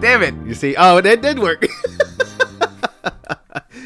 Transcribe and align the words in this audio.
Damn 0.00 0.22
it! 0.24 0.34
You 0.44 0.54
see? 0.54 0.74
Oh, 0.76 1.00
that 1.00 1.22
did 1.22 1.38
work. 1.38 1.64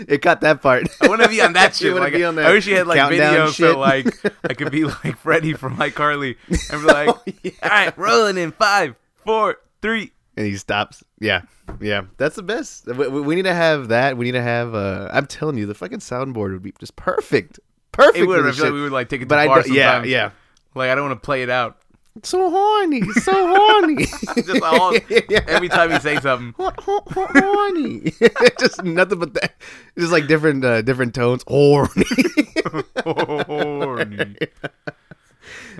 it 0.06 0.22
got 0.22 0.40
that 0.42 0.62
part. 0.62 0.86
I 1.00 1.08
want 1.08 1.22
to 1.22 1.28
be 1.28 1.40
on 1.40 1.52
that 1.54 1.74
shit. 1.76 1.94
Like, 1.94 2.12
be 2.12 2.24
on 2.24 2.36
that 2.36 2.46
I 2.46 2.52
wish 2.52 2.66
you 2.66 2.76
had 2.76 2.86
like 2.86 3.08
video 3.10 3.46
shit? 3.48 3.54
so 3.72 3.78
like 3.78 4.06
I 4.48 4.54
could 4.54 4.70
be 4.70 4.84
like 4.84 5.16
Freddy 5.18 5.52
from 5.54 5.76
iCarly 5.78 6.36
and 6.72 6.80
be 6.82 6.86
like, 6.92 7.08
Oh, 7.08 7.22
yeah. 7.42 7.50
"All 7.62 7.68
right, 7.70 7.98
rolling 7.98 8.38
in 8.38 8.52
five, 8.52 8.94
four, 9.24 9.56
three. 9.82 10.12
and 10.36 10.46
he 10.46 10.56
stops. 10.56 11.02
Yeah, 11.18 11.42
yeah, 11.80 12.02
that's 12.18 12.36
the 12.36 12.42
best. 12.42 12.86
We, 12.86 13.08
we- 13.08 13.34
need 13.36 13.42
to 13.46 13.54
have 13.54 13.88
that. 13.88 14.16
We 14.16 14.26
need 14.26 14.32
to 14.32 14.42
have. 14.42 14.74
Uh, 14.74 15.08
I'm 15.12 15.26
telling 15.26 15.56
you, 15.58 15.66
the 15.66 15.74
fucking 15.74 15.98
soundboard 16.00 16.52
would 16.52 16.62
be 16.62 16.72
just 16.78 16.94
perfect, 16.96 17.58
perfect. 17.92 18.18
It 18.18 18.26
would. 18.26 18.46
I 18.46 18.52
feel 18.52 18.64
like 18.66 18.74
we 18.74 18.82
would 18.82 18.92
like 18.92 19.08
take 19.08 19.22
it 19.22 19.28
but 19.28 19.38
I 19.38 19.64
yeah, 19.66 20.02
yeah. 20.04 20.30
Like 20.74 20.90
I 20.90 20.94
don't 20.94 21.08
want 21.08 21.20
to 21.20 21.24
play 21.24 21.42
it 21.42 21.48
out. 21.50 21.78
So 22.22 22.50
horny, 22.50 23.02
so 23.12 23.32
horny. 23.32 24.06
Just 24.36 24.62
all, 24.62 24.94
every 25.30 25.68
time 25.68 25.90
you 25.90 26.00
say 26.00 26.18
something. 26.20 26.54
Ho- 26.56 26.72
ho- 26.78 27.02
ho- 27.12 27.28
horny. 27.34 28.12
just 28.58 28.82
nothing 28.82 29.18
but 29.18 29.34
that. 29.34 29.54
Just 29.98 30.12
like 30.12 30.26
different, 30.26 30.64
uh, 30.64 30.82
different 30.82 31.14
tones. 31.14 31.44
Horny. 31.46 32.04
Horny. 33.04 34.36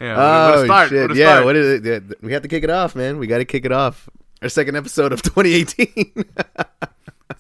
Yeah, 0.00 0.52
oh 0.54 0.64
start. 0.64 0.91
shit! 0.91 1.14
Yeah, 1.16 1.42
what 1.42 1.56
is 1.56 1.84
it? 1.86 2.22
We 2.22 2.33
have 2.34 2.42
to 2.42 2.48
kick 2.48 2.64
it 2.64 2.70
off, 2.70 2.94
man. 2.94 3.18
We 3.18 3.27
got 3.27 3.39
to 3.39 3.44
kick 3.44 3.64
it 3.64 3.72
off. 3.72 4.08
Our 4.42 4.50
second 4.50 4.77
episode 4.77 5.12
of 5.12 5.22
2018. 5.22 6.24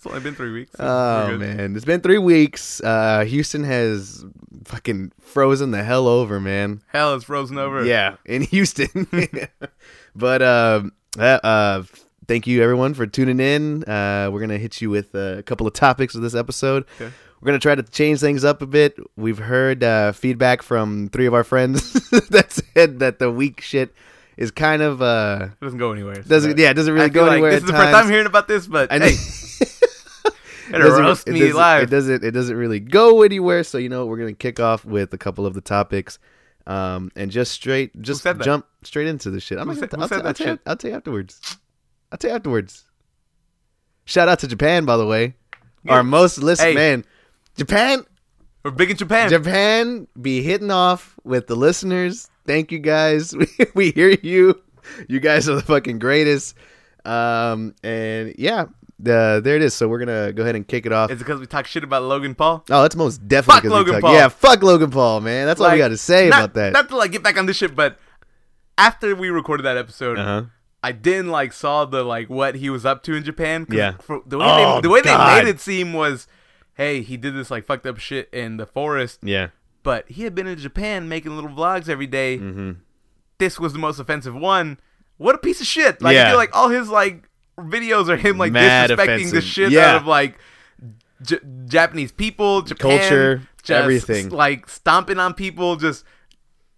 It's 0.10 0.12
only 0.14 0.20
been 0.24 0.34
three 0.34 0.52
weeks. 0.52 0.72
so 0.76 0.84
Oh 0.84 1.36
man, 1.38 1.74
it's 1.76 1.84
been 1.84 2.00
three 2.00 2.18
weeks. 2.18 2.80
Uh, 2.82 3.24
Houston 3.26 3.64
has 3.64 4.24
fucking 4.64 5.12
frozen 5.20 5.70
the 5.72 5.82
hell 5.84 6.06
over, 6.08 6.40
man. 6.40 6.82
Hell 6.88 7.14
is 7.14 7.24
frozen 7.24 7.58
over. 7.58 7.84
Yeah, 7.84 8.16
in 8.24 8.42
Houston. 8.52 9.06
but 10.16 10.42
um, 10.42 10.92
uh, 11.18 11.22
uh, 11.42 11.82
thank 12.28 12.46
you 12.46 12.62
everyone 12.62 12.94
for 12.94 13.06
tuning 13.06 13.40
in. 13.40 13.84
Uh, 13.84 14.30
we're 14.32 14.40
gonna 14.40 14.58
hit 14.58 14.80
you 14.80 14.90
with 14.90 15.14
a 15.14 15.42
couple 15.46 15.66
of 15.66 15.72
topics 15.72 16.14
of 16.14 16.22
this 16.22 16.34
episode. 16.34 16.84
Okay. 17.00 17.12
We're 17.40 17.46
gonna 17.46 17.58
try 17.58 17.74
to 17.74 17.82
change 17.82 18.20
things 18.20 18.44
up 18.44 18.62
a 18.62 18.66
bit. 18.66 18.96
We've 19.16 19.38
heard 19.38 19.84
uh, 19.84 20.12
feedback 20.12 20.62
from 20.62 21.08
three 21.10 21.26
of 21.26 21.34
our 21.34 21.44
friends 21.44 21.92
that 22.30 22.52
said 22.74 22.98
that 23.00 23.18
the 23.18 23.30
week 23.30 23.60
shit 23.60 23.94
is 24.38 24.50
kind 24.50 24.82
of 24.82 25.00
uh 25.00 25.48
It 25.60 25.64
doesn't 25.64 25.78
go 25.78 25.92
anywhere. 25.92 26.16
so 26.16 26.22
doesn't 26.28 26.58
yeah 26.58 26.70
it 26.70 26.74
doesn't 26.74 26.92
really 26.92 27.08
go 27.10 27.22
like 27.24 27.32
anywhere. 27.32 27.52
This 27.52 27.60
is 27.62 27.66
the 27.66 27.72
first 27.72 27.84
time 27.84 27.92
times. 27.94 28.10
hearing 28.10 28.26
about 28.26 28.48
this, 28.48 28.66
but 28.66 28.92
I 28.92 28.98
know. 28.98 29.06
hey, 29.06 29.14
It 30.68 30.74
it'll 30.74 30.88
doesn't- 30.88 31.04
roast 31.04 31.28
it 31.28 31.32
me 31.32 31.40
doesn't- 31.40 31.56
live. 31.56 31.82
It 31.84 31.90
doesn't. 31.90 32.24
It 32.24 32.30
doesn't 32.32 32.56
really 32.56 32.80
go 32.80 33.22
anywhere. 33.22 33.62
So 33.64 33.78
you 33.78 33.88
know, 33.88 34.06
we're 34.06 34.18
gonna 34.18 34.32
kick 34.34 34.60
off 34.60 34.84
with 34.84 35.12
a 35.12 35.18
couple 35.18 35.46
of 35.46 35.54
the 35.54 35.60
topics, 35.60 36.18
um, 36.66 37.10
and 37.16 37.30
just 37.30 37.52
straight, 37.52 38.00
just 38.02 38.24
jump 38.42 38.66
straight 38.82 39.06
into 39.06 39.30
the 39.30 39.40
shit. 39.40 39.58
I'm 39.58 39.68
who 39.68 39.74
gonna 39.74 39.88
said, 39.88 40.00
I'll, 40.00 40.08
said 40.08 40.20
t- 40.22 40.26
I'll, 40.26 40.34
tell 40.34 40.46
you. 40.54 40.58
I'll 40.66 40.76
tell 40.76 40.90
you 40.90 40.96
afterwards. 40.96 41.58
I'll 42.12 42.18
tell 42.18 42.30
you 42.30 42.36
afterwards. 42.36 42.84
Shout 44.04 44.28
out 44.28 44.38
to 44.40 44.48
Japan, 44.48 44.84
by 44.84 44.96
the 44.96 45.06
way, 45.06 45.34
Yeah. 45.84 45.92
our 45.94 46.04
most 46.04 46.38
listened 46.38 46.70
Hey. 46.70 46.74
man. 46.74 47.04
Japan, 47.56 48.04
We're 48.64 48.70
big 48.70 48.90
in 48.90 48.96
Japan. 48.96 49.30
Japan, 49.30 50.06
be 50.20 50.42
hitting 50.42 50.70
off 50.70 51.14
with 51.24 51.46
the 51.48 51.56
listeners. 51.56 52.28
Thank 52.46 52.70
you 52.72 52.78
guys. 52.78 53.34
We, 53.36 53.46
we 53.74 53.90
hear 53.90 54.10
you. 54.22 54.60
You 55.08 55.18
guys 55.20 55.48
are 55.48 55.56
the 55.56 55.62
fucking 55.62 55.98
greatest. 55.98 56.54
Um, 57.04 57.74
and 57.82 58.34
yeah, 58.38 58.66
the, 58.98 59.40
there 59.44 59.56
it 59.56 59.62
is. 59.62 59.74
So 59.74 59.88
we're 59.88 59.98
gonna 59.98 60.32
go 60.32 60.42
ahead 60.42 60.54
and 60.56 60.66
kick 60.66 60.86
it 60.86 60.92
off. 60.92 61.10
Is 61.10 61.16
it 61.16 61.24
because 61.24 61.40
we 61.40 61.46
talk 61.46 61.66
shit 61.66 61.84
about 61.84 62.02
Logan 62.04 62.34
Paul? 62.34 62.64
Oh, 62.70 62.82
that's 62.82 62.96
most 62.96 63.26
definitely 63.28 63.68
Fuck 63.68 63.70
Logan 63.70 63.92
talk- 63.94 64.02
Paul. 64.02 64.14
Yeah, 64.14 64.28
fuck 64.28 64.62
Logan 64.62 64.90
Paul, 64.90 65.20
man. 65.20 65.46
That's 65.46 65.60
all 65.60 65.70
we 65.70 65.78
got 65.78 65.88
to 65.88 65.96
say 65.98 66.28
not, 66.28 66.38
about 66.38 66.54
that. 66.54 66.72
Not 66.72 66.88
to 66.88 66.96
like 66.96 67.12
get 67.12 67.22
back 67.22 67.36
on 67.38 67.46
this 67.46 67.56
shit, 67.56 67.74
but 67.76 67.98
after 68.78 69.14
we 69.14 69.28
recorded 69.30 69.64
that 69.64 69.76
episode, 69.76 70.18
uh-huh. 70.18 70.44
I 70.82 70.92
then 70.92 71.28
like 71.28 71.52
saw 71.52 71.84
the 71.84 72.02
like 72.04 72.28
what 72.30 72.54
he 72.56 72.70
was 72.70 72.86
up 72.86 73.02
to 73.04 73.14
in 73.14 73.24
Japan. 73.24 73.66
Yeah. 73.70 73.92
for- 74.00 74.22
the 74.26 74.38
way 74.38 74.46
Oh, 74.48 74.76
they, 74.76 74.80
the 74.82 74.90
way 74.90 75.00
they 75.00 75.16
made 75.16 75.48
it 75.48 75.60
seem 75.60 75.92
was, 75.92 76.26
hey, 76.74 77.02
he 77.02 77.16
did 77.16 77.34
this 77.34 77.50
like 77.50 77.64
fucked 77.64 77.86
up 77.86 77.98
shit 77.98 78.28
in 78.32 78.56
the 78.56 78.66
forest, 78.66 79.20
Yeah. 79.22 79.48
but 79.82 80.08
he 80.08 80.22
had 80.24 80.34
been 80.34 80.46
in 80.46 80.58
Japan 80.58 81.08
making 81.08 81.34
little 81.34 81.50
vlogs 81.50 81.88
every 81.88 82.06
day. 82.06 82.38
Mm-hmm. 82.38 82.72
This 83.38 83.58
was 83.60 83.72
the 83.72 83.78
most 83.78 83.98
offensive 83.98 84.34
one. 84.34 84.78
What 85.18 85.34
a 85.34 85.38
piece 85.38 85.60
of 85.60 85.66
shit! 85.66 86.00
Like 86.02 86.12
I 86.16 86.20
Yeah. 86.20 86.28
feel 86.30 86.36
like 86.38 86.54
all 86.56 86.68
his 86.68 86.88
like 86.88 87.28
videos 87.58 88.08
are 88.08 88.16
him 88.16 88.38
like 88.38 88.52
Mad 88.52 88.90
disrespecting 88.90 89.30
the 89.30 89.40
shit 89.40 89.70
Yeah. 89.72 89.90
out 89.92 89.96
of 90.02 90.06
like 90.06 90.38
J- 91.22 91.40
Japanese 91.66 92.12
people, 92.12 92.62
Japan, 92.62 92.98
Culture, 92.98 93.42
just, 93.62 93.70
everything. 93.70 94.28
Like 94.28 94.68
stomping 94.68 95.18
on 95.18 95.32
people. 95.34 95.76
Just 95.76 96.04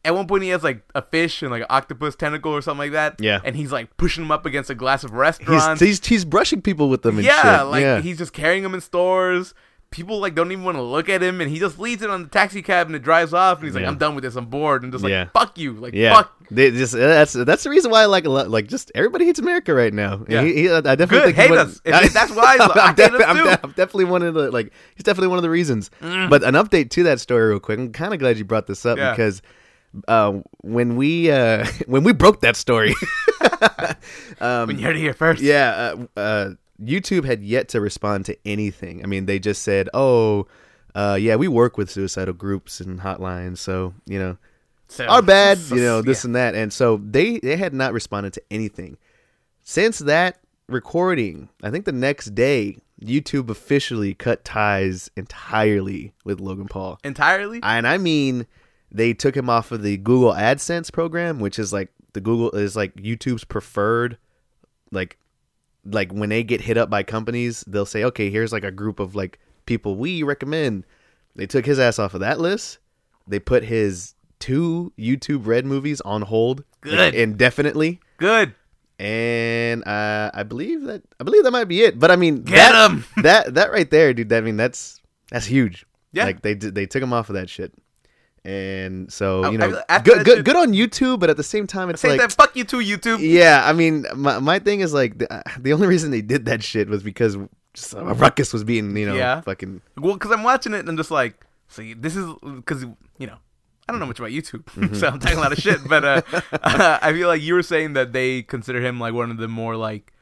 at 0.04 0.14
one 0.14 0.26
point 0.28 0.44
he 0.44 0.50
has 0.50 0.62
like 0.62 0.82
a 0.94 1.02
fish 1.02 1.42
and 1.42 1.50
like 1.50 1.62
an 1.62 1.66
octopus 1.70 2.14
tentacle 2.14 2.52
or 2.52 2.62
something 2.62 2.78
like 2.78 2.92
that. 2.92 3.16
Yeah. 3.20 3.40
and 3.44 3.56
he's 3.56 3.72
like 3.72 3.96
pushing 3.96 4.22
them 4.24 4.30
up 4.30 4.46
against 4.46 4.70
a 4.70 4.74
glass 4.76 5.02
of 5.04 5.10
He's, 5.10 5.16
restaurants. 5.18 5.80
he's 5.80 6.04
he's 6.06 6.24
brushing 6.24 6.62
people 6.62 6.88
with 6.88 7.02
them 7.02 7.16
and 7.16 7.26
yeah, 7.26 7.58
shit. 7.60 7.66
like 7.66 7.82
yeah. 7.82 8.00
he's 8.00 8.16
just 8.18 8.32
carrying 8.32 8.62
them 8.62 8.74
in 8.74 8.80
stores. 8.80 9.54
People 9.90 10.20
like 10.20 10.34
don't 10.34 10.52
even 10.52 10.64
want 10.64 10.76
to 10.76 10.82
look 10.82 11.08
at 11.08 11.22
him, 11.22 11.40
and 11.40 11.50
he 11.50 11.58
just 11.58 11.78
leaves 11.78 12.02
it 12.02 12.10
on 12.10 12.22
the 12.24 12.28
taxi 12.28 12.60
cab 12.60 12.88
and 12.88 12.94
it 12.94 12.98
drives 13.02 13.32
off. 13.32 13.58
And 13.58 13.64
he's 13.66 13.74
like, 13.74 13.82
Yeah. 13.82 13.88
"I'm 13.88 13.96
done 13.96 14.14
with 14.14 14.22
this. 14.22 14.36
I'm 14.36 14.44
bored." 14.46 14.82
And 14.82 14.92
just 14.92 15.02
like, 15.02 15.10
Yeah. 15.10 15.28
"Fuck 15.32 15.56
you!" 15.58 15.72
Like, 15.72 15.94
yeah. 15.94 16.14
fuck. 16.14 16.32
They 16.50 16.70
just 16.70 16.92
that's 16.92 17.32
that's 17.32 17.62
the 17.64 17.70
reason 17.70 17.90
why 17.90 18.02
I 18.02 18.04
like 18.04 18.26
a 18.26 18.28
lot. 18.30 18.50
Like 18.50 18.66
just 18.68 18.92
everybody 18.94 19.24
hates 19.24 19.38
America 19.38 19.72
right 19.72 19.92
now. 19.94 20.26
Yeah. 20.28 20.42
He, 20.42 20.52
he, 20.54 20.70
I 20.70 20.80
definitely 20.82 21.32
Good, 21.32 21.34
hate 21.36 21.50
would- 21.50 21.58
us. 21.58 21.80
If 21.84 22.12
that's 22.12 22.30
why, 22.34 22.58
I 22.60 22.64
us 22.64 22.70
I'm, 22.76 22.94
de- 22.96 23.60
I'm 23.64 23.70
definitely 23.72 24.04
one 24.04 24.22
of 24.22 24.34
the 24.34 24.50
like. 24.50 24.72
He's 24.94 25.04
definitely 25.04 25.28
one 25.28 25.38
of 25.38 25.42
the 25.42 25.50
reasons. 25.50 25.90
But 26.00 26.42
an 26.44 26.54
update 26.54 26.90
to 26.90 27.04
that 27.04 27.18
story, 27.20 27.48
real 27.48 27.58
quick. 27.60 27.78
I'm 27.78 27.90
kind 27.92 28.12
of 28.12 28.20
glad 28.20 28.36
you 28.36 28.44
brought 28.44 28.66
this 28.66 28.84
up 28.84 28.98
Yeah. 28.98 29.12
because 29.12 29.40
uh, 30.06 30.40
when 30.60 30.96
we 30.96 31.30
uh, 31.30 31.66
when 31.86 32.04
we 32.04 32.12
broke 32.12 32.42
that 32.42 32.56
story. 32.56 32.94
um, 34.40 34.66
When 34.68 34.78
you 34.78 34.84
heard 34.84 34.96
it 34.96 35.00
here 35.00 35.14
first, 35.14 35.42
yeah, 35.42 35.94
uh, 36.16 36.18
uh, 36.20 36.50
YouTube 36.82 37.24
had 37.24 37.42
yet 37.42 37.68
to 37.70 37.80
respond 37.80 38.24
to 38.26 38.36
anything. 38.44 39.02
I 39.02 39.06
mean, 39.06 39.26
they 39.26 39.38
just 39.38 39.62
said, 39.62 39.88
"Oh, 39.94 40.46
uh, 40.94 41.18
yeah, 41.20 41.36
we 41.36 41.48
work 41.48 41.76
with 41.76 41.90
suicidal 41.90 42.34
groups 42.34 42.80
and 42.80 43.00
hotlines, 43.00 43.58
so 43.58 43.94
you 44.06 44.18
know, 44.18 44.36
So- 44.88 45.06
our 45.06 45.22
bad, 45.22 45.58
so- 45.58 45.74
you 45.76 45.82
know, 45.82 46.02
this 46.02 46.22
yeah. 46.24 46.28
and 46.28 46.34
that." 46.36 46.54
And 46.54 46.72
so 46.72 47.00
they 47.04 47.38
they 47.38 47.56
had 47.56 47.74
not 47.74 47.92
responded 47.92 48.32
to 48.34 48.42
anything 48.50 48.96
since 49.62 49.98
that 50.00 50.38
recording. 50.68 51.48
I 51.62 51.70
think 51.70 51.84
the 51.84 51.92
next 51.92 52.34
day, 52.34 52.78
YouTube 53.02 53.48
officially 53.50 54.14
cut 54.14 54.44
ties 54.44 55.10
entirely 55.16 56.12
with 56.24 56.40
Logan 56.40 56.66
Paul, 56.68 56.98
entirely. 57.04 57.60
and 57.62 57.86
I 57.86 57.98
mean, 57.98 58.46
they 58.92 59.12
took 59.14 59.36
him 59.36 59.50
off 59.50 59.72
of 59.72 59.82
the 59.82 59.96
Google 59.96 60.32
AdSense 60.32 60.92
program, 60.92 61.40
which 61.40 61.58
is 61.58 61.72
like 61.72 61.90
the 62.12 62.20
Google 62.20 62.50
is 62.52 62.74
like 62.76 62.94
YouTube's 62.96 63.44
preferred 63.44 64.16
like 64.90 65.18
like 65.90 66.12
when 66.12 66.28
they 66.28 66.42
get 66.42 66.60
hit 66.60 66.76
up 66.76 66.90
by 66.90 67.02
companies, 67.02 67.64
they'll 67.66 67.86
say, 67.86 68.04
"Okay, 68.04 68.30
here's 68.30 68.52
like 68.52 68.64
a 68.64 68.70
group 68.70 69.00
of 69.00 69.14
like 69.14 69.38
people 69.66 69.96
we 69.96 70.22
recommend." 70.22 70.84
They 71.36 71.46
took 71.46 71.64
his 71.66 71.78
ass 71.78 71.98
off 71.98 72.14
of 72.14 72.20
that 72.20 72.40
list. 72.40 72.78
They 73.26 73.38
put 73.38 73.64
his 73.64 74.14
two 74.40 74.92
YouTube 74.98 75.46
Red 75.46 75.66
movies 75.66 76.00
on 76.02 76.22
hold 76.22 76.58
like, 76.84 77.12
Good. 77.12 77.14
indefinitely. 77.14 78.00
Good. 78.16 78.54
And 78.98 79.86
uh, 79.86 80.30
I 80.34 80.42
believe 80.42 80.82
that 80.82 81.02
I 81.20 81.24
believe 81.24 81.44
that 81.44 81.50
might 81.52 81.64
be 81.68 81.82
it. 81.82 81.98
But 81.98 82.10
I 82.10 82.16
mean, 82.16 82.42
Get 82.42 82.74
him 82.90 83.04
that 83.22 83.54
that 83.54 83.70
right 83.70 83.88
there, 83.90 84.12
dude. 84.12 84.32
I 84.32 84.40
mean, 84.40 84.56
that's 84.56 85.00
that's 85.30 85.46
huge. 85.46 85.86
Yeah. 86.12 86.24
like 86.24 86.42
they 86.42 86.54
did- 86.54 86.74
they 86.74 86.86
took 86.86 87.02
him 87.02 87.12
off 87.12 87.28
of 87.28 87.34
that 87.34 87.48
shit. 87.50 87.72
And 88.48 89.12
so 89.12 89.44
Oh, 89.44 89.50
you 89.50 89.58
know, 89.58 89.78
I- 89.90 90.00
good 90.00 90.24
good 90.24 90.44
good 90.44 90.56
on 90.56 90.72
YouTube, 90.72 91.20
but 91.20 91.28
at 91.28 91.36
the 91.36 91.42
same 91.42 91.66
time, 91.66 91.90
it's 91.90 92.02
like 92.02 92.18
that. 92.18 92.32
Fuck 92.32 92.56
you 92.56 92.64
too, 92.64 92.78
YouTube. 92.78 93.18
yeah, 93.20 93.62
I 93.66 93.74
mean, 93.74 94.06
my 94.16 94.38
my 94.38 94.58
thing 94.58 94.80
is 94.80 94.94
like 94.94 95.18
the, 95.18 95.42
the 95.60 95.72
only 95.74 95.86
reason 95.86 96.10
they 96.10 96.22
did 96.22 96.46
that 96.46 96.62
shit 96.62 96.88
was 96.88 97.02
because 97.02 97.36
just 97.74 97.92
a 97.92 98.02
ruckus 98.02 98.52
was 98.54 98.64
being, 98.64 98.96
you 98.96 99.04
know, 99.06 99.14
Yeah. 99.14 99.42
fucking 99.42 99.82
Well, 99.98 100.14
because 100.14 100.30
I'm 100.30 100.42
watching 100.44 100.72
it 100.72 100.78
and 100.80 100.88
I'm 100.88 100.96
just 100.96 101.10
like, 101.10 101.34
see, 101.68 101.92
this 101.92 102.16
is 102.16 102.24
because 102.42 102.84
you 103.18 103.26
know, 103.26 103.36
I 103.86 103.92
don't 103.92 104.00
know 104.00 104.06
much 104.06 104.18
about 104.18 104.30
YouTube, 104.30 104.64
Mm-hmm. 104.76 104.94
so 104.94 105.08
I'm 105.08 105.18
talking 105.18 105.36
a 105.36 105.40
lot 105.42 105.52
of 105.52 105.58
shit. 105.58 105.86
But 105.86 106.04
uh, 106.04 106.22
I 107.02 107.12
feel 107.12 107.28
like 107.28 107.42
you 107.42 107.52
were 107.52 107.62
saying 107.62 107.92
that 107.94 108.14
they 108.14 108.42
consider 108.42 108.80
him 108.80 108.98
like 108.98 109.12
one 109.12 109.30
of 109.30 109.36
the 109.36 109.48
more 109.48 109.76
like 109.76 110.12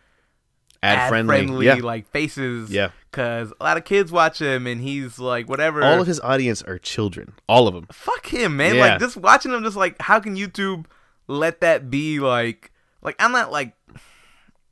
ad 0.82 1.08
friendly. 1.08 1.66
Yeah, 1.66 1.74
like 1.76 2.08
faces. 2.10 2.70
Yeah. 2.70 2.90
because 3.10 3.52
a 3.60 3.64
lot 3.64 3.76
of 3.76 3.84
kids 3.84 4.10
watch 4.12 4.40
him 4.40 4.66
and 4.66 4.80
he's 4.80 5.18
like 5.18 5.48
whatever. 5.48 5.82
all 5.82 6.00
of 6.00 6.06
his 6.06 6.20
audience 6.20 6.62
are 6.62 6.78
children, 6.78 7.34
all 7.48 7.66
of 7.68 7.74
them. 7.74 7.86
fuck 7.92 8.26
him, 8.26 8.56
man. 8.56 8.74
Yeah. 8.76 8.80
Like 8.86 9.00
just 9.00 9.16
watching 9.16 9.52
him, 9.52 9.62
just 9.64 9.76
like 9.76 10.00
how 10.00 10.20
can 10.20 10.36
YouTube 10.36 10.86
let 11.28 11.60
that 11.60 11.90
be 11.90 12.18
like 12.20 12.70
like 13.02 13.16
I'm 13.18 13.32
not 13.32 13.50
like 13.52 13.74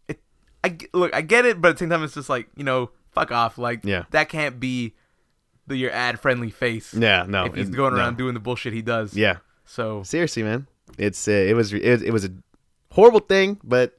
it. 0.09 0.21
I 0.63 0.77
look, 0.93 1.15
I 1.15 1.21
get 1.23 1.45
it, 1.47 1.61
but 1.61 1.69
at 1.69 1.75
the 1.77 1.79
same 1.81 1.91
time, 1.91 2.03
it's 2.05 2.15
just 2.15 2.29
like 2.29 2.49
you 2.57 2.65
know, 2.65 2.91
fuck 3.13 3.31
off. 3.33 3.59
Like 3.59 3.81
Yeah. 3.85 4.05
that 4.11 4.29
can't 4.29 4.59
be 4.61 4.95
the 5.67 5.77
your 5.77 5.91
ad 5.93 6.21
friendly 6.21 6.51
face. 6.51 6.93
Yeah, 6.95 7.25
no. 7.29 7.47
if 7.47 7.55
he's 7.55 7.69
it- 7.69 7.73
going 7.75 7.95
no. 7.95 8.01
around 8.01 8.19
doing 8.19 8.35
the 8.35 8.41
bullshit 8.41 8.73
he 8.73 8.83
does. 8.83 9.17
Yeah, 9.17 9.39
So 9.65 10.03
seriously, 10.03 10.43
man. 10.43 10.67
It's 10.99 11.27
uh, 11.27 11.31
it 11.33 11.55
was 11.55 11.73
it, 11.73 12.03
it 12.03 12.13
was 12.13 12.25
a 12.25 12.31
horrible 12.93 13.21
thing, 13.21 13.59
but 13.65 13.99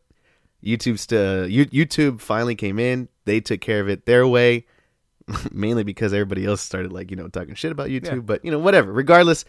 YouTube 0.66 1.00
st- 1.00 1.52
you, 1.52 1.66
YouTube 1.68 2.20
finally 2.20 2.56
came 2.56 2.80
in. 2.80 3.08
They 3.26 3.40
took 3.40 3.62
care 3.62 3.80
of 3.80 3.90
it 3.90 4.06
their 4.06 4.28
way, 4.28 4.66
mainly 5.52 5.84
because 5.84 6.14
everybody 6.14 6.46
else 6.46 6.62
started 6.62 6.92
like 6.92 7.12
you 7.12 7.18
know 7.18 7.28
talking 7.28 7.56
shit 7.56 7.72
about 7.72 7.90
YouTube. 7.90 8.16
Yeah. 8.16 8.20
But 8.20 8.46
you 8.46 8.52
know 8.52 8.60
whatever. 8.60 8.92
Regardless, 8.92 9.46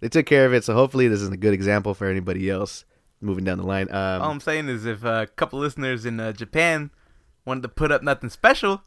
they 0.00 0.08
took 0.08 0.26
care 0.26 0.46
of 0.46 0.54
it. 0.54 0.64
So 0.64 0.74
hopefully 0.74 1.08
this 1.08 1.20
is 1.20 1.28
a 1.28 1.36
good 1.36 1.54
example 1.54 1.94
for 1.94 2.06
anybody 2.06 2.50
else 2.50 2.84
moving 3.20 3.44
down 3.44 3.58
the 3.58 3.66
line. 3.66 3.88
Um, 3.90 4.22
all 4.22 4.30
I'm 4.30 4.40
saying 4.40 4.68
is, 4.68 4.84
if 4.84 5.04
a 5.04 5.28
couple 5.36 5.58
listeners 5.58 6.04
in 6.04 6.20
uh, 6.20 6.32
Japan 6.32 6.90
wanted 7.44 7.62
to 7.62 7.68
put 7.68 7.92
up 7.92 8.02
nothing 8.02 8.30
special, 8.30 8.82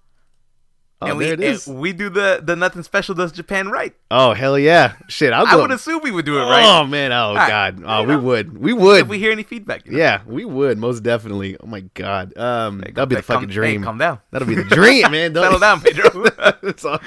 oh, 1.02 1.08
and 1.08 1.18
we 1.18 1.26
there 1.26 1.34
it 1.34 1.42
is. 1.42 1.68
we 1.68 1.94
do 1.94 2.10
the 2.10 2.42
the 2.44 2.56
nothing 2.56 2.84
special 2.84 3.14
does 3.16 3.32
Japan 3.32 3.70
right, 3.70 3.94
oh 4.12 4.34
hell 4.34 4.58
yeah! 4.58 4.96
Shit, 5.08 5.32
I'll 5.34 5.46
I 5.48 5.52
go. 5.52 5.62
would 5.62 5.72
assume 5.72 6.02
we 6.04 6.12
would 6.12 6.26
do 6.26 6.38
it 6.40 6.44
right. 6.44 6.64
Oh 6.66 6.86
man! 6.86 7.12
Oh 7.12 7.36
right. 7.36 7.48
god! 7.48 7.84
Oh, 7.86 8.02
You 8.02 8.08
we 8.08 8.14
know, 8.16 8.20
would. 8.22 8.58
We 8.58 8.74
would. 8.74 9.02
if 9.02 9.08
we 9.08 9.20
hear 9.20 9.32
any 9.32 9.44
feedback, 9.44 9.86
you 9.86 9.94
know? 9.94 9.98
yeah, 10.00 10.22
we 10.26 10.46
would 10.46 10.78
most 10.78 11.04
definitely. 11.04 11.58
Oh 11.62 11.68
my 11.68 11.82
god! 11.94 12.36
Um, 12.38 12.80
Hey, 12.84 12.92
that'll 12.92 13.06
be 13.08 13.16
the 13.16 13.22
fucking 13.24 13.50
hey, 13.50 13.54
dream. 13.56 13.84
calm 13.84 13.98
down. 13.98 14.20
That'll 14.32 14.48
be 14.48 14.56
the 14.56 14.64
dream, 14.64 15.12
man. 15.12 15.34
Don't- 15.34 15.44
Settle 15.44 15.60
down, 15.60 15.82
Pedro. 15.82 16.10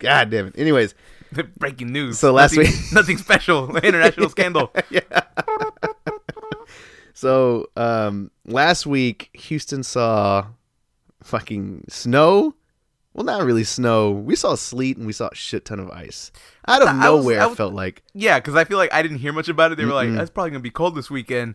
God 0.00 0.30
damn 0.30 0.46
it. 0.48 0.54
Anyways, 0.58 0.94
Breaking 1.56 1.92
news. 1.92 2.18
So 2.18 2.32
last 2.32 2.56
nothing, 2.56 2.70
week- 2.72 2.92
nothing 2.92 3.18
special. 3.18 3.76
International 3.84 4.28
scandal. 4.28 4.72
yeah. 4.90 5.00
so 7.12 7.66
um, 7.76 8.30
last 8.46 8.86
week 8.86 9.30
Houston 9.34 9.82
saw 9.82 10.46
fucking 11.22 11.84
snow. 11.88 12.54
Well, 13.14 13.24
not 13.24 13.44
really 13.44 13.64
snow. 13.64 14.10
We 14.10 14.34
saw 14.36 14.56
sleet 14.56 14.96
and 14.96 15.06
we 15.06 15.12
saw 15.12 15.28
a 15.30 15.34
shit 15.34 15.64
ton 15.64 15.78
of 15.78 15.88
ice. 15.90 16.32
Out 16.66 16.82
of 16.82 16.88
I 16.88 16.92
was- 16.92 17.04
nowhere, 17.24 17.40
I 17.40 17.44
it 17.44 17.48
was- 17.48 17.56
felt 17.56 17.72
like. 17.72 18.02
Yeah, 18.12 18.38
because 18.40 18.56
I 18.56 18.64
feel 18.64 18.76
like 18.76 18.92
I 18.92 19.02
didn't 19.02 19.18
hear 19.18 19.32
much 19.32 19.48
about 19.48 19.70
it. 19.72 19.76
They 19.76 19.84
were 19.84 19.92
Mm-mm. 19.92 20.14
like, 20.16 20.22
"It's 20.22 20.30
probably 20.30 20.50
gonna 20.50 20.60
be 20.60 20.70
cold 20.70 20.94
this 20.96 21.10
weekend." 21.10 21.54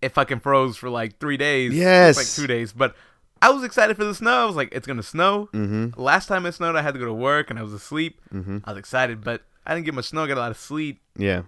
It 0.00 0.14
fucking 0.14 0.40
froze 0.40 0.76
for 0.76 0.88
like 0.88 1.18
three 1.18 1.36
days. 1.36 1.74
Yes. 1.74 2.16
like 2.16 2.28
two 2.28 2.46
days. 2.46 2.72
But 2.72 2.94
I 3.42 3.50
was 3.50 3.64
excited 3.64 3.96
for 3.96 4.04
the 4.04 4.14
snow. 4.14 4.42
I 4.42 4.44
was 4.44 4.54
like, 4.56 4.68
"It's 4.70 4.86
gonna 4.86 5.02
snow." 5.02 5.48
Mm-hmm. 5.52 6.00
Last 6.00 6.26
time 6.28 6.46
it 6.46 6.52
snowed, 6.52 6.76
I 6.76 6.82
had 6.82 6.94
to 6.94 7.00
go 7.00 7.06
to 7.06 7.12
work 7.12 7.50
and 7.50 7.58
I 7.58 7.62
was 7.62 7.72
asleep. 7.72 8.20
Mm-hmm. 8.32 8.58
I 8.64 8.70
was 8.70 8.78
excited, 8.78 9.24
but 9.24 9.42
I 9.66 9.74
didn't 9.74 9.84
get 9.86 9.94
much 9.94 10.06
snow. 10.10 10.22
I 10.22 10.28
got 10.28 10.38
a 10.38 10.40
lot 10.40 10.50
of 10.52 10.58
sleet. 10.58 11.00
Yeah. 11.16 11.42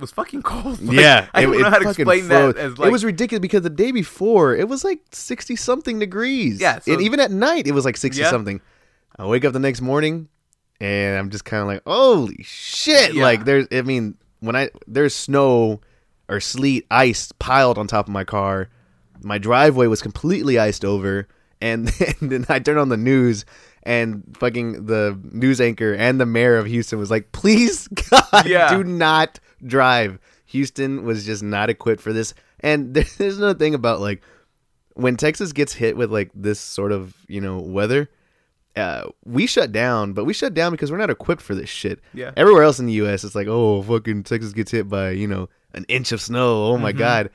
It 0.00 0.04
was 0.04 0.12
fucking 0.12 0.40
cold. 0.42 0.80
Like, 0.82 0.96
yeah. 0.96 1.28
I 1.34 1.42
don't 1.42 1.54
it- 1.54 1.58
know 1.60 1.68
how 1.70 1.78
to 1.78 1.88
explain 1.90 2.28
that. 2.28 2.56
As 2.56 2.78
like, 2.78 2.88
it 2.88 2.92
was 2.92 3.04
ridiculous 3.04 3.40
because 3.40 3.60
the 3.62 3.68
day 3.70 3.90
before 3.92 4.56
it 4.56 4.66
was 4.66 4.82
like 4.82 5.00
sixty 5.12 5.56
something 5.56 5.98
degrees. 5.98 6.58
Yeah, 6.58 6.78
so- 6.78 6.92
and 6.94 7.02
even 7.02 7.20
at 7.20 7.30
night 7.30 7.66
it 7.66 7.72
was 7.72 7.84
like 7.84 7.98
sixty 7.98 8.22
Yeah. 8.22 8.30
something. 8.30 8.62
I 9.18 9.26
wake 9.26 9.44
up 9.44 9.52
the 9.52 9.58
next 9.58 9.82
morning 9.82 10.28
and 10.80 11.18
I'm 11.18 11.28
just 11.28 11.44
kind 11.44 11.60
of 11.60 11.66
like, 11.68 11.82
holy 11.86 12.42
shit! 12.42 13.12
Yeah. 13.12 13.22
Like 13.22 13.44
there's, 13.44 13.66
I 13.70 13.82
mean, 13.82 14.14
when 14.40 14.56
I 14.56 14.70
there's 14.86 15.14
snow 15.14 15.82
or 16.30 16.40
sleet, 16.40 16.86
ice 16.90 17.30
piled 17.38 17.76
on 17.76 17.86
top 17.86 18.06
of 18.08 18.12
my 18.12 18.24
car. 18.24 18.70
My 19.22 19.36
driveway 19.36 19.86
was 19.86 20.00
completely 20.00 20.58
iced 20.58 20.82
over, 20.82 21.28
and, 21.60 21.92
and 22.20 22.30
then 22.32 22.46
I 22.48 22.58
turn 22.58 22.78
on 22.78 22.88
the 22.88 22.96
news. 22.96 23.44
And 23.82 24.36
fucking 24.38 24.84
the 24.86 25.18
news 25.32 25.58
anchor 25.58 25.94
and 25.94 26.20
the 26.20 26.26
mayor 26.26 26.56
of 26.58 26.66
Houston 26.66 26.98
was 26.98 27.10
like, 27.10 27.32
"Please, 27.32 27.88
God, 28.10 28.44
Yeah. 28.46 28.68
do 28.76 28.84
not 28.84 29.40
drive." 29.64 30.18
Houston 30.46 31.04
was 31.04 31.24
just 31.24 31.42
not 31.42 31.70
equipped 31.70 32.00
for 32.02 32.12
this. 32.12 32.34
And 32.60 32.92
there's 33.18 33.38
another 33.38 33.58
thing 33.58 33.74
about 33.74 34.00
like 34.00 34.22
when 34.94 35.16
Texas 35.16 35.52
gets 35.52 35.72
hit 35.72 35.96
with 35.96 36.10
like 36.12 36.30
this 36.34 36.58
sort 36.60 36.92
of 36.92 37.14
you 37.28 37.40
know 37.40 37.58
weather, 37.58 38.10
uh, 38.76 39.04
we 39.24 39.46
shut 39.46 39.72
down, 39.72 40.12
but 40.12 40.24
we 40.24 40.32
shut 40.32 40.54
down 40.54 40.72
because 40.72 40.90
we're 40.90 40.98
not 40.98 41.10
equipped 41.10 41.42
for 41.42 41.54
this 41.54 41.68
shit. 41.70 42.00
Yeah. 42.14 42.32
Everywhere 42.36 42.62
else 42.64 42.78
in 42.80 42.86
the 42.86 42.92
U.S., 42.94 43.24
it's 43.24 43.34
like, 43.34 43.46
oh, 43.48 43.82
fucking 43.82 44.24
Texas 44.24 44.52
gets 44.52 44.70
hit 44.70 44.88
by 44.88 45.10
you 45.10 45.26
know 45.28 45.48
an 45.74 45.84
inch 45.88 46.12
of 46.12 46.20
snow. 46.20 46.66
Oh 46.66 46.72
Mm-hmm. 46.74 46.82
my 46.82 46.92
god, 46.92 47.30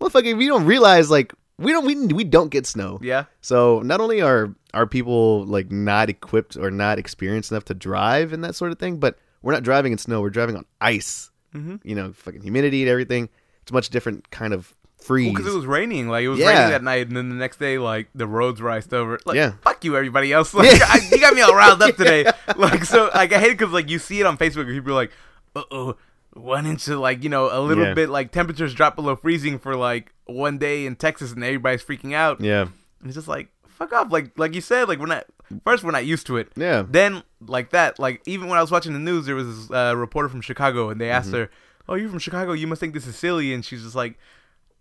motherfucker! 0.00 0.36
We 0.36 0.46
don't 0.46 0.64
realize 0.64 1.10
like 1.10 1.32
we 1.58 1.72
don't 1.72 1.84
we 1.86 2.06
we 2.14 2.24
don't 2.24 2.50
get 2.50 2.66
snow. 2.66 2.98
yeah. 3.02 3.24
So 3.40 3.80
not 3.80 4.00
only 4.00 4.20
are 4.22 4.54
are 4.72 4.86
people 4.86 5.44
like 5.44 5.70
not 5.70 6.08
equipped 6.08 6.56
or 6.56 6.70
not 6.70 6.98
experienced 6.98 7.50
enough 7.52 7.64
to 7.66 7.74
drive 7.74 8.32
and 8.32 8.42
that 8.44 8.54
sort 8.54 8.72
of 8.72 8.78
thing, 8.78 8.98
but 8.98 9.18
we're 9.42 9.52
not 9.52 9.62
driving 9.62 9.92
in 9.92 9.98
snow. 9.98 10.20
We're 10.20 10.30
driving 10.30 10.56
on 10.56 10.64
ice. 10.80 11.30
Mhm. 11.54 11.80
You 11.84 11.94
know, 11.94 12.12
fucking 12.12 12.42
humidity 12.42 12.82
and 12.82 12.90
everything. 12.90 13.28
It's 13.62 13.70
a 13.70 13.74
much 13.74 13.90
different 13.90 14.30
kind 14.30 14.52
of 14.52 14.74
freeze. 15.00 15.32
because 15.34 15.46
it 15.52 15.54
was 15.56 15.66
raining. 15.66 16.08
Like 16.08 16.24
it 16.24 16.28
was 16.28 16.38
Yeah. 16.38 16.48
raining 16.48 16.70
that 16.70 16.82
night, 16.82 17.06
and 17.08 17.16
then 17.16 17.28
the 17.28 17.34
next 17.34 17.58
day, 17.58 17.78
like 17.78 18.08
the 18.14 18.26
roads 18.26 18.60
were 18.60 18.70
iced 18.70 18.92
over. 18.94 19.18
Like, 19.26 19.36
Yeah. 19.36 19.52
fuck 19.62 19.84
you, 19.84 19.96
everybody 19.96 20.32
else. 20.32 20.52
Like, 20.54 20.78
Yeah. 20.78 20.86
I, 20.88 21.00
you 21.12 21.20
got 21.20 21.34
me 21.34 21.42
all 21.42 21.54
riled 21.54 21.82
up 21.82 21.96
today. 21.96 22.24
Like, 22.56 22.84
so 22.84 23.10
like 23.14 23.32
I 23.32 23.38
hate 23.38 23.52
it 23.52 23.58
because 23.58 23.72
like 23.72 23.88
you 23.90 23.98
see 23.98 24.20
it 24.20 24.26
on 24.26 24.36
Facebook, 24.38 24.62
and 24.62 24.70
people 24.70 24.92
are 24.92 24.94
like, 24.94 25.12
uh 25.56 25.62
oh. 25.70 25.96
One 26.36 26.66
inch 26.66 26.88
of 26.88 26.98
like 26.98 27.22
you 27.22 27.28
know 27.30 27.48
a 27.56 27.60
little 27.60 27.84
Yeah. 27.84 27.94
bit 27.94 28.08
like 28.10 28.32
temperatures 28.32 28.74
drop 28.74 28.96
below 28.96 29.14
freezing 29.14 29.58
for 29.60 29.76
like 29.76 30.12
one 30.26 30.58
day 30.58 30.84
in 30.84 30.96
Texas 30.96 31.30
and 31.32 31.44
everybody's 31.44 31.84
freaking 31.84 32.12
out. 32.12 32.40
yeah, 32.40 32.62
And 32.62 32.70
it's 33.04 33.14
just 33.14 33.28
like 33.28 33.48
fuck 33.74 33.92
off. 33.92 34.10
Like 34.12 34.38
like 34.38 34.54
you 34.54 34.60
said, 34.60 34.88
like 34.88 34.98
we're 34.98 35.06
not 35.06 35.26
first 35.64 35.84
we're 35.84 35.90
not 35.90 36.06
used 36.06 36.26
to 36.28 36.36
it. 36.36 36.48
yeah, 36.56 36.84
Then 36.88 37.22
like 37.46 37.70
that, 37.70 37.98
like 37.98 38.22
even 38.26 38.48
when 38.48 38.58
I 38.58 38.60
was 38.62 38.70
watching 38.70 38.92
the 38.92 38.98
news, 38.98 39.26
there 39.26 39.34
was 39.34 39.46
this 39.68 39.70
uh, 39.70 39.94
reporter 39.96 40.28
from 40.28 40.40
Chicago, 40.40 40.90
and 40.90 41.00
they 41.00 41.10
asked 41.10 41.28
Mm-hmm. 41.28 41.36
her, 41.36 41.50
"Oh, 41.88 41.94
you're 41.94 42.08
from 42.08 42.18
Chicago? 42.18 42.52
You 42.52 42.66
must 42.66 42.80
think 42.80 42.94
this 42.94 43.06
is 43.06 43.16
silly." 43.16 43.52
And 43.52 43.64
she's 43.64 43.82
just 43.82 43.94
like, 43.94 44.18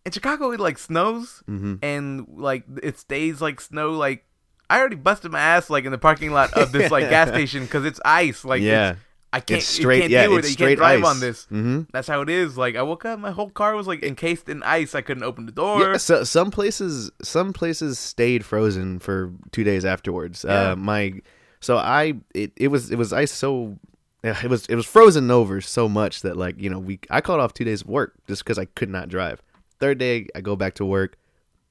"In 0.05 0.11
Chicago, 0.11 0.51
it 0.51 0.59
like 0.59 0.77
snows, 0.77 1.43
Mhm. 1.49 1.79
and 1.81 2.27
like 2.35 2.63
it 2.81 2.97
stays 2.99 3.41
like 3.41 3.59
snow. 3.61 3.91
Like 3.91 4.25
I 4.69 4.79
already 4.79 4.95
busted 4.95 5.31
my 5.31 5.39
ass 5.39 5.69
like 5.69 5.85
in 5.85 5.91
the 5.91 5.97
parking 5.97 6.31
lot 6.31 6.53
of 6.53 6.71
this 6.71 6.89
like 6.91 7.09
gas 7.15 7.27
station 7.29 7.63
because 7.65 7.85
it's 7.85 7.99
ice. 8.05 8.45
Like 8.45 8.61
yeah. 8.61 8.95
I 9.33 9.39
can't 9.39 9.61
It's 9.61 9.77
you 9.77 9.81
straight. 9.83 9.99
can't 10.01 10.11
Yeah, 10.11 10.25
it's 10.29 10.47
it. 10.47 10.49
You 10.49 10.53
straight 10.53 10.67
can't 10.67 10.77
drive 10.77 11.03
ice. 11.03 11.05
on 11.09 11.19
this. 11.19 11.45
hmm 11.45 11.81
That's 11.91 12.07
how 12.07 12.21
it 12.21 12.29
is. 12.29 12.57
Like 12.57 12.75
I 12.75 12.83
woke 12.83 13.03
up, 13.03 13.17
my 13.19 13.31
whole 13.31 13.49
car 13.49 13.75
was 13.75 13.87
like 13.87 14.03
encased 14.03 14.47
in 14.47 14.61
ice. 14.63 14.93
I 14.95 15.01
couldn't 15.01 15.23
open 15.23 15.45
the 15.47 15.51
door. 15.51 15.81
Yeah, 15.81 15.97
so 15.97 16.23
some 16.23 16.51
places 16.51 17.11
some 17.21 17.51
places 17.51 17.97
stayed 17.99 18.45
frozen 18.45 18.99
for 18.99 19.33
two 19.51 19.63
days 19.63 19.83
afterwards. 19.85 20.45
Yeah. 20.47 20.71
Uh, 20.71 20.75
my 20.75 21.13
so 21.59 21.77
I 21.77 22.13
it, 22.35 22.51
it 22.55 22.67
was 22.69 22.91
it 22.91 22.97
was 22.97 23.11
ice 23.11 23.31
so 23.31 23.79
it 24.23 24.49
was 24.49 24.67
it 24.67 24.75
was 24.75 24.85
frozen 24.85 25.29
over 25.31 25.59
so 25.61 25.89
much 25.89 26.21
that 26.21 26.37
like 26.37 26.61
you 26.61 26.69
know 26.69 26.79
we 26.79 26.99
I 27.09 27.19
called 27.19 27.39
off 27.41 27.53
two 27.53 27.65
days 27.65 27.81
of 27.81 27.87
work 27.87 28.13
just 28.27 28.43
because 28.43 28.59
I 28.59 28.65
could 28.65 28.89
not 28.89 29.09
drive. 29.09 29.41
Third 29.79 29.97
day 29.97 30.27
I 30.35 30.41
go 30.41 30.55
back 30.55 30.75
to 30.75 30.85
work. 30.85 31.17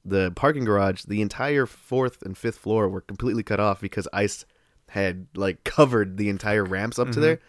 The 0.05 0.32
parking 0.32 0.64
garage, 0.64 1.05
the 1.05 1.23
entire 1.23 1.64
fourth 1.64 2.23
and 2.23 2.37
fifth 2.37 2.59
floor 2.59 2.88
were 2.88 3.03
completely 3.03 3.44
cut 3.44 3.61
off 3.61 3.81
because 3.81 4.09
ice 4.12 4.44
had 4.92 5.26
like 5.34 5.64
covered 5.64 6.18
the 6.18 6.28
entire 6.28 6.64
ramps 6.64 6.98
up 6.98 7.10
to 7.12 7.20
there. 7.20 7.40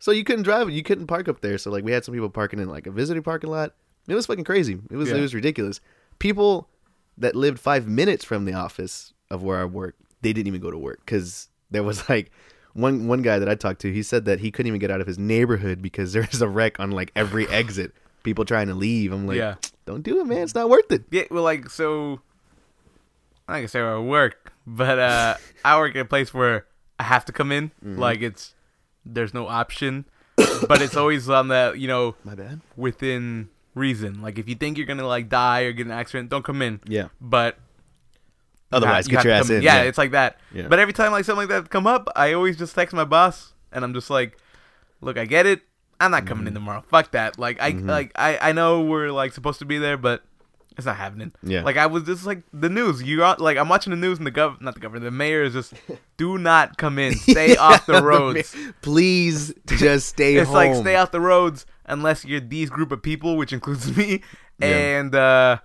So 0.00 0.10
you 0.10 0.24
couldn't 0.24 0.42
drive, 0.42 0.68
you 0.70 0.82
couldn't 0.82 1.06
park 1.06 1.28
up 1.28 1.40
there. 1.42 1.56
So 1.58 1.70
like 1.70 1.84
we 1.84 1.92
had 1.92 2.04
some 2.04 2.12
people 2.12 2.28
parking 2.28 2.58
in 2.58 2.68
like 2.68 2.86
a 2.88 2.90
visiting 2.90 3.22
parking 3.22 3.50
lot. 3.50 3.74
It 4.08 4.14
was 4.16 4.26
fucking 4.26 4.44
crazy. 4.44 4.78
It 4.90 4.96
was 4.96 5.08
Yeah. 5.10 5.16
it 5.16 5.20
was 5.20 5.32
ridiculous. 5.34 5.80
People 6.18 6.68
that 7.16 7.36
lived 7.36 7.60
five 7.60 7.86
minutes 7.86 8.24
from 8.24 8.44
the 8.46 8.52
office 8.54 9.12
of 9.30 9.42
where 9.44 9.60
I 9.60 9.64
work, 9.64 9.94
they 10.22 10.32
didn't 10.32 10.48
even 10.48 10.60
go 10.60 10.70
to 10.72 10.78
work 10.78 11.00
because 11.04 11.48
there 11.70 11.84
was 11.84 12.08
like 12.08 12.32
one 12.74 13.06
one 13.06 13.22
guy 13.22 13.38
that 13.38 13.48
I 13.48 13.54
talked 13.54 13.80
to. 13.82 13.92
He 13.92 14.02
said 14.02 14.24
that 14.24 14.40
he 14.40 14.50
couldn't 14.50 14.66
even 14.68 14.80
get 14.80 14.90
out 14.90 15.00
of 15.00 15.06
his 15.06 15.18
neighborhood 15.20 15.80
because 15.80 16.12
there 16.14 16.26
was 16.30 16.42
a 16.42 16.48
wreck 16.48 16.80
on 16.80 16.90
like 16.90 17.12
every 17.14 17.46
exit. 17.60 17.92
People 18.24 18.44
trying 18.44 18.66
to 18.66 18.74
leave. 18.74 19.12
I'm 19.12 19.26
like, 19.28 19.36
Yeah. 19.36 19.54
don't 19.86 20.02
do 20.02 20.20
it, 20.20 20.26
man. 20.26 20.38
It's 20.42 20.54
not 20.54 20.68
worth 20.68 20.90
it. 20.90 21.04
Yeah, 21.12 21.24
well, 21.30 21.44
like 21.44 21.70
so. 21.70 22.20
I'm 23.46 23.66
say 23.68 23.80
where 23.80 23.94
I 23.96 23.98
work, 24.00 24.52
but 24.66 24.98
uh, 24.98 25.34
I 25.64 25.78
work 25.78 25.96
at 25.96 26.00
a 26.00 26.04
place 26.04 26.34
where 26.34 26.66
I 26.98 27.04
have 27.04 27.24
to 27.26 27.32
come 27.32 27.52
in. 27.52 27.68
Mm-hmm. 27.84 27.98
Like 27.98 28.20
it's 28.22 28.54
there's 29.04 29.32
no 29.32 29.46
option, 29.48 30.04
but 30.68 30.82
it's 30.82 30.96
always 30.96 31.28
on 31.30 31.48
that, 31.48 31.78
you 31.78 31.88
know 31.88 32.14
My 32.24 32.34
bad. 32.34 32.60
within 32.76 33.48
reason. 33.74 34.20
Like 34.22 34.38
if 34.38 34.48
you 34.48 34.54
think 34.54 34.76
you're 34.76 34.86
gonna 34.86 35.06
like 35.06 35.28
die 35.28 35.60
or 35.62 35.72
get 35.72 35.86
an 35.86 35.92
accident, 35.92 36.28
don't 36.30 36.44
come 36.44 36.62
in. 36.62 36.80
Yeah. 36.86 37.08
But 37.20 37.58
Otherwise, 38.70 39.06
you 39.08 39.12
get 39.16 39.24
your 39.24 39.32
ass 39.32 39.46
to 39.46 39.56
in. 39.56 39.62
Yeah, 39.62 39.82
it's 39.82 39.96
like 39.96 40.10
that. 40.10 40.38
Yeah. 40.52 40.68
But 40.68 40.78
every 40.78 40.92
time 40.92 41.10
like 41.12 41.24
something 41.24 41.48
like 41.48 41.64
that 41.64 41.70
come 41.70 41.86
up, 41.86 42.08
I 42.14 42.34
always 42.34 42.56
just 42.58 42.74
text 42.74 42.94
my 42.94 43.04
boss, 43.04 43.54
and 43.72 43.82
I'm 43.82 43.94
just 43.94 44.10
like, 44.10 44.36
"Look, 45.00 45.16
I 45.16 45.24
get 45.24 45.46
it. 45.46 45.62
I'm 45.98 46.10
not 46.10 46.26
coming 46.26 46.46
in 46.46 46.52
Mm-hmm. 46.52 46.54
tomorrow. 46.64 46.84
Fuck 46.88 47.12
that. 47.12 47.38
Like 47.38 47.58
I 47.62 47.70
like 47.70 48.12
I 48.14 48.38
I 48.50 48.52
know 48.52 48.82
we're 48.82 49.10
like 49.10 49.32
supposed 49.32 49.58
to 49.60 49.64
be 49.64 49.78
there, 49.78 49.96
but 49.96 50.22
it's 50.78 50.86
not 50.86 50.96
happening. 50.96 51.32
Yeah. 51.42 51.62
Like 51.62 51.76
I 51.76 51.86
was 51.86 52.04
just 52.04 52.24
like 52.24 52.44
the 52.52 52.68
news. 52.68 53.02
You 53.02 53.24
are 53.24 53.36
like 53.38 53.58
I'm 53.58 53.68
watching 53.68 53.90
the 53.90 53.96
news 53.96 54.18
and 54.18 54.26
the 54.26 54.30
gov 54.30 54.60
not 54.60 54.74
the 54.74 54.80
governor, 54.80 55.04
the 55.04 55.10
mayor 55.10 55.42
is 55.42 55.52
just 55.52 55.74
do 56.16 56.38
not 56.38 56.78
come 56.78 56.98
in. 57.00 57.14
Stay 57.16 57.56
off 57.56 57.84
the 57.84 58.00
roads. 58.00 58.54
Please 58.80 59.52
just 59.66 60.08
stay 60.08 60.36
it's 60.36 60.46
home. 60.46 60.54
like 60.54 60.74
stay 60.76 60.94
off 60.94 61.10
the 61.10 61.20
roads 61.20 61.66
unless 61.84 62.24
you're 62.24 62.40
these 62.40 62.70
group 62.70 62.92
of 62.92 63.02
people, 63.02 63.36
which 63.36 63.52
includes 63.52 63.94
me. 63.96 64.22
Yeah. 64.60 64.68
And 64.68 65.14
uh 65.14 65.58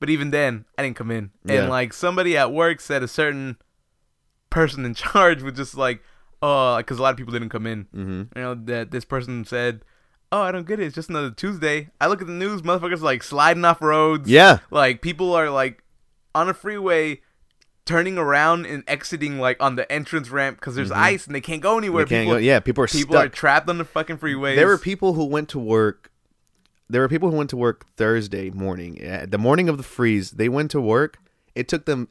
but 0.00 0.10
even 0.10 0.30
then, 0.30 0.66
I 0.76 0.82
didn't 0.82 0.96
come 0.96 1.12
in. 1.12 1.30
Yeah. 1.44 1.60
And 1.60 1.70
like 1.70 1.92
somebody 1.92 2.36
at 2.36 2.52
work 2.52 2.80
said 2.80 3.02
a 3.04 3.08
certain 3.08 3.56
person 4.50 4.84
in 4.84 4.94
charge 4.94 5.42
was 5.42 5.54
just 5.54 5.76
like, 5.76 6.02
oh, 6.42 6.76
because 6.78 6.98
a 6.98 7.02
lot 7.02 7.10
of 7.10 7.16
people 7.16 7.32
didn't 7.32 7.50
come 7.50 7.66
in. 7.66 7.84
Mm-hmm. 7.94 8.22
You 8.36 8.42
know 8.42 8.54
that 8.54 8.90
this 8.90 9.04
person 9.04 9.44
said, 9.44 9.82
"Oh, 10.32 10.42
I 10.42 10.52
don't 10.52 10.66
get 10.66 10.80
it. 10.80 10.86
It's 10.86 10.94
just 10.94 11.08
another 11.08 11.30
Tuesday." 11.30 11.88
I 12.00 12.06
look 12.06 12.20
at 12.20 12.26
the 12.26 12.32
news, 12.32 12.62
motherfuckers 12.62 13.00
like 13.00 13.22
sliding 13.22 13.64
off 13.64 13.80
roads. 13.80 14.28
Yeah. 14.28 14.58
like 14.70 15.02
people 15.02 15.34
are 15.34 15.50
like 15.50 15.82
on 16.34 16.48
a 16.48 16.54
freeway, 16.54 17.20
turning 17.86 18.18
around 18.18 18.66
and 18.66 18.82
exiting 18.86 19.38
like 19.38 19.56
on 19.62 19.76
the 19.76 19.90
entrance 19.90 20.28
ramp 20.28 20.58
because 20.58 20.74
there's 20.74 20.90
ice 20.90 21.26
and 21.26 21.34
they 21.34 21.40
can't 21.40 21.62
go 21.62 21.78
anywhere. 21.78 22.04
Mm-hmm. 22.04 22.10
They 22.10 22.16
can't 22.16 22.26
people, 22.26 22.34
go- 22.34 22.44
yeah, 22.44 22.60
people 22.60 22.84
are 22.84 22.88
people 22.88 23.16
are 23.16 23.28
trapped 23.28 23.68
on 23.68 23.78
the 23.78 23.84
fucking 23.84 24.18
freeways. 24.18 24.56
There 24.56 24.66
were 24.66 24.78
people 24.78 25.14
who 25.14 25.24
went 25.24 25.48
to 25.50 25.58
work. 25.58 26.10
There 26.88 27.00
were 27.00 27.08
people 27.08 27.30
who 27.30 27.36
went 27.36 27.50
to 27.50 27.56
work 27.56 27.86
Thursday 27.96 28.50
morning. 28.50 29.26
The 29.28 29.38
morning 29.38 29.68
of 29.68 29.76
the 29.76 29.82
freeze, 29.82 30.32
they 30.32 30.48
went 30.48 30.70
to 30.72 30.80
work. 30.80 31.18
It 31.54 31.68
took 31.68 31.84
them 31.84 32.08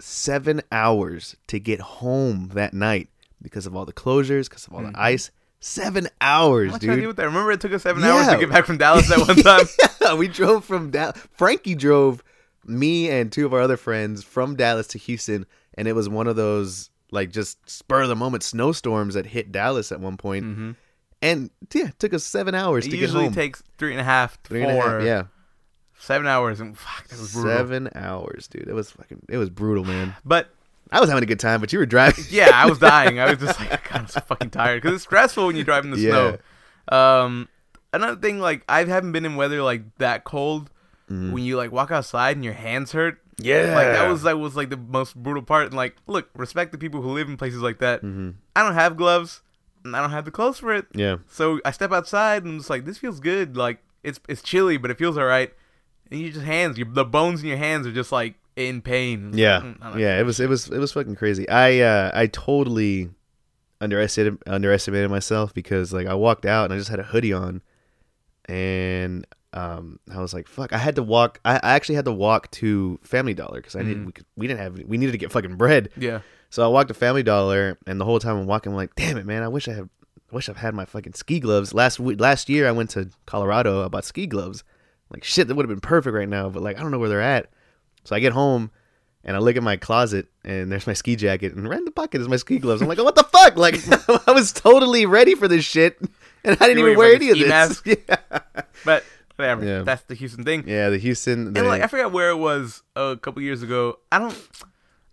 seven 0.00 0.62
hours 0.72 1.36
to 1.46 1.60
get 1.60 1.80
home 1.80 2.50
that 2.54 2.74
night 2.74 3.08
because 3.40 3.66
of 3.66 3.74
all 3.76 3.84
the 3.84 3.92
closures, 3.92 4.48
because 4.48 4.66
of 4.66 4.74
all 4.74 4.82
the 4.82 4.92
ice. 4.94 5.30
Seven 5.62 6.08
hours, 6.22 6.72
What 6.72 6.80
should 6.80 6.90
I 6.90 6.94
do 6.94 7.00
dude. 7.02 7.06
with 7.08 7.16
that? 7.16 7.26
Remember, 7.26 7.52
it 7.52 7.60
took 7.60 7.72
us 7.72 7.82
seven 7.82 8.02
hours 8.02 8.28
to 8.28 8.38
get 8.38 8.48
back 8.50 8.64
from 8.64 8.78
Dallas 8.78 9.08
that 9.10 9.18
one 9.18 9.36
time. 9.42 9.66
yeah, 10.00 10.14
we 10.14 10.26
drove 10.26 10.64
from 10.64 10.90
Dallas. 10.90 11.18
Frankie 11.32 11.74
drove 11.74 12.22
me 12.64 13.10
and 13.10 13.30
two 13.30 13.44
of 13.46 13.52
our 13.52 13.60
other 13.60 13.76
friends 13.76 14.24
from 14.24 14.56
Dallas 14.56 14.86
to 14.88 14.98
Houston, 14.98 15.44
and 15.74 15.86
it 15.86 15.92
was 15.92 16.08
one 16.08 16.26
of 16.26 16.36
those 16.36 16.88
like 17.12 17.30
just 17.30 17.58
spur 17.68 18.02
of 18.02 18.08
the 18.08 18.16
moment 18.16 18.42
snowstorms 18.42 19.14
that 19.14 19.26
hit 19.26 19.52
Dallas 19.52 19.92
at 19.92 20.00
one 20.00 20.16
point. 20.16 20.44
Mm-hmm. 20.46 20.70
And 21.20 21.50
yeah, 21.74 21.88
it 21.88 21.98
took 21.98 22.14
us 22.14 22.24
seven 22.24 22.54
hours 22.54 22.86
It 22.86 22.90
to 22.92 22.96
get 22.96 23.02
usually 23.02 23.24
home. 23.24 23.34
takes 23.34 23.62
three 23.76 23.90
and 23.92 24.00
a 24.00 24.04
half, 24.04 24.38
Three 24.44 24.62
and 24.62 24.70
a 24.70 24.74
half, 24.74 24.84
four, 24.84 25.00
yeah. 25.02 25.24
seven 25.98 26.26
hours, 26.26 26.60
and 26.60 26.78
fuck, 26.78 27.06
that 27.08 27.18
was 27.20 27.34
brutal. 27.34 27.54
Seven 27.56 27.90
hours, 27.94 28.48
dude. 28.48 28.66
It 28.66 28.72
was 28.74 28.90
fucking. 28.92 29.26
It 29.28 29.36
was 29.36 29.50
brutal, 29.50 29.84
man. 29.84 30.14
But 30.24 30.48
I 30.92 31.00
was 31.00 31.08
having 31.08 31.22
a 31.22 31.26
good 31.26 31.40
time, 31.40 31.60
but 31.60 31.72
you 31.72 31.78
were 31.78 31.86
driving. 31.86 32.24
yeah, 32.30 32.50
I 32.52 32.66
was 32.68 32.78
dying. 32.78 33.18
I 33.20 33.30
was 33.30 33.38
just 33.38 33.58
like, 33.70 33.70
God, 33.88 34.00
I'm 34.00 34.06
so 34.08 34.20
fucking 34.20 34.50
tired 34.50 34.82
because 34.82 34.94
it's 34.96 35.04
stressful 35.04 35.46
when 35.46 35.56
you 35.56 35.64
drive 35.64 35.84
in 35.84 35.90
the 35.92 35.98
Yeah. 35.98 36.36
snow. 36.90 36.96
Um, 36.96 37.48
another 37.92 38.20
thing, 38.20 38.38
like 38.40 38.62
I 38.68 38.84
haven't 38.84 39.12
been 39.12 39.24
in 39.24 39.36
weather 39.36 39.62
like 39.62 39.82
that 39.98 40.24
cold. 40.24 40.70
When 41.08 41.38
you 41.42 41.56
like 41.56 41.72
walk 41.72 41.90
outside 41.90 42.36
and 42.36 42.44
your 42.44 42.54
hands 42.54 42.92
hurt. 42.92 43.18
Yeah. 43.38 43.74
like 43.74 43.86
that 43.88 44.08
was 44.08 44.22
that 44.22 44.38
was 44.38 44.54
like 44.54 44.70
the 44.70 44.76
most 44.76 45.16
brutal 45.16 45.42
part. 45.42 45.66
And 45.66 45.74
like, 45.74 45.96
look, 46.06 46.28
respect 46.36 46.70
the 46.70 46.78
people 46.78 47.02
who 47.02 47.10
live 47.10 47.28
in 47.28 47.36
places 47.36 47.60
like 47.62 47.78
that. 47.80 48.02
Mm-hmm. 48.02 48.30
I 48.54 48.62
don't 48.62 48.74
have 48.74 48.96
gloves, 48.96 49.42
and 49.84 49.96
I 49.96 50.00
don't 50.02 50.12
have 50.12 50.24
the 50.24 50.30
clothes 50.30 50.60
for 50.60 50.72
it. 50.72 50.86
Yeah. 50.94 51.16
So 51.28 51.60
I 51.64 51.72
step 51.72 51.90
outside 51.90 52.44
and 52.44 52.60
it's 52.60 52.70
like 52.70 52.84
this 52.84 52.96
feels 52.96 53.18
good. 53.18 53.56
Like 53.56 53.78
it's 54.04 54.20
it's 54.28 54.40
chilly, 54.40 54.76
but 54.76 54.92
it 54.92 54.98
feels 54.98 55.18
alright. 55.18 55.52
And 56.12 56.20
you 56.20 56.30
just 56.30 56.44
hands, 56.46 56.78
your, 56.78 56.86
the 56.88 57.04
bones 57.04 57.42
in 57.42 57.48
your 57.48 57.56
hands 57.58 57.88
are 57.88 57.92
just 57.92 58.12
like 58.12 58.34
in 58.68 58.82
pain. 58.82 59.32
Yeah, 59.34 59.60
Mm, 59.60 59.80
know. 59.80 59.96
yeah. 59.98 60.18
It 60.20 60.24
was. 60.24 60.38
It 60.40 60.48
was. 60.48 60.68
It 60.68 60.78
was 60.78 60.92
fucking 60.92 61.16
crazy. 61.16 61.48
I. 61.48 61.80
uh 61.80 62.10
I 62.14 62.26
totally 62.26 63.10
underestimated 63.80 64.38
underestimated 64.46 65.10
myself 65.10 65.54
because 65.54 65.92
like 65.92 66.06
I 66.06 66.14
walked 66.14 66.44
out 66.44 66.64
and 66.66 66.74
I 66.74 66.76
just 66.78 66.90
had 66.90 67.00
a 67.00 67.04
hoodie 67.04 67.32
on, 67.32 67.62
and 68.46 69.26
um 69.52 69.98
I 70.12 70.20
was 70.20 70.32
like, 70.34 70.46
fuck. 70.48 70.72
I 70.72 70.78
had 70.78 70.96
to 70.96 71.02
walk. 71.02 71.40
I, 71.44 71.56
I 71.56 71.72
actually 71.74 71.96
had 71.96 72.04
to 72.04 72.12
walk 72.12 72.50
to 72.52 72.98
Family 73.02 73.34
Dollar 73.34 73.56
because 73.60 73.76
I 73.76 73.82
didn't. 73.82 74.06
We, 74.06 74.12
could- 74.12 74.26
we 74.36 74.46
didn't 74.46 74.60
have. 74.60 74.78
We 74.86 74.98
needed 74.98 75.12
to 75.12 75.18
get 75.18 75.32
fucking 75.32 75.56
bread. 75.56 75.90
Yeah. 75.96 76.20
So 76.50 76.64
I 76.64 76.68
walked 76.68 76.88
to 76.88 76.94
Family 76.94 77.22
Dollar, 77.22 77.78
and 77.86 78.00
the 78.00 78.04
whole 78.04 78.18
time 78.18 78.36
I'm 78.36 78.46
walking, 78.46 78.72
I'm 78.72 78.76
like, 78.76 78.94
damn 78.96 79.16
it, 79.16 79.24
man. 79.26 79.42
I 79.42 79.48
wish 79.48 79.68
I 79.68 79.72
had. 79.74 79.88
I 80.32 80.34
wish 80.36 80.48
I've 80.48 80.56
had 80.58 80.74
my 80.74 80.84
fucking 80.84 81.14
ski 81.14 81.40
gloves. 81.40 81.74
Last 81.74 81.98
week, 81.98 82.20
last 82.20 82.48
year, 82.48 82.68
I 82.68 82.72
went 82.72 82.90
to 82.90 83.10
Colorado. 83.26 83.84
I 83.84 83.88
bought 83.88 84.04
ski 84.04 84.26
gloves. 84.26 84.62
Like 85.10 85.24
shit, 85.24 85.48
that 85.48 85.56
would 85.56 85.64
have 85.64 85.68
been 85.70 85.80
perfect 85.80 86.14
right 86.14 86.28
now. 86.28 86.48
But 86.48 86.62
like, 86.62 86.78
I 86.78 86.82
don't 86.82 86.92
know 86.92 87.00
where 87.00 87.08
they're 87.08 87.20
at. 87.20 87.50
So 88.04 88.16
I 88.16 88.20
get 88.20 88.32
home, 88.32 88.70
and 89.24 89.36
I 89.36 89.40
look 89.40 89.56
at 89.56 89.62
my 89.62 89.76
closet, 89.76 90.28
and 90.44 90.70
there's 90.72 90.86
my 90.86 90.92
ski 90.94 91.16
jacket, 91.16 91.54
and 91.54 91.68
right 91.68 91.78
in 91.78 91.84
the 91.84 91.90
pocket 91.90 92.20
is 92.20 92.28
my 92.28 92.36
ski 92.36 92.58
gloves. 92.58 92.80
I'm 92.82 92.88
like, 92.88 92.98
oh, 92.98 93.04
what 93.04 93.14
the 93.16 93.24
fuck? 93.24 93.56
Like, 93.56 93.76
I 94.28 94.32
was 94.32 94.52
totally 94.52 95.06
ready 95.06 95.34
for 95.34 95.48
this 95.48 95.64
shit, 95.64 95.98
and 96.44 96.56
I 96.60 96.66
didn't 96.66 96.78
even 96.78 96.96
wear 96.96 97.14
any 97.14 97.30
of 97.30 97.38
this. 97.38 97.48
mask? 97.48 97.86
Yeah. 98.08 98.40
But 98.84 99.04
whatever. 99.36 99.64
Yeah. 99.64 99.82
That's 99.82 100.02
the 100.04 100.14
Houston 100.14 100.44
thing. 100.44 100.64
yeah, 100.66 100.88
the 100.90 100.98
Houston. 100.98 101.52
The, 101.52 101.60
And 101.60 101.68
like 101.68 101.82
I 101.82 101.86
forgot 101.86 102.12
where 102.12 102.30
it 102.30 102.36
was 102.36 102.82
a 102.96 103.16
couple 103.20 103.42
years 103.42 103.62
ago. 103.62 103.98
I 104.10 104.18
don't 104.18 104.34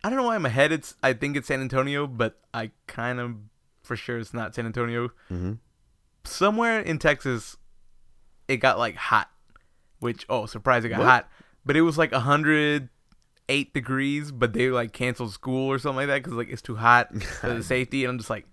I 0.04 0.10
don't 0.10 0.18
know 0.18 0.24
why 0.24 0.36
I'm 0.36 0.46
ahead. 0.46 0.72
it's 0.72 0.96
I 1.04 1.12
think 1.14 1.36
it's 1.36 1.48
San 1.48 1.60
Antonio, 1.62 2.08
but 2.08 2.40
I 2.54 2.72
kind 2.88 3.20
of 3.20 3.36
for 3.84 3.96
sure 3.98 4.18
it's 4.20 4.34
not 4.34 4.56
San 4.56 4.66
Antonio. 4.66 5.10
Mhm. 5.32 5.58
Somewhere 6.24 6.80
in 6.80 7.00
Texas, 7.00 7.58
it 8.48 8.58
got 8.58 8.78
like 8.80 8.96
hot, 8.96 9.30
which 10.00 10.26
oh 10.30 10.46
surprise 10.46 10.84
it 10.86 10.90
got 10.90 11.00
What? 11.00 11.08
hot, 11.08 11.30
but 11.68 11.76
it 11.78 11.82
was 11.82 11.98
like 11.98 12.12
hundred 12.14 12.90
eight 13.50 13.74
degrees, 13.74 14.32
but 14.32 14.54
they 14.54 14.70
like 14.70 14.92
canceled 14.94 15.32
school 15.34 15.68
or 15.70 15.78
something 15.80 15.98
like 15.98 16.08
that 16.08 16.24
because 16.24 16.34
like 16.34 16.50
it's 16.50 16.62
too 16.62 16.76
hot 16.76 17.14
for 17.22 17.54
the 17.54 17.64
safety, 17.76 18.04
and 18.04 18.12
I'm 18.12 18.18
just 18.18 18.30
like, 18.30 18.46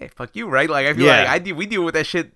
hey 0.00 0.08
fuck 0.08 0.34
you 0.34 0.48
right? 0.48 0.68
Like 0.68 0.86
I 0.86 0.94
feel 0.94 1.06
Yeah. 1.06 1.18
like 1.20 1.28
I 1.28 1.38
deal 1.38 1.56
we 1.56 1.66
deal 1.66 1.82
with 1.84 1.94
that 1.94 2.06
shit. 2.06 2.32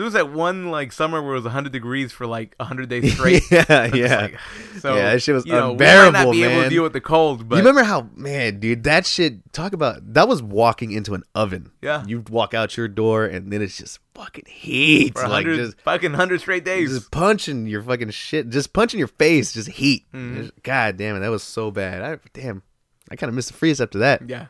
There 0.00 0.06
was 0.06 0.14
that 0.14 0.32
one 0.32 0.70
like 0.70 0.92
summer 0.92 1.20
where 1.20 1.32
it 1.32 1.34
was 1.34 1.44
100 1.44 1.72
degrees 1.72 2.10
for 2.10 2.26
like 2.26 2.54
100 2.56 2.88
days 2.88 3.12
straight. 3.16 3.42
yeah, 3.50 3.94
yeah. 3.94 4.16
like, 4.22 4.38
so 4.78 4.94
Yeah, 4.96 5.12
that 5.12 5.20
shit 5.20 5.34
was 5.34 5.44
you 5.44 5.52
know, 5.52 5.66
We 5.66 5.72
unbearable, 5.72 6.12
might 6.12 6.24
not 6.24 6.32
be 6.32 6.42
able 6.44 6.62
to 6.62 6.68
deal 6.70 6.82
with 6.82 6.94
the 6.94 7.02
cold, 7.02 7.46
but 7.46 7.56
you 7.56 7.60
remember 7.60 7.82
how 7.82 8.08
man, 8.14 8.60
dude, 8.60 8.84
that 8.84 9.04
shit 9.04 9.52
talk 9.52 9.74
about 9.74 10.14
that 10.14 10.26
was 10.26 10.42
walking 10.42 10.90
into 10.90 11.12
an 11.12 11.22
oven. 11.34 11.70
Yeah. 11.82 12.02
You 12.06 12.24
walk 12.30 12.54
out 12.54 12.78
your 12.78 12.88
door 12.88 13.26
and 13.26 13.52
then 13.52 13.60
it's 13.60 13.76
just 13.76 13.98
fucking 14.14 14.46
heat. 14.48 15.14
Like 15.16 15.44
just 15.44 15.78
fucking 15.82 16.12
100 16.12 16.40
straight 16.40 16.64
days. 16.64 16.88
just 16.88 17.10
punching 17.10 17.66
your 17.66 17.82
fucking 17.82 18.08
shit. 18.08 18.48
Just 18.48 18.72
punching 18.72 18.98
your 18.98 19.08
face, 19.08 19.52
just 19.52 19.68
heat. 19.68 20.06
Mm-hmm. 20.14 20.36
Just- 20.44 20.62
God 20.62 20.96
damn 20.96 21.16
it, 21.16 21.20
that 21.20 21.30
was 21.30 21.42
so 21.42 21.70
bad. 21.70 22.00
I 22.00 22.18
damn. 22.32 22.62
I 23.10 23.16
kind 23.16 23.28
of 23.28 23.34
missed 23.34 23.48
the 23.48 23.54
freeze 23.54 23.82
after 23.82 23.98
that. 23.98 24.26
yeah. 24.26 24.46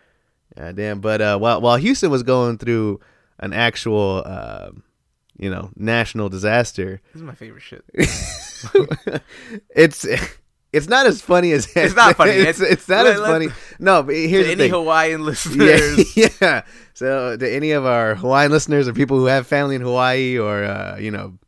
God 0.57 0.77
damn. 0.77 1.01
But 1.01 1.21
uh, 1.21 1.39
while 1.41 1.61
while 1.61 1.77
Houston 1.77 2.09
was 2.13 2.23
going 2.23 2.59
through 2.59 3.01
an 3.41 3.53
actual 3.53 4.23
uh, 4.25 4.71
you 5.41 5.51
know, 5.51 5.71
national 5.75 6.29
disaster, 6.29 7.01
This 7.13 7.17
is 7.21 7.27
my 7.27 7.35
favorite 7.35 7.63
shit. 7.63 7.85
it's 9.75 10.07
it's 10.73 10.87
not 10.89 11.07
as 11.07 11.21
funny 11.21 11.53
as 11.53 11.67
It's 11.75 11.97
not 11.97 12.17
funny. 12.17 12.33
It's, 12.33 12.61
It's- 12.61 12.89
not 12.89 13.05
let- 13.07 13.15
as 13.17 13.21
funny. 13.23 13.49
No, 13.79 14.03
but 14.03 14.15
here's 14.15 14.47
any 14.47 14.57
thing. 14.57 14.71
Hawaiian 14.71 15.25
listeners, 15.31 16.17
Yeah, 16.17 16.29
yeah. 16.41 16.63
So 16.95 17.37
to 17.37 17.51
any 17.51 17.73
of 17.73 17.87
our 17.87 18.15
Hawaiian 18.15 18.53
listeners 18.53 18.87
or 18.87 18.93
people 18.93 19.19
who 19.19 19.27
have 19.27 19.47
family 19.47 19.75
in 19.77 19.81
Hawaii 19.83 20.39
or 20.39 20.63
uh, 20.65 20.99
you 20.99 21.11
know 21.11 21.39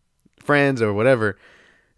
friends 0.43 0.81
or 0.83 0.93
whatever, 0.95 1.37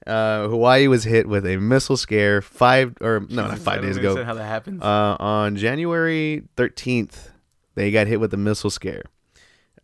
uh, 0.07 0.49
Hawaii 0.49 0.89
was 0.89 1.05
hit 1.05 1.29
with 1.29 1.47
a 1.47 1.57
missile 1.59 1.97
scare 1.97 2.43
five 2.43 2.95
or 3.01 3.21
no, 3.31 3.43
not 3.43 3.51
Jesus, 3.53 3.67
I 3.67 3.71
five 3.73 3.83
days 3.83 3.97
ago. 3.97 4.23
How 4.25 4.35
that 4.35 4.45
happens? 4.45 4.83
Uh, 4.83 5.17
on 5.21 5.57
January 5.57 6.43
thirteenth, 6.57 7.31
they 7.77 7.91
got 7.93 8.07
hit 8.09 8.19
with 8.21 8.35
a 8.35 8.39
missile 8.39 8.71
scare. 8.71 9.05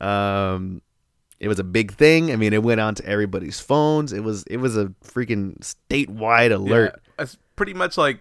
Um, 0.01 0.83
it 1.41 1.49
was 1.49 1.59
a 1.59 1.65
big 1.65 1.93
thing. 1.93 2.31
I 2.31 2.37
mean, 2.37 2.53
it 2.53 2.63
went 2.63 2.81
on 2.81 2.95
to 2.97 3.07
everybody's 3.07 3.59
phones. 3.59 4.13
It 4.13 4.23
was 4.23 4.45
it 4.45 4.59
was 4.59 4.77
a 4.77 4.93
freaking 5.03 5.59
statewide 5.61 6.53
alert. 6.53 7.01
Yeah, 7.19 7.25
it's 7.25 7.39
pretty 7.57 7.75
much 7.75 7.97
like 7.97 8.21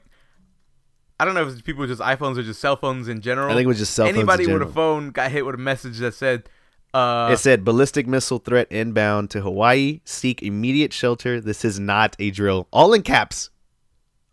I 1.20 1.26
don't 1.26 1.36
know 1.36 1.46
if 1.46 1.50
it's 1.52 1.62
people 1.62 1.82
with 1.82 1.90
just 1.90 2.02
iPhones 2.02 2.38
or 2.38 2.44
just 2.44 2.62
cell 2.62 2.78
phones 2.78 3.10
in 3.10 3.20
general. 3.20 3.52
I 3.52 3.56
think 3.56 3.66
it 3.66 3.68
was 3.68 3.78
just 3.78 3.94
cell 3.94 4.06
phones 4.06 4.18
Anybody 4.18 4.48
with 4.48 4.62
a 4.62 4.68
phone 4.68 5.12
got 5.12 5.32
hit 5.32 5.46
with 5.46 5.56
a 5.56 5.60
message 5.60 5.98
that 5.98 6.14
said, 6.14 6.50
uh, 6.94 7.30
It 7.34 7.38
said 7.38 7.66
ballistic 7.66 8.08
missile 8.08 8.40
threat 8.40 8.72
inbound 8.72 9.30
to 9.32 9.42
Hawaii. 9.42 10.00
Seek 10.06 10.42
immediate 10.42 10.94
shelter. 10.94 11.42
This 11.42 11.66
is 11.66 11.78
not 11.78 12.16
a 12.20 12.32
drill. 12.32 12.70
All 12.72 12.94
in 12.94 13.02
caps. 13.02 13.50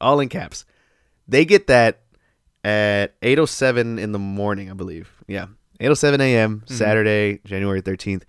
All 0.00 0.20
in 0.20 0.28
caps. 0.28 0.64
They 1.26 1.44
get 1.44 1.66
that 1.66 2.02
at 2.62 3.20
8:07 3.20 3.98
in 3.98 4.12
the 4.12 4.20
morning, 4.20 4.70
I 4.70 4.74
believe. 4.74 5.10
Yeah. 5.26 5.46
8:07 5.80 6.20
a.m. 6.20 6.60
Mm-hmm. 6.60 6.74
Saturday, 6.74 7.40
January 7.44 7.82
13th. 7.82 8.22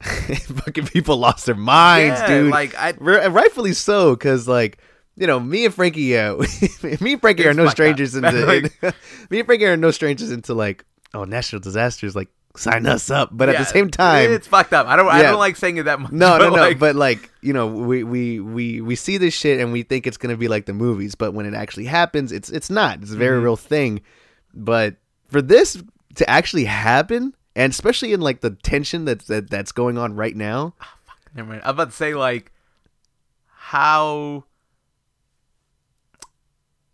Fucking 0.02 0.86
people 0.86 1.16
lost 1.16 1.46
their 1.46 1.54
minds, 1.54 2.20
Yeah, 2.20 2.26
dude. 2.28 2.50
like, 2.50 2.74
I- 2.76 2.92
rightfully 3.28 3.72
so 3.72 4.14
cuz 4.16 4.46
like 4.48 4.78
you 5.16 5.26
know, 5.26 5.40
me 5.40 5.64
and 5.64 5.74
Frankie, 5.74 6.16
uh, 6.16 6.36
me 7.00 7.12
and 7.14 7.20
Frankie 7.20 7.44
are 7.48 7.52
no 7.54 7.68
strangers 7.68 8.14
into. 8.14 8.30
Like- 8.46 8.94
me 9.30 9.40
and 9.40 9.46
Frankie 9.46 9.66
are 9.66 9.76
no 9.76 9.90
strangers 9.90 10.30
into 10.30 10.54
like, 10.54 10.84
oh, 11.12 11.24
national 11.24 11.58
disasters. 11.60 12.14
Like, 12.14 12.28
sign 12.56 12.86
us 12.86 13.10
up. 13.10 13.30
But 13.32 13.48
at 13.48 13.58
the 13.58 13.64
same 13.64 13.90
time, 13.90 14.30
it's 14.30 14.46
fucked 14.46 14.72
up. 14.72 14.86
I 14.86 14.94
don't. 14.94 15.08
I 15.08 15.22
don't 15.22 15.40
like 15.40 15.56
saying 15.56 15.78
it 15.78 15.82
that 15.86 15.98
much. 15.98 16.12
no, 16.12 16.38
no, 16.38 16.50
no. 16.50 16.54
like, 16.54 16.78
but 16.78 16.94
like, 16.94 17.32
you 17.42 17.52
know, 17.52 17.66
we, 17.66 18.04
we 18.04 18.38
we 18.38 18.80
we 18.80 18.94
see 18.94 19.16
this 19.18 19.34
shit 19.34 19.58
and 19.58 19.72
we 19.72 19.82
think 19.82 20.06
it's 20.06 20.16
gonna 20.18 20.36
be 20.36 20.46
like 20.46 20.66
the 20.66 20.72
movies, 20.72 21.16
but 21.16 21.34
when 21.34 21.46
it 21.46 21.54
actually 21.54 21.86
happens, 21.86 22.30
it's 22.30 22.48
it's 22.48 22.70
not. 22.70 23.02
It's 23.02 23.10
a 23.10 23.16
very 23.16 23.40
Mhm. 23.40 23.42
real 23.42 23.56
thing. 23.56 24.02
But 24.54 24.94
for 25.30 25.42
this 25.42 25.82
to 26.14 26.30
actually 26.30 26.64
happen, 26.66 27.34
and 27.58 27.72
especially 27.72 28.12
in 28.14 28.20
like 28.22 28.40
the 28.40 28.50
tension 28.50 29.04
that's 29.04 29.26
that, 29.26 29.50
that's 29.50 29.72
going 29.72 29.98
on 29.98 30.14
right 30.14 30.34
now, 30.36 30.74
Fuck, 30.78 31.18
Never 31.34 31.48
mind. 31.50 31.62
I'm 31.64 31.70
about 31.70 31.90
to 31.90 31.96
say 31.96 32.14
like 32.14 32.52
how, 33.46 34.44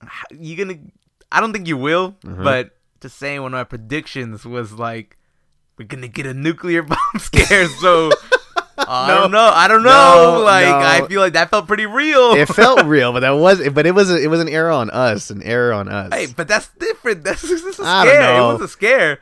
how 0.00 0.24
you 0.36 0.56
gonna. 0.56 0.78
I 1.30 1.40
don't 1.40 1.52
think 1.52 1.66
you 1.66 1.76
will, 1.76 2.16
Uh-huh. 2.26 2.42
but 2.42 2.76
just 3.00 3.18
saying 3.18 3.42
one 3.42 3.52
of 3.54 3.58
my 3.58 3.64
predictions 3.64 4.44
was 4.44 4.72
like 4.72 5.16
we're 5.78 5.86
gonna 5.86 6.08
get 6.08 6.26
a 6.26 6.34
nuclear 6.34 6.82
bomb 6.82 6.98
scare. 7.18 7.68
So 7.68 8.10
I 8.78 9.08
No. 9.08 9.20
don't 9.22 9.30
know. 9.32 9.50
I 9.54 9.68
don't 9.68 9.82
know. 9.82 10.34
No, 10.38 10.42
like 10.44 10.66
no. 10.66 10.76
I 10.78 11.06
feel 11.08 11.20
like 11.20 11.34
that 11.34 11.50
felt 11.50 11.66
pretty 11.66 11.86
real. 11.86 12.32
it 12.34 12.46
felt 12.46 12.84
real, 12.86 13.12
but 13.12 13.20
that 13.20 13.30
was 13.30 13.66
but 13.70 13.86
it 13.86 13.92
was 13.94 14.10
a, 14.10 14.16
it 14.22 14.28
was 14.28 14.40
an 14.40 14.48
error 14.48 14.70
on 14.70 14.90
us, 14.90 15.30
an 15.30 15.42
error 15.42 15.72
on 15.72 15.88
us. 15.88 16.12
hey, 16.12 16.26
but 16.36 16.48
that's 16.48 16.68
different. 16.78 17.24
That's 17.24 17.42
this 17.42 17.62
is 17.62 17.78
a 17.78 17.84
scare. 17.84 18.36
It 18.36 18.40
was 18.40 18.60
a 18.62 18.68
scare. 18.68 19.20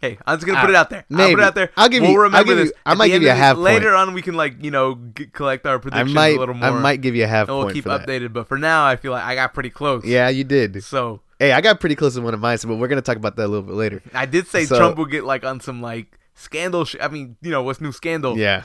Hey, 0.00 0.16
I'm 0.26 0.36
just 0.38 0.46
gonna 0.46 0.58
Ah, 0.58 0.62
put 0.62 0.70
it 0.70 0.76
out 0.76 0.88
there. 0.88 1.04
I'll 1.12 1.28
put 1.30 1.38
it 1.40 1.42
out 1.44 1.54
there. 1.54 1.70
I'll 1.76 1.88
give 1.90 2.00
we'll 2.02 2.10
you- 2.12 2.16
I'll 2.16 2.22
Remember 2.24 2.54
give 2.54 2.66
you- 2.66 2.72
I 2.86 2.92
At 2.92 2.96
might 2.96 3.08
give 3.08 3.20
you 3.22 3.28
a 3.28 3.32
this- 3.32 3.38
half 3.38 3.56
point. 3.56 3.64
Later 3.64 3.94
on, 3.94 4.14
we 4.14 4.22
can 4.22 4.34
like 4.34 4.62
you 4.64 4.70
know 4.70 4.98
g- 5.14 5.26
collect 5.26 5.66
our 5.66 5.78
predictions 5.78 6.14
might 6.14 6.36
a 6.36 6.40
little 6.40 6.54
more. 6.54 6.68
I 6.68 6.80
might 6.80 7.00
give 7.02 7.14
you 7.14 7.24
a 7.24 7.26
half 7.26 7.48
and 7.48 7.56
we'll 7.56 7.64
point 7.66 7.74
keep 7.74 7.84
for 7.84 7.90
that. 7.90 8.06
updated. 8.06 8.32
But 8.32 8.48
for 8.48 8.56
now, 8.56 8.86
I 8.86 8.96
feel 8.96 9.12
like 9.12 9.24
I 9.24 9.34
got 9.34 9.52
pretty 9.52 9.70
close. 9.70 10.04
Yeah, 10.04 10.28
you 10.30 10.44
did. 10.44 10.82
So 10.82 11.20
Hey, 11.38 11.52
I 11.52 11.60
got 11.60 11.80
pretty 11.80 11.94
close 11.96 12.14
to 12.14 12.20
one 12.22 12.34
of 12.34 12.40
mine, 12.40 12.58
so 12.58 12.68
but 12.68 12.76
we're 12.76 12.88
gonna 12.88 13.00
talk 13.02 13.16
about 13.16 13.36
that 13.36 13.44
a 13.46 13.48
little 13.48 13.62
bit 13.66 13.74
later. 13.74 14.02
I 14.14 14.24
did 14.26 14.46
say 14.46 14.64
So- 14.64 14.76
Trump 14.78 14.96
will 14.96 15.04
get 15.06 15.24
like 15.24 15.44
on 15.44 15.60
some 15.60 15.80
like 15.82 16.18
scandal. 16.34 16.84
Sh- 16.86 16.96
I 17.00 17.08
mean, 17.08 17.36
you 17.42 17.50
know 17.50 17.62
what's 17.62 17.80
new 17.80 17.92
scandal? 17.92 18.38
Yeah. 18.38 18.64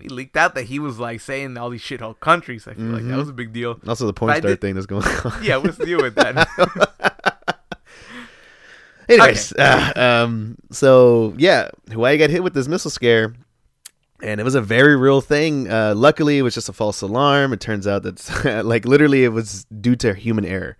He 0.00 0.08
leaked 0.08 0.36
out 0.36 0.56
that 0.56 0.64
he 0.64 0.80
was 0.80 0.98
like 0.98 1.20
saying 1.20 1.56
all 1.56 1.70
these 1.70 1.80
shithole 1.82 2.18
countries. 2.18 2.66
I 2.66 2.74
feel 2.74 2.86
like 2.86 3.02
Mm-hmm. 3.02 3.10
that 3.12 3.16
was 3.18 3.28
a 3.28 3.32
big 3.32 3.52
deal. 3.52 3.78
Also, 3.86 4.06
the 4.06 4.12
porn 4.12 4.32
But 4.32 4.38
star 4.38 4.50
did- 4.50 4.60
thing 4.60 4.74
that's 4.74 4.86
going 4.86 5.04
on. 5.06 5.32
Yeah, 5.44 5.56
let's 5.56 5.78
deal 5.78 6.02
with 6.02 6.16
that. 6.16 6.48
Anyways, 9.08 9.52
uh, 9.54 9.92
um, 9.96 10.56
so 10.70 11.34
yeah, 11.36 11.68
Hawaii 11.90 12.16
got 12.18 12.30
hit 12.30 12.42
with 12.42 12.54
this 12.54 12.68
missile 12.68 12.90
scare, 12.90 13.34
and 14.22 14.40
it 14.40 14.44
was 14.44 14.54
a 14.54 14.60
very 14.62 14.96
real 14.96 15.20
thing. 15.20 15.70
Uh, 15.70 15.94
luckily, 15.94 16.38
it 16.38 16.42
was 16.42 16.54
just 16.54 16.68
a 16.68 16.72
false 16.72 17.02
alarm. 17.02 17.52
It 17.52 17.60
turns 17.60 17.86
out 17.86 18.02
that, 18.04 18.62
like, 18.64 18.84
literally, 18.86 19.24
it 19.24 19.28
was 19.28 19.64
due 19.66 19.96
to 19.96 20.14
human 20.14 20.44
error. 20.44 20.76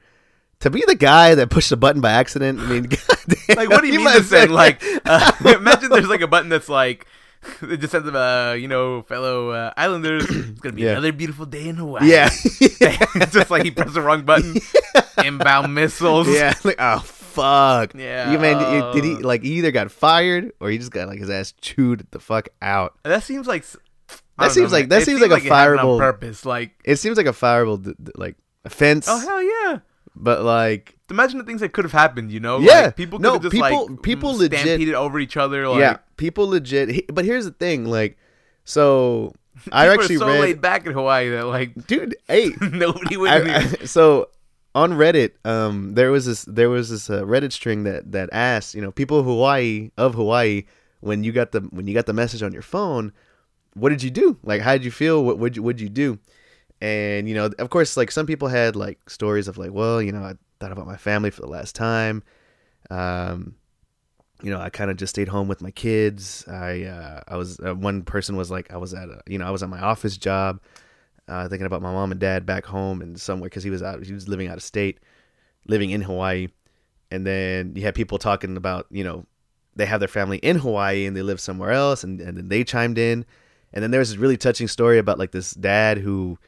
To 0.60 0.70
be 0.70 0.82
the 0.86 0.94
guy 0.94 1.34
that 1.34 1.50
pushed 1.50 1.70
a 1.72 1.76
button 1.76 2.00
by 2.00 2.12
accident, 2.12 2.60
I 2.60 2.66
mean, 2.66 2.82
goddamn, 2.84 3.56
like, 3.56 3.68
what 3.68 3.82
do 3.82 3.88
you, 3.88 3.98
mean 3.98 4.04
this 4.14 4.30
say- 4.30 4.46
Like, 4.46 4.82
uh, 5.04 5.32
imagine 5.44 5.90
there's 5.90 6.08
like 6.08 6.22
a 6.22 6.26
button 6.28 6.48
that's 6.48 6.70
like, 6.70 7.06
it 7.60 7.76
just 7.78 7.90
says, 7.92 8.04
uh, 8.06 8.56
you 8.58 8.68
know, 8.68 9.02
fellow 9.02 9.50
uh, 9.50 9.72
islanders, 9.76 10.24
it's 10.30 10.60
gonna 10.60 10.74
be 10.76 10.82
Yeah. 10.82 10.92
another 10.92 11.12
beautiful 11.12 11.44
day 11.44 11.68
in 11.68 11.76
Hawaii. 11.76 12.08
yeah, 12.10 12.30
it's 12.60 13.32
just 13.34 13.50
like 13.50 13.64
he 13.64 13.70
pressed 13.70 13.92
the 13.92 14.00
wrong 14.00 14.22
button. 14.22 14.56
Inbound 15.22 15.74
missiles. 15.74 16.28
yeah, 16.28 16.54
like, 16.64 16.76
oh 16.78 17.04
fuck, 17.34 17.94
Yeah, 17.94 18.30
You 18.32 18.38
man, 18.38 18.58
did- 18.94 19.04
he 19.04 19.14
oh. 19.14 19.18
like 19.26 19.42
he 19.42 19.54
either 19.54 19.70
got 19.70 19.90
fired 19.90 20.52
or 20.60 20.70
he 20.70 20.78
just 20.78 20.90
got 20.90 21.08
like 21.08 21.18
his 21.18 21.30
ass 21.30 21.52
chewed 21.60 22.06
the 22.10 22.18
fuck 22.20 22.48
out? 22.62 22.94
That 23.02 23.22
seems 23.22 23.46
like. 23.46 23.64
That 24.38 24.50
seems 24.50 24.72
know, 24.72 24.78
like- 24.78 24.88
that 24.88 25.02
seems 25.04 25.20
seems 25.20 25.30
like 25.30 25.42
a 25.42 25.46
it 25.46 25.48
happened 25.50 25.80
on 25.80 25.86
fireable- 25.86 25.98
purpose. 25.98 26.44
Like, 26.44 26.72
It 26.84 26.96
seems 26.96 27.16
like 27.16 27.26
a 27.26 27.32
fireable 27.32 27.94
like 28.16 28.36
offense, 28.64 29.06
oh 29.08 29.18
hell 29.18 29.42
yeah. 29.42 29.78
but 30.16 30.42
like 30.42 30.96
Imagine 31.10 31.36
the 31.38 31.44
things 31.44 31.60
that 31.60 31.72
could 31.74 31.84
have 31.84 31.92
happened. 31.92 32.32
You 32.32 32.40
know, 32.40 32.58
Yeah. 32.58 32.80
like, 32.86 32.96
people 32.96 33.18
No, 33.18 33.38
just 33.38 33.52
people- 33.52 33.88
like 33.90 34.02
people 34.02 34.34
mm, 34.34 34.38
legit- 34.38 34.58
stampeded 34.60 34.94
over 34.94 35.18
each 35.20 35.36
other. 35.36 35.68
Like, 35.68 35.80
yeah, 35.80 35.96
people 36.16 36.48
legit. 36.48 37.14
But 37.14 37.24
here's 37.26 37.44
the 37.44 37.50
thing, 37.52 37.84
like, 37.84 38.16
so 38.64 39.34
I 39.72 39.86
actually 39.88 40.16
so 40.16 40.26
read, 40.26 40.40
laid 40.40 40.60
back 40.60 40.86
in 40.86 40.92
Hawaii 40.92 41.28
that 41.30 41.46
like 41.46 41.86
dude. 41.86 42.16
Hey, 42.26 42.50
nobody 42.60 43.16
would. 43.16 43.30
I, 43.30 43.56
I, 43.58 43.66
so 43.84 44.28
on 44.74 44.92
Reddit, 44.92 45.32
um, 45.44 45.94
there 45.94 46.10
was 46.10 46.26
this 46.26 46.44
there 46.44 46.70
was 46.70 46.90
this 46.90 47.08
uh, 47.08 47.22
Reddit 47.22 47.52
string 47.52 47.84
that 47.84 48.12
that 48.12 48.28
asked, 48.32 48.74
you 48.74 48.82
know, 48.82 48.90
people 48.90 49.18
of 49.18 49.26
Hawaii 49.26 49.90
of 49.96 50.14
Hawaii 50.14 50.64
when 51.00 51.22
you 51.22 51.32
got 51.32 51.52
the 51.52 51.60
when 51.60 51.86
you 51.86 51.94
got 51.94 52.06
the 52.06 52.12
message 52.12 52.42
on 52.42 52.52
your 52.52 52.62
phone, 52.62 53.12
what 53.74 53.90
did 53.90 54.02
you 54.02 54.10
do? 54.10 54.38
Like, 54.42 54.62
how 54.62 54.72
did 54.72 54.84
you 54.84 54.90
feel? 54.90 55.24
What 55.24 55.38
would 55.38 55.56
you 55.56 55.62
would 55.62 55.80
you 55.80 55.88
do? 55.88 56.18
And 56.80 57.28
you 57.28 57.34
know, 57.34 57.50
of 57.58 57.70
course, 57.70 57.96
like 57.96 58.10
some 58.10 58.26
people 58.26 58.48
had 58.48 58.74
like 58.74 59.08
stories 59.08 59.46
of 59.48 59.58
like, 59.58 59.72
well, 59.72 60.02
you 60.02 60.12
know, 60.12 60.22
I 60.22 60.34
thought 60.60 60.72
about 60.72 60.86
my 60.86 60.96
family 60.96 61.30
for 61.30 61.42
the 61.42 61.48
last 61.48 61.74
time. 61.74 62.22
Um, 62.90 63.54
you 64.42 64.50
know, 64.50 64.60
I 64.60 64.70
kind 64.70 64.90
of 64.90 64.96
just 64.96 65.10
stayed 65.10 65.28
home 65.28 65.46
with 65.46 65.62
my 65.62 65.70
kids. 65.70 66.44
I 66.48 66.84
uh, 66.84 67.20
I 67.28 67.36
was 67.36 67.60
uh, 67.60 67.74
one 67.74 68.02
person 68.02 68.36
was 68.36 68.50
like 68.50 68.72
I 68.72 68.76
was 68.76 68.94
at 68.94 69.08
a 69.08 69.20
you 69.26 69.38
know 69.38 69.46
I 69.46 69.50
was 69.50 69.62
at 69.62 69.68
my 69.68 69.80
office 69.80 70.16
job, 70.16 70.60
uh, 71.28 71.48
thinking 71.48 71.66
about 71.66 71.82
my 71.82 71.92
mom 71.92 72.10
and 72.10 72.20
dad 72.20 72.44
back 72.46 72.66
home 72.66 73.00
and 73.00 73.20
somewhere 73.20 73.48
because 73.48 73.64
he 73.64 73.70
was 73.70 73.82
out 73.82 74.04
he 74.04 74.12
was 74.12 74.28
living 74.28 74.48
out 74.48 74.56
of 74.56 74.62
state, 74.62 75.00
living 75.66 75.90
in 75.90 76.02
Hawaii, 76.02 76.48
and 77.10 77.26
then 77.26 77.74
you 77.74 77.82
had 77.82 77.94
people 77.94 78.18
talking 78.18 78.56
about 78.56 78.86
you 78.90 79.04
know 79.04 79.26
they 79.76 79.86
have 79.86 80.00
their 80.00 80.08
family 80.08 80.38
in 80.38 80.58
Hawaii 80.58 81.06
and 81.06 81.16
they 81.16 81.22
live 81.22 81.40
somewhere 81.40 81.72
else 81.72 82.04
and 82.04 82.20
and 82.20 82.36
then 82.36 82.48
they 82.48 82.64
chimed 82.64 82.98
in, 82.98 83.24
and 83.72 83.82
then 83.82 83.90
there 83.90 84.00
was 84.00 84.10
this 84.10 84.18
really 84.18 84.36
touching 84.36 84.68
story 84.68 84.98
about 84.98 85.18
like 85.18 85.32
this 85.32 85.52
dad 85.52 85.98
who 85.98 86.38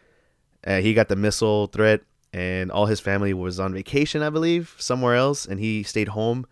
uh, 0.67 0.81
he 0.81 0.95
got 0.95 1.09
the 1.09 1.17
missile 1.17 1.67
threat 1.69 2.03
and 2.33 2.71
all 2.71 2.87
his 2.87 3.01
family 3.01 3.33
was 3.33 3.59
on 3.59 3.73
vacation 3.73 4.23
I 4.23 4.31
believe 4.31 4.75
somewhere 4.79 5.15
else 5.15 5.47
and 5.47 5.59
he 5.59 5.83
stayed 5.83 6.09
home. 6.09 6.47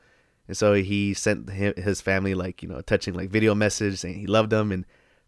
And 0.47 0.57
so 0.57 0.75
he 0.75 1.15
sent 1.15 1.49
his 1.51 2.01
family 2.03 2.35
like 2.35 2.63
you 2.63 2.69
know 2.69 2.77
a 2.77 2.83
touching 2.83 3.15
like 3.15 3.31
video 3.31 3.55
message 3.55 3.99
saying 3.99 4.19
he 4.19 4.27
loved 4.27 4.51
them, 4.51 4.73
and 4.73 4.85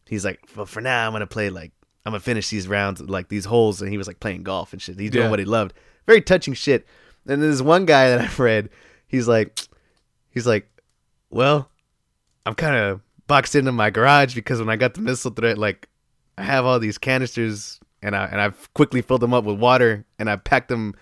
he's 0.07 0.27
like, 0.27 0.47
well, 0.55 0.67
for 0.67 0.83
now 0.83 1.07
I'm 1.07 1.13
gonna 1.13 1.27
play 1.27 1.49
like 1.49 1.73
I'm 2.07 2.13
gonna 2.13 2.21
finish 2.21 2.49
these 2.49 2.69
rounds 2.69 3.01
like 3.03 3.29
these 3.29 3.45
holes, 3.45 3.83
and 3.83 3.91
he 3.91 3.99
was 3.99 4.07
like 4.07 4.21
playing 4.21 4.45
golf 4.45 4.73
and 4.73 4.81
shit. 4.81 4.99
He's 4.99 5.11
doing 5.11 5.25
Yeah. 5.25 5.31
what 5.31 5.41
he 5.41 5.45
loved. 5.45 5.75
Very 6.07 6.23
touching 6.23 6.55
shit. 6.55 6.87
And 7.27 7.43
there's 7.43 7.63
one 7.63 7.85
guy 7.85 8.09
that 8.11 8.21
I've 8.21 8.39
read. 8.39 8.71
He's 9.09 9.27
like, 9.27 9.59
he's 10.31 10.47
like, 10.47 10.69
well, 11.31 11.69
I'm 12.47 12.55
kind 12.55 12.77
of 12.77 13.01
boxed 13.27 13.57
into 13.57 13.73
my 13.73 13.91
garage 13.91 14.35
because 14.37 14.61
when 14.61 14.69
I 14.71 14.77
got 14.77 14.95
the 14.95 15.01
missile 15.01 15.33
threat, 15.33 15.59
like 15.59 15.89
I 16.39 16.45
have 16.45 16.65
all 16.65 16.79
these 16.79 16.97
canisters 16.97 17.81
and 18.03 18.15
I 18.15 18.27
and 18.27 18.41
I've 18.41 18.73
quickly 18.75 19.03
filled 19.03 19.21
them 19.23 19.35
up 19.35 19.43
with 19.45 19.59
water 19.59 20.05
and 20.21 20.31
I 20.31 20.37
packed 20.37 20.69
them 20.69 20.95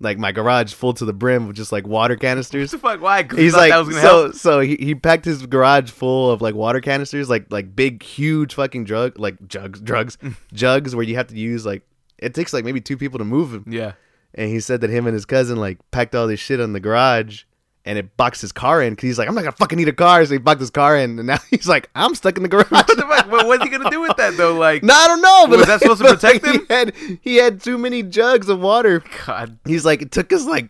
like 0.00 0.18
my 0.18 0.32
garage 0.32 0.72
full 0.72 0.94
to 0.94 1.04
the 1.04 1.12
brim 1.12 1.46
with 1.46 1.56
just 1.56 1.72
like 1.72 1.86
water 1.86 2.16
canisters. 2.16 2.72
What 2.72 2.82
the 2.82 2.88
fuck? 2.88 3.00
Why? 3.00 3.22
He's 3.22 3.54
like, 3.54 3.70
that 3.70 3.78
was 3.78 3.88
gonna 3.88 4.00
so 4.00 4.22
help. 4.22 4.34
so 4.34 4.60
he, 4.60 4.76
he 4.76 4.94
packed 4.94 5.24
his 5.24 5.44
garage 5.46 5.90
full 5.90 6.30
of 6.30 6.40
like 6.40 6.54
water 6.54 6.80
canisters, 6.80 7.28
like 7.28 7.50
like 7.50 7.74
big 7.74 8.02
huge 8.02 8.54
fucking 8.54 8.84
drug 8.84 9.18
like 9.18 9.48
jugs 9.48 9.80
drugs 9.80 10.16
mm. 10.18 10.36
jugs 10.52 10.94
where 10.94 11.04
you 11.04 11.16
have 11.16 11.28
to 11.28 11.36
use 11.36 11.66
like 11.66 11.82
it 12.18 12.34
takes 12.34 12.52
like 12.52 12.64
maybe 12.64 12.80
two 12.80 12.96
people 12.96 13.18
to 13.18 13.24
move 13.24 13.50
them. 13.50 13.64
Yeah. 13.68 13.92
And 14.34 14.50
he 14.50 14.60
said 14.60 14.80
that 14.82 14.90
him 14.90 15.06
and 15.06 15.14
his 15.14 15.24
cousin 15.24 15.58
like 15.58 15.78
packed 15.90 16.14
all 16.14 16.26
this 16.26 16.40
shit 16.40 16.60
on 16.60 16.72
the 16.72 16.80
garage 16.80 17.44
and 17.88 17.98
it 17.98 18.16
boxed 18.16 18.40
his 18.42 18.52
car 18.52 18.82
in 18.82 18.92
because 18.92 19.08
he's 19.08 19.18
like, 19.18 19.26
I'm 19.28 19.34
not 19.34 19.40
gonna 19.40 19.52
fucking 19.56 19.76
need 19.78 19.88
a 19.88 19.92
car, 19.92 20.24
so 20.24 20.32
he 20.34 20.38
boxed 20.38 20.60
his 20.60 20.70
car 20.70 20.96
in, 20.96 21.18
and 21.18 21.26
now 21.26 21.38
he's 21.50 21.66
like, 21.66 21.88
I'm 21.94 22.14
stuck 22.14 22.36
in 22.36 22.42
the 22.44 22.48
garage. 22.48 22.70
What 22.70 22.86
the 22.86 22.94
fuck? 23.02 23.30
But 23.30 23.46
what's 23.46 23.64
he 23.64 23.70
gonna 23.70 23.90
do 23.90 24.00
with 24.00 24.16
that 24.18 24.36
though? 24.36 24.54
Like, 24.54 24.82
no, 24.84 24.94
I 24.94 25.06
don't 25.08 25.22
know. 25.22 25.46
But 25.48 25.58
Was 25.58 25.66
that 25.66 25.80
supposed 25.80 26.02
to 26.02 26.08
protect 26.14 26.44
him? 26.46 26.54
He 26.68 26.74
had 26.74 26.94
he 27.22 27.36
had 27.36 27.60
too 27.62 27.78
many 27.78 28.02
jugs 28.04 28.48
of 28.48 28.60
water. 28.60 29.02
God. 29.26 29.58
He's 29.64 29.84
like, 29.84 30.02
it 30.02 30.12
took 30.12 30.32
us 30.32 30.44
like. 30.46 30.68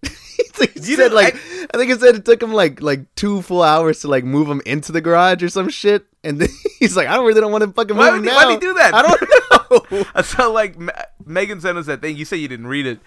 he 0.02 0.68
You 0.76 0.96
said 0.96 1.12
like 1.12 1.34
I, 1.34 1.76
think 1.78 1.90
it 1.90 1.98
said 2.00 2.14
it 2.14 2.24
took 2.24 2.40
him 2.42 2.52
like 2.52 2.80
like 2.80 3.12
two 3.16 3.42
full 3.42 3.62
hours 3.62 4.00
to 4.00 4.08
like 4.08 4.22
move 4.24 4.46
him 4.48 4.60
into 4.66 4.92
the 4.92 5.00
garage 5.00 5.42
or 5.42 5.48
some 5.48 5.68
shit, 5.68 6.04
and 6.22 6.38
then 6.40 6.48
he's 6.78 6.96
like, 6.96 7.08
I 7.08 7.16
don't 7.16 7.26
really 7.26 7.40
don't 7.40 7.50
want 7.52 7.64
to 7.64 7.72
fucking 7.72 7.96
Why 7.96 8.10
move 8.10 8.12
would 8.12 8.18
him 8.20 8.24
he- 8.24 8.30
now. 8.30 8.36
why'd 8.48 8.54
he 8.54 8.60
do 8.60 8.74
that? 8.74 8.94
I 8.94 9.02
don't 9.02 9.90
know. 9.90 10.04
I 10.14 10.22
saw 10.22 10.46
like 10.48 10.78
Ma- 10.78 10.92
Megan 11.26 11.60
sent 11.60 11.76
us 11.78 11.86
that 11.86 12.00
thing. 12.00 12.16
You 12.16 12.24
said 12.24 12.36
you 12.36 12.48
didn't 12.48 12.68
read 12.68 12.86
it, 12.86 13.00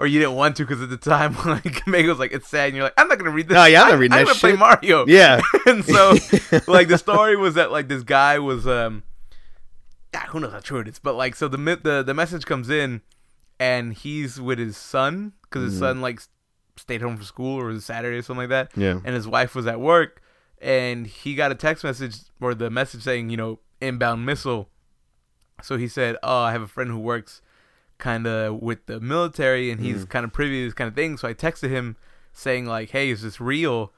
or 0.00 0.06
you 0.06 0.18
didn't 0.18 0.34
want 0.34 0.56
to 0.56 0.64
because 0.64 0.80
at 0.80 0.88
the 0.88 0.96
time, 0.96 1.34
like 1.44 1.86
was 1.86 2.18
like, 2.18 2.32
"It's 2.32 2.48
sad," 2.48 2.68
and 2.68 2.74
you're 2.76 2.84
like, 2.84 2.94
"I'm 2.96 3.06
not 3.06 3.18
gonna 3.18 3.30
read 3.30 3.48
this." 3.48 3.54
No, 3.54 3.64
yeah, 3.66 3.82
I'm 3.82 3.88
not 3.88 3.94
I- 3.94 3.98
reading 3.98 4.18
I'm 4.18 4.24
gonna 4.24 4.38
play. 4.38 4.56
Mario. 4.56 5.06
Yeah. 5.08 5.40
and 5.66 5.84
so 5.84 6.14
like 6.66 6.88
the 6.88 6.96
story 6.98 7.36
was 7.36 7.54
that 7.54 7.70
like 7.70 7.88
this 7.88 8.02
guy 8.02 8.38
was 8.38 8.66
um, 8.66 9.02
ah, 10.14 10.26
who 10.30 10.40
knows 10.40 10.52
how 10.52 10.60
true 10.60 10.80
it 10.80 10.88
is, 10.88 10.98
but 10.98 11.14
like 11.14 11.36
so 11.36 11.46
the 11.48 11.58
the 11.82 12.02
the 12.02 12.14
message 12.14 12.46
comes 12.46 12.70
in, 12.70 13.02
and 13.60 13.92
he's 13.92 14.40
with 14.40 14.58
his 14.58 14.76
son 14.78 15.34
because 15.42 15.70
his 15.70 15.78
son 15.78 16.00
like 16.00 16.20
stayed 16.76 17.02
home 17.02 17.16
from 17.16 17.24
school 17.26 17.60
or 17.60 17.68
it 17.68 17.74
was 17.74 17.84
Saturday 17.84 18.16
or 18.16 18.22
something 18.22 18.48
like 18.48 18.70
that. 18.70 18.70
Yeah. 18.74 19.00
and 19.04 19.14
his 19.14 19.28
wife 19.28 19.54
was 19.54 19.66
at 19.66 19.80
work, 19.80 20.22
and 20.62 21.06
he 21.06 21.34
got 21.34 21.52
a 21.52 21.54
text 21.54 21.84
message 21.84 22.16
or 22.40 22.54
the 22.54 22.70
message 22.70 23.02
saying, 23.02 23.28
you 23.28 23.36
know, 23.36 23.58
inbound 23.82 24.24
missile. 24.24 24.70
So 25.62 25.76
he 25.76 25.88
said, 25.88 26.16
"Oh, 26.22 26.38
I 26.40 26.52
have 26.52 26.62
a 26.62 26.66
friend 26.66 26.90
who 26.90 26.98
works 26.98 27.42
kind 28.00 28.26
of 28.26 28.60
with 28.60 28.86
the 28.86 28.98
military, 29.00 29.70
and 29.70 29.80
he's 29.80 30.04
kind 30.04 30.24
of 30.24 30.32
privy 30.32 30.62
to 30.62 30.66
this 30.66 30.74
kind 30.74 30.88
of 30.88 30.94
thing." 30.94 31.16
So 31.16 31.28
I 31.28 31.34
texted 31.34 31.70
him 31.70 31.96
saying 32.32 32.66
like, 32.66 32.90
"Hey, 32.90 33.10
is 33.10 33.22
this 33.22 33.40
real?" 33.40 33.92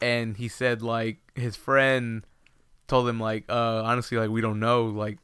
And 0.00 0.36
he 0.36 0.48
said 0.48 0.80
like 0.82 1.18
his 1.34 1.56
friend 1.56 2.24
told 2.88 3.08
him 3.08 3.18
like, 3.20 3.44
"Uh, 3.48 3.82
honestly, 3.84 4.16
like 4.18 4.30
we 4.30 4.40
don't 4.40 4.60
know. 4.60 4.84
Like, 4.86 5.18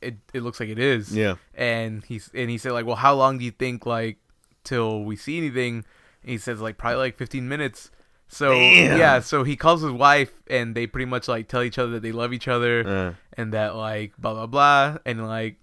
it 0.00 0.16
it 0.32 0.42
looks 0.42 0.60
like 0.60 0.68
it 0.68 0.78
is." 0.78 1.14
Yeah. 1.14 1.36
And 1.54 2.04
he's 2.04 2.30
and 2.34 2.50
he 2.50 2.58
said 2.58 2.72
like, 2.72 2.86
"Well, 2.86 2.96
how 2.96 3.14
long 3.14 3.38
do 3.38 3.44
you 3.44 3.50
think 3.50 3.86
like 3.86 4.18
till 4.64 5.04
we 5.04 5.16
see 5.16 5.38
anything?" 5.38 5.84
And 6.22 6.30
he 6.30 6.38
says 6.38 6.60
like 6.60 6.78
probably 6.78 6.98
like 6.98 7.16
15 7.16 7.48
minutes. 7.48 7.90
So 8.28 8.50
Damn. 8.52 8.98
yeah, 8.98 9.20
so 9.20 9.44
he 9.44 9.54
calls 9.54 9.82
his 9.82 9.92
wife 9.92 10.32
and 10.48 10.74
they 10.74 10.86
pretty 10.86 11.04
much 11.04 11.28
like 11.28 11.46
tell 11.46 11.62
each 11.62 11.78
other 11.78 11.92
that 11.92 12.02
they 12.02 12.10
love 12.10 12.32
each 12.32 12.48
other 12.48 12.88
Uh, 12.88 13.12
and 13.36 13.52
that 13.52 13.76
like 13.76 14.16
blah 14.16 14.32
blah 14.32 14.46
blah 14.46 14.96
and 15.04 15.26
like 15.26 15.56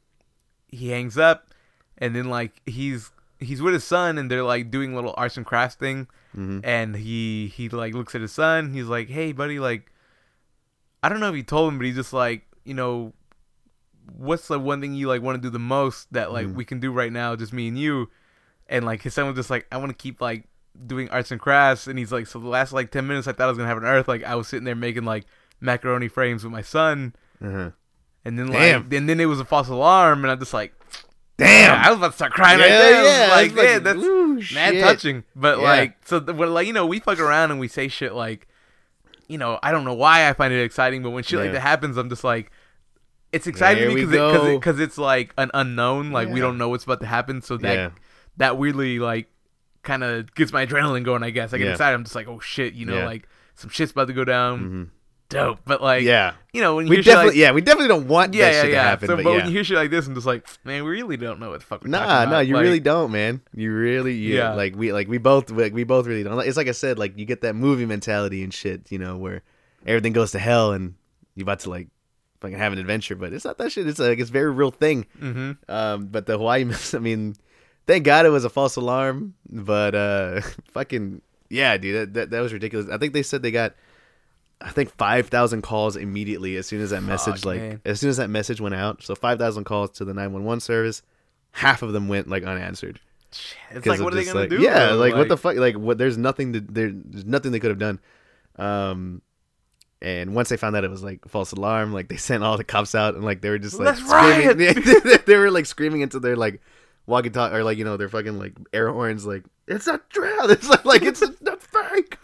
he 0.72 0.90
hangs 0.90 1.18
up 1.18 1.48
and 1.98 2.16
then 2.16 2.30
like 2.30 2.62
he's 2.66 3.12
he's 3.40 3.62
with 3.62 3.74
his 3.74 3.84
son 3.84 4.18
and 4.18 4.30
they're 4.32 4.44
like 4.44 4.72
doing 4.72 4.96
little 4.96 5.14
arts 5.18 5.36
and 5.38 5.46
crafts 5.46 5.76
thing 5.76 6.08
mhm. 6.36 6.62
and 6.64 6.96
he 6.96 7.48
he 7.56 7.68
like 7.70 7.94
looks 7.94 8.16
at 8.16 8.22
his 8.22 8.32
son 8.32 8.74
he's 8.74 8.86
like 8.86 9.10
hey 9.10 9.32
buddy 9.32 9.60
like 9.60 9.92
i 11.04 11.10
don't 11.10 11.20
know 11.20 11.30
if 11.30 11.36
he 11.36 11.44
told 11.44 11.72
him 11.72 11.78
but 11.78 11.86
he's 11.86 11.96
just 11.96 12.14
like 12.14 12.44
you 12.64 12.74
know 12.74 13.14
what's 14.18 14.48
the 14.48 14.60
one 14.60 14.82
thing 14.82 14.94
you 14.94 15.08
like 15.08 15.22
want 15.22 15.36
to 15.36 15.42
do 15.42 15.50
the 15.50 15.60
most 15.60 16.12
that 16.14 16.32
like 16.32 16.48
Mhm. 16.48 16.56
we 16.56 16.66
can 16.66 16.80
do 16.80 16.92
right 16.92 17.12
now 17.12 17.36
just 17.36 17.54
me 17.54 17.68
and 17.68 17.78
you 17.78 18.10
and 18.68 18.86
like 18.86 19.02
his 19.02 19.14
son 19.14 19.28
was 19.28 19.36
just 19.36 19.50
like 19.50 19.66
i 19.72 19.78
want 19.78 19.90
to 19.90 19.96
keep 19.96 20.22
like 20.22 20.46
doing 20.88 21.10
arts 21.10 21.32
and 21.32 21.42
crafts 21.42 21.88
and 21.88 22.00
he's 22.00 22.12
like 22.12 22.28
so 22.28 22.40
the 22.40 22.48
last 22.48 22.72
like 22.74 22.92
10 22.92 23.06
minutes 23.08 23.28
i 23.28 23.32
thought 23.32 23.46
i 23.46 23.48
was 23.48 23.58
gonna 23.58 23.68
have 23.68 23.78
an 23.78 23.84
earth 23.86 24.08
like 24.08 24.24
i 24.24 24.36
was 24.36 24.48
sitting 24.48 24.64
there 24.64 24.76
making 24.76 25.04
like 25.04 25.26
macaroni 25.60 26.08
frames 26.08 26.44
with 26.44 26.52
my 26.54 26.62
son 26.62 27.14
Uh-huh. 27.44 27.72
And 28.26 28.38
then 28.38 28.48
Damn. 28.52 28.84
like 28.84 28.94
and 28.94 29.08
then 29.10 29.20
it 29.20 29.26
was 29.26 29.40
a 29.40 29.46
false 29.46 29.68
alarm 29.70 30.24
and 30.24 30.32
i'm 30.32 30.40
just 30.40 30.54
like 30.54 30.74
Damn. 31.38 31.84
I 31.84 31.90
was 31.90 31.98
about 31.98 32.10
to 32.12 32.16
start 32.18 32.34
crying 32.34 32.60
right 32.60 32.68
there. 32.70 33.04
yeah, 33.04 33.28
Yeah, 33.28 33.34
like, 33.34 33.56
like, 33.56 33.66
yeah, 33.66 33.80
that's 33.80 33.98
ooh, 33.98 34.36
mad 34.54 34.74
shit. 34.74 34.84
touching. 34.84 35.24
But 35.36 35.58
Yeah. 35.58 35.64
like, 35.64 35.96
so 36.06 36.20
when 36.20 36.54
like 36.54 36.68
you 36.68 36.74
know 36.74 36.86
we 36.86 37.00
fuck 37.00 37.20
around 37.20 37.50
and 37.50 37.60
we 37.60 37.68
say 37.68 37.88
shit 37.88 38.14
like, 38.14 38.48
you 39.28 39.40
know, 39.40 39.58
I 39.64 39.72
don't 39.72 39.84
know 39.84 39.96
why 39.96 40.30
I 40.30 40.34
find 40.34 40.54
it 40.54 40.62
exciting, 40.64 41.02
but 41.02 41.10
when 41.10 41.24
shit 41.24 41.40
like 41.40 41.52
that 41.54 41.62
happens, 41.62 41.98
I'm 41.98 42.10
just 42.10 42.24
like, 42.24 42.52
it's 43.32 43.48
exciting 43.48 43.82
There 43.82 43.90
to 43.90 43.96
me 43.96 44.02
because 44.06 44.14
go. 44.42 44.46
it, 44.50 44.54
because 44.60 44.80
it's 44.80 45.00
like 45.00 45.34
an 45.40 45.50
unknown, 45.56 46.12
like 46.12 46.28
we 46.30 46.40
don't 46.42 46.60
know 46.60 46.70
what's 46.70 46.84
about 46.84 47.00
to 47.00 47.08
happen. 47.08 47.42
So 47.42 47.58
that 47.58 47.74
Yeah. 47.74 47.90
that 48.38 48.58
weirdly 48.60 49.00
like 49.00 49.28
kind 49.82 50.04
of 50.04 50.36
gets 50.36 50.54
my 50.54 50.68
adrenaline 50.68 51.04
going. 51.04 51.24
I 51.24 51.32
guess 51.32 51.54
I 51.54 51.58
get 51.58 51.66
Yeah. 51.66 51.72
excited. 51.72 51.96
I'm 51.96 52.04
just 52.04 52.14
like, 52.16 52.28
oh 52.28 52.40
shit, 52.40 52.74
you 52.76 52.86
know, 52.86 52.98
Yeah. 53.00 53.06
like 53.06 53.28
some 53.56 53.72
shit's 53.72 53.94
about 53.94 54.08
to 54.10 54.14
go 54.14 54.26
down. 54.26 54.60
Mhm. 54.60 54.88
Dope, 55.32 55.60
but 55.66 55.82
like, 55.82 56.04
Yeah, 56.04 56.34
you 56.54 56.62
know, 56.62 56.76
when 56.76 56.86
you 56.86 56.92
we 56.92 56.96
hear 56.98 57.04
shit 57.04 57.14
definitely, 57.14 57.30
like, 57.32 57.38
yeah, 57.40 57.52
we 57.52 57.62
definitely 57.62 57.88
don't 57.88 58.08
want 58.08 58.34
yeah, 58.34 58.46
that 58.46 58.54
yeah, 58.54 58.62
shit 58.62 58.72
yeah. 58.72 58.82
to 58.84 58.88
happen. 58.90 59.08
so, 59.08 59.16
but, 59.16 59.24
but 59.24 59.30
yeah. 59.32 59.36
when 59.38 59.46
you 59.48 59.52
hear 59.54 59.64
shit 59.64 59.78
like 59.78 59.90
this, 59.90 60.06
I'm 60.08 60.14
just 60.16 60.28
like, 60.28 60.46
man, 60.64 60.84
we 60.84 60.90
really 60.92 61.18
don't 61.18 61.40
know 61.40 61.50
what 61.50 61.62
the 61.62 61.66
fuck 61.66 61.84
we're 61.84 61.90
talking 61.92 62.08
Nah, 62.10 62.26
no, 62.26 62.40
you 62.40 62.54
Like, 62.56 62.64
really 62.64 62.80
don't, 62.80 63.12
man. 63.12 63.42
You 63.56 63.74
really, 63.74 64.14
yeah, 64.14 64.36
Yeah. 64.36 64.54
like 64.54 64.76
we, 64.76 64.92
like 64.94 65.08
we 65.08 65.18
both, 65.18 65.50
like 65.50 65.74
we 65.74 65.84
both 65.84 66.06
really 66.06 66.24
don't. 66.24 66.40
It's 66.46 66.58
like 66.58 66.68
I 66.68 66.72
said, 66.74 67.00
like 67.00 67.18
you 67.18 67.26
get 67.26 67.42
that 67.42 67.56
movie 67.56 67.86
mentality 67.86 68.44
and 68.44 68.54
shit, 68.54 68.92
you 68.92 69.00
know, 69.00 69.18
where 69.18 69.42
everything 69.86 70.14
goes 70.14 70.32
to 70.34 70.40
hell 70.40 70.74
and 70.74 70.96
you 71.36 71.44
about 71.44 71.60
to 71.62 71.70
like 71.70 71.88
fucking 72.42 72.58
have 72.58 72.74
an 72.74 72.80
adventure, 72.80 73.16
but 73.16 73.32
it's 73.34 73.46
not 73.46 73.58
that 73.60 73.72
shit. 73.72 73.88
It's 73.88 74.00
like 74.00 74.20
it's 74.20 74.30
a 74.30 74.34
very 74.34 74.52
real 74.52 74.72
thing. 74.72 75.06
Mhm. 75.22 75.58
Um, 75.70 76.08
but 76.08 76.26
the 76.26 76.38
Hawaii, 76.38 76.66
I 76.94 77.00
mean, 77.00 77.36
thank 77.88 78.04
God 78.04 78.26
it 78.26 78.30
was 78.30 78.44
a 78.46 78.50
false 78.50 78.76
alarm, 78.76 79.36
but 79.50 79.96
uh, 79.96 80.42
fucking 80.72 81.22
yeah, 81.50 81.78
dude, 81.78 81.96
that, 81.96 82.14
that 82.14 82.30
that 82.32 82.40
was 82.42 82.52
ridiculous. 82.54 82.88
I 82.92 82.98
think 82.98 83.14
they 83.14 83.24
said 83.24 83.42
they 83.42 83.52
got, 83.52 83.76
I 84.64 84.70
think 84.70 84.96
five 84.96 85.28
thousand 85.28 85.62
calls 85.64 85.96
immediately 85.96 86.56
as 86.58 86.68
soon 86.68 86.82
as 86.82 86.92
that 86.92 87.02
message, 87.02 87.38
Fuck, 87.42 87.46
like 87.46 87.60
man. 87.62 87.82
as 87.86 88.00
soon 88.00 88.10
as 88.10 88.18
that 88.18 88.30
message 88.30 88.62
went 88.62 88.76
out. 88.76 89.02
So 89.04 89.16
five 89.16 89.40
thousand 89.40 89.64
calls 89.64 89.92
to 89.92 90.06
the 90.06 90.14
nine 90.14 90.34
one 90.34 90.44
one 90.44 90.60
service, 90.60 91.02
half 91.52 91.82
of 91.82 91.94
them 91.94 92.08
went 92.08 92.28
like 92.28 92.44
unanswered. 92.44 93.00
It's 93.72 93.86
like, 93.88 94.00
what 94.02 94.14
are 94.14 94.18
they 94.18 94.26
gonna 94.26 94.42
like- 94.42 94.50
do? 94.50 94.62
Yeah, 94.62 94.90
bro? 94.90 94.98
like, 94.98 95.16
what 95.16 95.30
the 95.30 95.38
fuck? 95.38 95.56
Like 95.56 95.76
what? 95.76 95.98
There's 95.98 96.18
nothing 96.18 96.54
to 96.54 96.60
there, 96.60 96.92
there's 96.94 97.26
nothing 97.26 97.52
they 97.52 97.60
could 97.60 97.72
have 97.72 97.80
done. 97.80 98.00
Um, 98.58 99.22
and 100.02 100.36
once 100.36 100.50
they 100.50 100.58
found 100.58 100.76
out 100.76 100.84
it 100.84 100.92
was 100.92 101.04
like 101.04 101.28
false 101.28 101.52
alarm, 101.54 101.94
like 101.94 102.08
they 102.10 102.18
sent 102.18 102.44
all 102.44 102.58
the 102.58 102.64
cops 102.64 102.94
out 102.96 103.16
and 103.16 103.24
like 103.24 103.42
they 103.42 103.50
were 103.50 103.60
just 103.60 103.80
like 103.80 103.98
Let's 103.98 104.08
screaming. 104.08 105.20
they 105.26 105.38
were 105.38 105.50
like 105.52 105.66
screaming 105.66 106.02
into 106.02 106.20
their 106.20 106.36
like 106.36 106.62
walkie 107.08 107.30
talkie 107.30 107.56
or 107.56 107.64
like 107.64 107.78
you 107.78 107.86
know 107.86 107.98
their 107.98 108.10
fucking 108.10 108.38
like 108.38 108.54
air 108.74 108.92
horns. 108.92 109.26
Like 109.26 109.44
it's 109.68 109.88
not 109.88 110.04
real. 110.16 110.32
It's 110.52 110.68
not 110.68 110.86
like 110.86 111.02
it's 111.04 111.24
not 111.42 111.62
fake. 111.64 112.18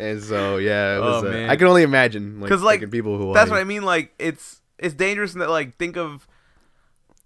And 0.00 0.22
so 0.22 0.56
yeah, 0.56 0.96
it 0.96 1.00
was. 1.00 1.24
Oh, 1.24 1.28
uh. 1.32 1.46
I 1.48 1.56
can 1.56 1.66
only 1.66 1.82
imagine 1.82 2.40
because 2.40 2.62
like, 2.62 2.80
fucking 2.80 2.90
people 2.90 3.18
who 3.18 3.32
That's 3.34 3.50
like, 3.50 3.56
what 3.58 3.60
I 3.60 3.64
mean. 3.64 3.82
Like 3.82 4.12
it's 4.18 4.60
it's 4.78 4.94
dangerous 4.94 5.34
that 5.34 5.50
like 5.50 5.76
think 5.76 5.96
of 5.96 6.26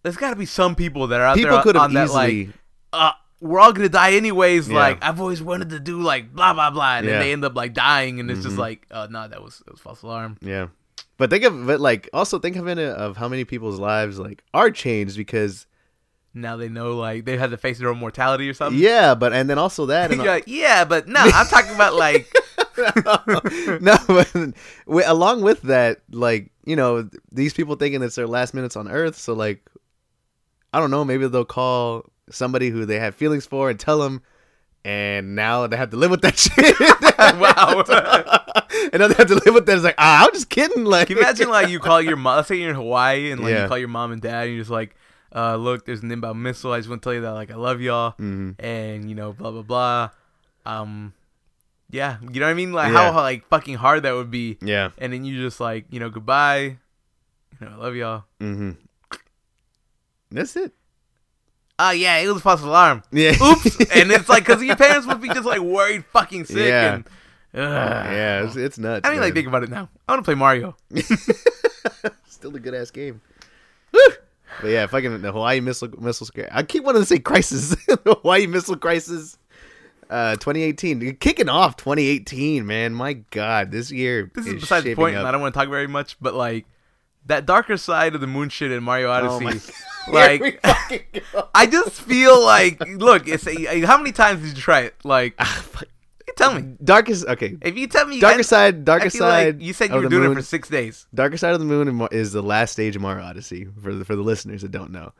there's 0.02 0.16
got 0.16 0.30
to 0.30 0.36
be 0.36 0.46
some 0.46 0.74
people 0.74 1.06
that 1.08 1.20
are 1.20 1.24
out 1.26 1.36
there. 1.36 1.44
people 1.44 1.56
there 1.56 1.62
could 1.62 1.76
have 1.76 1.84
on 1.84 1.94
that 1.94 2.04
easily. 2.04 2.46
like 2.46 2.54
uh 2.92 3.12
we're 3.40 3.60
all 3.60 3.72
gonna 3.72 3.88
die 3.88 4.12
anyways. 4.12 4.68
Yeah. 4.68 4.76
Like 4.78 5.04
I've 5.04 5.20
always 5.20 5.42
wanted 5.42 5.70
to 5.70 5.80
do 5.80 6.00
like 6.00 6.32
blah 6.34 6.52
blah 6.54 6.70
blah, 6.70 6.96
and 6.96 7.06
Yeah. 7.06 7.12
then 7.12 7.20
they 7.20 7.32
end 7.32 7.44
up 7.44 7.54
like 7.54 7.74
dying, 7.74 8.20
and 8.20 8.30
it's 8.30 8.42
just 8.42 8.56
Mhm. 8.56 8.60
like 8.60 8.86
uh 8.90 9.06
no, 9.10 9.26
that 9.28 9.42
was 9.42 9.62
it 9.66 9.70
was 9.72 9.80
false 9.80 10.02
alarm. 10.02 10.36
Yeah. 10.40 10.68
But 11.16 11.30
think 11.30 11.44
of 11.44 11.66
but 11.66 11.80
like 11.80 12.08
also 12.12 12.38
think 12.38 12.56
of 12.56 12.66
it 12.68 12.78
of 12.78 13.16
how 13.16 13.28
many 13.28 13.44
people's 13.44 13.78
lives 13.78 14.18
like 14.18 14.42
are 14.52 14.70
changed 14.70 15.16
because 15.16 15.66
Now 16.36 16.56
they 16.56 16.68
know 16.68 16.96
like 16.96 17.24
they 17.24 17.36
had 17.36 17.50
to 17.50 17.56
face 17.56 17.78
their 17.78 17.88
own 17.88 17.98
mortality 17.98 18.48
or 18.48 18.54
something. 18.54 18.80
yeah, 18.82 19.14
but 19.14 19.32
and 19.32 19.48
then 19.48 19.58
also 19.58 19.86
that 19.86 20.10
and 20.12 20.20
like, 20.24 20.44
yeah, 20.48 20.84
but 20.84 21.06
no, 21.06 21.20
I'm 21.20 21.46
talking 21.46 21.74
about 21.74 21.94
like 21.94 22.32
no, 23.80 23.96
but 24.86 25.06
along 25.06 25.42
with 25.42 25.62
that, 25.62 26.02
like 26.10 26.50
you 26.64 26.76
know, 26.76 27.08
these 27.32 27.52
people 27.52 27.76
thinking 27.76 28.02
it's 28.02 28.16
their 28.16 28.26
last 28.26 28.54
minutes 28.54 28.76
on 28.76 28.88
Earth, 28.90 29.16
so 29.18 29.32
like, 29.34 29.68
I 30.72 30.80
don't 30.80 30.90
know, 30.90 31.04
maybe 31.04 31.26
they'll 31.28 31.44
call 31.44 32.04
somebody 32.30 32.70
who 32.70 32.86
they 32.86 32.98
have 32.98 33.14
feelings 33.14 33.44
for 33.46 33.68
and 33.70 33.78
tell 33.78 33.98
them, 33.98 34.22
and 34.84 35.34
now 35.34 35.66
they 35.66 35.76
have 35.76 35.90
to 35.90 35.96
live 35.96 36.10
with 36.10 36.22
that 36.22 36.38
shit. 36.38 36.76
Wow. 37.38 37.84
and 38.92 39.00
now 39.00 39.08
they 39.08 39.14
have 39.14 39.28
to 39.28 39.34
live 39.36 39.54
with 39.54 39.66
that. 39.66 39.74
It's 39.76 39.84
like, 39.84 39.94
ah, 39.98 40.24
I'm 40.26 40.32
just 40.34 40.50
kidding. 40.50 40.84
Like, 40.84 41.06
Can 41.08 41.16
you 41.16 41.22
imagine 41.22 41.48
like 41.48 41.68
you 41.68 41.78
call 41.78 42.02
your 42.02 42.16
mom 42.16 42.36
let's 42.36 42.48
say 42.48 42.56
you're 42.56 42.70
in 42.70 42.76
Hawaii 42.76 43.30
and 43.30 43.40
like 43.40 43.52
Yeah. 43.52 43.62
you 43.62 43.68
call 43.68 43.78
your 43.78 43.88
mom 43.88 44.12
and 44.12 44.20
dad 44.20 44.44
and 44.46 44.54
you're 44.54 44.60
just 44.60 44.70
like, 44.70 44.94
uh 45.34 45.56
look, 45.56 45.86
there's 45.86 46.02
an 46.02 46.10
inbound 46.10 46.42
missile, 46.42 46.72
I 46.72 46.78
just 46.78 46.88
want 46.88 47.02
to 47.02 47.06
tell 47.06 47.14
you 47.14 47.22
that 47.22 47.32
like 47.32 47.50
I 47.50 47.54
love 47.56 47.80
y'all 47.80 48.12
Mhm. 48.20 48.56
and 48.58 49.08
you 49.08 49.14
know, 49.14 49.32
blah 49.32 49.50
blah 49.52 49.62
blah. 49.62 50.10
Um 50.66 51.12
yeah, 51.94 52.16
you 52.20 52.40
know 52.40 52.46
what 52.46 52.50
I 52.50 52.54
mean? 52.54 52.72
Like 52.72 52.92
Yeah. 52.92 53.12
how 53.12 53.20
like 53.20 53.46
fucking 53.48 53.76
hard 53.76 54.02
that 54.02 54.14
would 54.14 54.30
be. 54.30 54.58
Yeah. 54.60 54.90
And 54.98 55.12
then 55.12 55.24
you 55.24 55.40
just 55.40 55.60
like, 55.60 55.86
you 55.90 56.00
know, 56.00 56.10
goodbye. 56.10 56.78
You 57.60 57.66
know, 57.66 57.68
I 57.72 57.76
love 57.76 57.94
y'all. 57.94 58.24
Mm-hmm. 58.40 58.72
That's 60.32 60.56
it. 60.56 60.72
Oh 61.78 61.90
yeah, 61.92 62.18
it 62.18 62.26
was 62.28 62.38
a 62.38 62.40
false 62.40 62.62
alarm. 62.62 63.02
Yeah. 63.12 63.34
Oops. 63.40 63.64
and 63.94 64.10
it's 64.10 64.28
like 64.28 64.44
because 64.44 64.62
your 64.62 64.76
parents 64.76 65.06
would 65.06 65.20
be 65.20 65.28
just 65.38 65.44
like 65.46 65.60
worried 65.60 66.04
fucking 66.06 66.44
sick 66.46 66.68
Yeah. 66.68 66.94
and 66.94 67.04
ugh. 67.54 67.60
yeah, 68.12 68.44
it's, 68.44 68.56
it's 68.56 68.78
nuts. 68.78 69.06
I 69.06 69.12
mean, 69.12 69.20
like 69.20 69.28
man. 69.28 69.34
think 69.34 69.46
about 69.48 69.62
it 69.62 69.70
now. 69.70 69.88
I 70.08 70.12
want 70.12 70.24
to 70.24 70.28
play 70.28 70.34
Mario. 70.34 70.76
Still 72.28 72.54
a 72.56 72.60
good 72.60 72.74
ass 72.74 72.90
game. 72.90 73.20
But 74.60 74.68
yeah, 74.68 74.86
fucking 74.86 75.22
the 75.22 75.32
Hawaii 75.32 75.60
missile 75.60 75.88
missile 75.98 76.26
scare. 76.26 76.48
I 76.52 76.62
keep 76.64 76.84
wanting 76.84 77.02
to 77.02 77.06
say 77.06 77.18
crisis. 77.18 77.70
the 77.86 78.18
Hawaii 78.22 78.46
missile 78.46 78.76
crisis. 78.76 79.36
Uh, 80.10 80.32
2018, 80.36 81.16
kicking 81.16 81.48
off 81.48 81.76
2018, 81.76 82.66
man. 82.66 82.94
My 82.94 83.14
God, 83.14 83.70
this 83.70 83.90
year 83.90 84.30
This 84.34 84.46
is 84.46 84.54
is 84.54 84.60
besides 84.62 84.84
the 84.84 84.94
point. 84.94 85.16
I 85.16 85.30
don't 85.30 85.40
want 85.40 85.54
to 85.54 85.60
talk 85.60 85.68
very 85.68 85.86
much, 85.86 86.16
but 86.20 86.34
like 86.34 86.66
that 87.26 87.46
darker 87.46 87.76
side 87.76 88.14
of 88.14 88.20
the 88.20 88.26
moon 88.26 88.48
shit 88.48 88.70
in 88.70 88.82
Mario 88.82 89.08
Oh 89.08 89.12
Odyssey, 89.12 89.72
we 90.08 90.12
like. 90.12 90.60
I 91.54 91.66
just 91.66 92.00
feel 92.02 92.42
like, 92.44 92.80
look, 92.88 93.26
it's 93.28 93.46
a, 93.46 93.80
how 93.86 93.96
many 93.96 94.12
times 94.12 94.42
did 94.42 94.56
you 94.56 94.62
try 94.62 94.80
it? 94.80 94.94
Like, 95.04 95.34
you 95.40 96.32
tell 96.36 96.54
me. 96.54 96.74
darkest. 96.82 97.26
Okay, 97.26 97.56
If 97.62 97.76
you 97.76 97.86
tell 97.86 98.06
me, 98.06 98.20
darker 98.20 98.42
side. 98.42 98.84
Darker 98.84 99.10
side. 99.10 99.56
like 99.56 99.62
you 99.66 99.72
said 99.72 99.90
you 99.90 99.96
were 99.96 100.08
doing 100.08 100.24
moon- 100.24 100.32
it 100.32 100.36
for 100.36 100.42
six 100.42 100.68
days. 100.68 101.06
Darker 101.14 101.36
Side 101.36 101.54
of 101.54 101.60
the 101.60 101.66
Moon 101.66 102.06
is 102.12 102.32
the 102.32 102.42
last 102.42 102.72
stage 102.72 102.96
of 102.96 103.02
Mario 103.02 103.24
Odyssey 103.24 103.66
for 103.82 103.94
the 103.94 104.04
for 104.04 104.16
the 104.16 104.22
listeners 104.22 104.62
that 104.62 104.70
don't 104.70 104.90
know. 104.90 105.12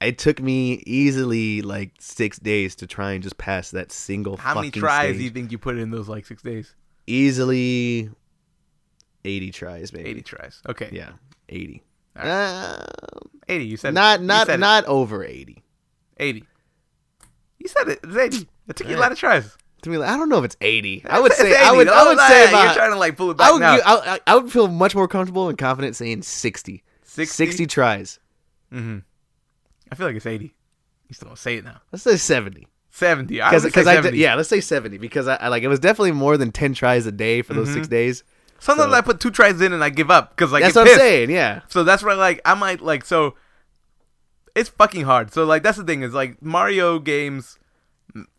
It 0.00 0.16
took 0.18 0.40
me 0.40 0.74
easily 0.86 1.60
like 1.62 1.92
six 1.98 2.38
days 2.38 2.76
to 2.76 2.86
try 2.86 3.12
and 3.12 3.22
just 3.22 3.36
pass 3.36 3.72
that 3.72 3.90
single. 3.90 4.36
How 4.36 4.54
many 4.54 4.70
tries 4.70 5.08
stage. 5.10 5.16
do 5.18 5.24
you 5.24 5.30
think 5.30 5.50
you 5.52 5.58
put 5.58 5.76
in 5.76 5.90
those 5.90 6.08
like 6.08 6.24
six 6.24 6.40
days? 6.42 6.72
Easily, 7.06 8.08
eighty 9.24 9.50
tries, 9.50 9.90
baby. 9.90 10.08
Eighty 10.08 10.22
tries. 10.22 10.62
Okay, 10.68 10.88
Yeah, 10.92 11.10
eighty. 11.48 11.82
All 12.16 12.26
Uh, 12.28 12.84
eighty. 13.48 13.64
You 13.66 13.76
said 13.76 13.92
not 13.94 14.20
it. 14.20 14.22
Not 14.22 14.46
said 14.46 14.54
it. 14.56 14.58
not 14.60 14.84
over 14.86 15.24
eighty. 15.24 15.62
eighty. 16.18 16.44
You 17.58 17.68
said 17.68 17.88
it. 17.88 18.00
It's 18.04 18.16
eighty. 18.16 18.48
It 18.68 18.76
took 18.76 18.88
you 18.88 18.96
a 18.96 19.00
lot 19.00 19.12
of 19.12 19.18
tries. 19.18 19.56
To 19.82 19.90
me, 19.90 19.96
I 19.98 20.16
don't 20.16 20.28
know 20.28 20.38
if 20.38 20.44
it's 20.44 20.56
eighty. 20.60 21.04
I 21.08 21.20
would 21.20 21.30
It's 21.32 21.40
say 21.40 21.50
80. 21.52 21.56
I 21.56 21.72
would 21.72 21.88
I 21.88 22.04
would 22.08 22.18
say 22.18 22.50
You're 22.50 22.74
trying 22.74 22.90
to 22.92 22.98
like 22.98 23.16
pull 23.16 23.30
it 23.30 23.40
I 23.40 23.44
back 23.44 23.52
would 23.52 23.60
now. 23.60 23.74
I, 23.84 24.14
I- 24.14 24.20
I 24.26 24.34
would 24.36 24.50
feel 24.52 24.68
much 24.68 24.94
more 24.94 25.06
comfortable 25.08 25.48
and 25.48 25.56
confident 25.58 25.94
saying 25.96 26.22
60. 26.22 26.82
60? 27.04 27.34
60 27.34 27.66
tries. 27.66 28.18
Mm-hmm. 28.72 28.98
I 29.90 29.94
feel 29.94 30.06
like 30.06 30.16
it's 30.16 30.26
eighty. 30.26 30.54
You 31.08 31.14
still 31.14 31.28
don't 31.28 31.38
say 31.38 31.56
it 31.56 31.64
now. 31.64 31.80
Let's 31.90 32.02
say 32.02 32.16
70. 32.16 32.66
Seventy. 32.90 33.40
I 33.40 33.50
Because 33.58 33.86
I 33.86 34.00
did, 34.00 34.14
yeah, 34.14 34.34
let's 34.34 34.48
say 34.50 34.60
70 34.60 34.98
because 34.98 35.26
I, 35.28 35.36
I 35.36 35.48
like 35.48 35.62
it 35.62 35.68
was 35.68 35.78
definitely 35.80 36.12
more 36.12 36.36
than 36.36 36.52
10 36.52 36.74
tries 36.74 37.06
a 37.06 37.12
day 37.12 37.40
for 37.42 37.54
those 37.54 37.68
Mhm. 37.70 37.74
6 37.74 37.88
days. 37.88 38.24
Sometimes 38.58 38.92
So- 38.92 38.98
I 38.98 39.00
put 39.00 39.18
two 39.20 39.30
tries 39.30 39.60
in 39.62 39.72
and 39.72 39.82
I 39.82 39.88
give 39.88 40.10
up 40.10 40.30
because 40.36 40.52
like 40.52 40.62
That's 40.64 40.74
what 40.76 40.88
I'm 40.88 40.96
saying, 40.96 41.30
yeah. 41.30 41.60
So 41.68 41.82
that's 41.84 42.02
why 42.02 42.12
like 42.14 42.40
I 42.44 42.54
might 42.54 42.80
like 42.82 43.04
so 43.06 43.36
it's 44.54 44.68
fucking 44.70 45.04
hard. 45.04 45.32
So 45.32 45.44
like 45.44 45.62
that's 45.62 45.78
the 45.78 45.84
thing 45.84 46.02
is 46.02 46.12
like 46.12 46.42
Mario 46.42 46.98
games 46.98 47.58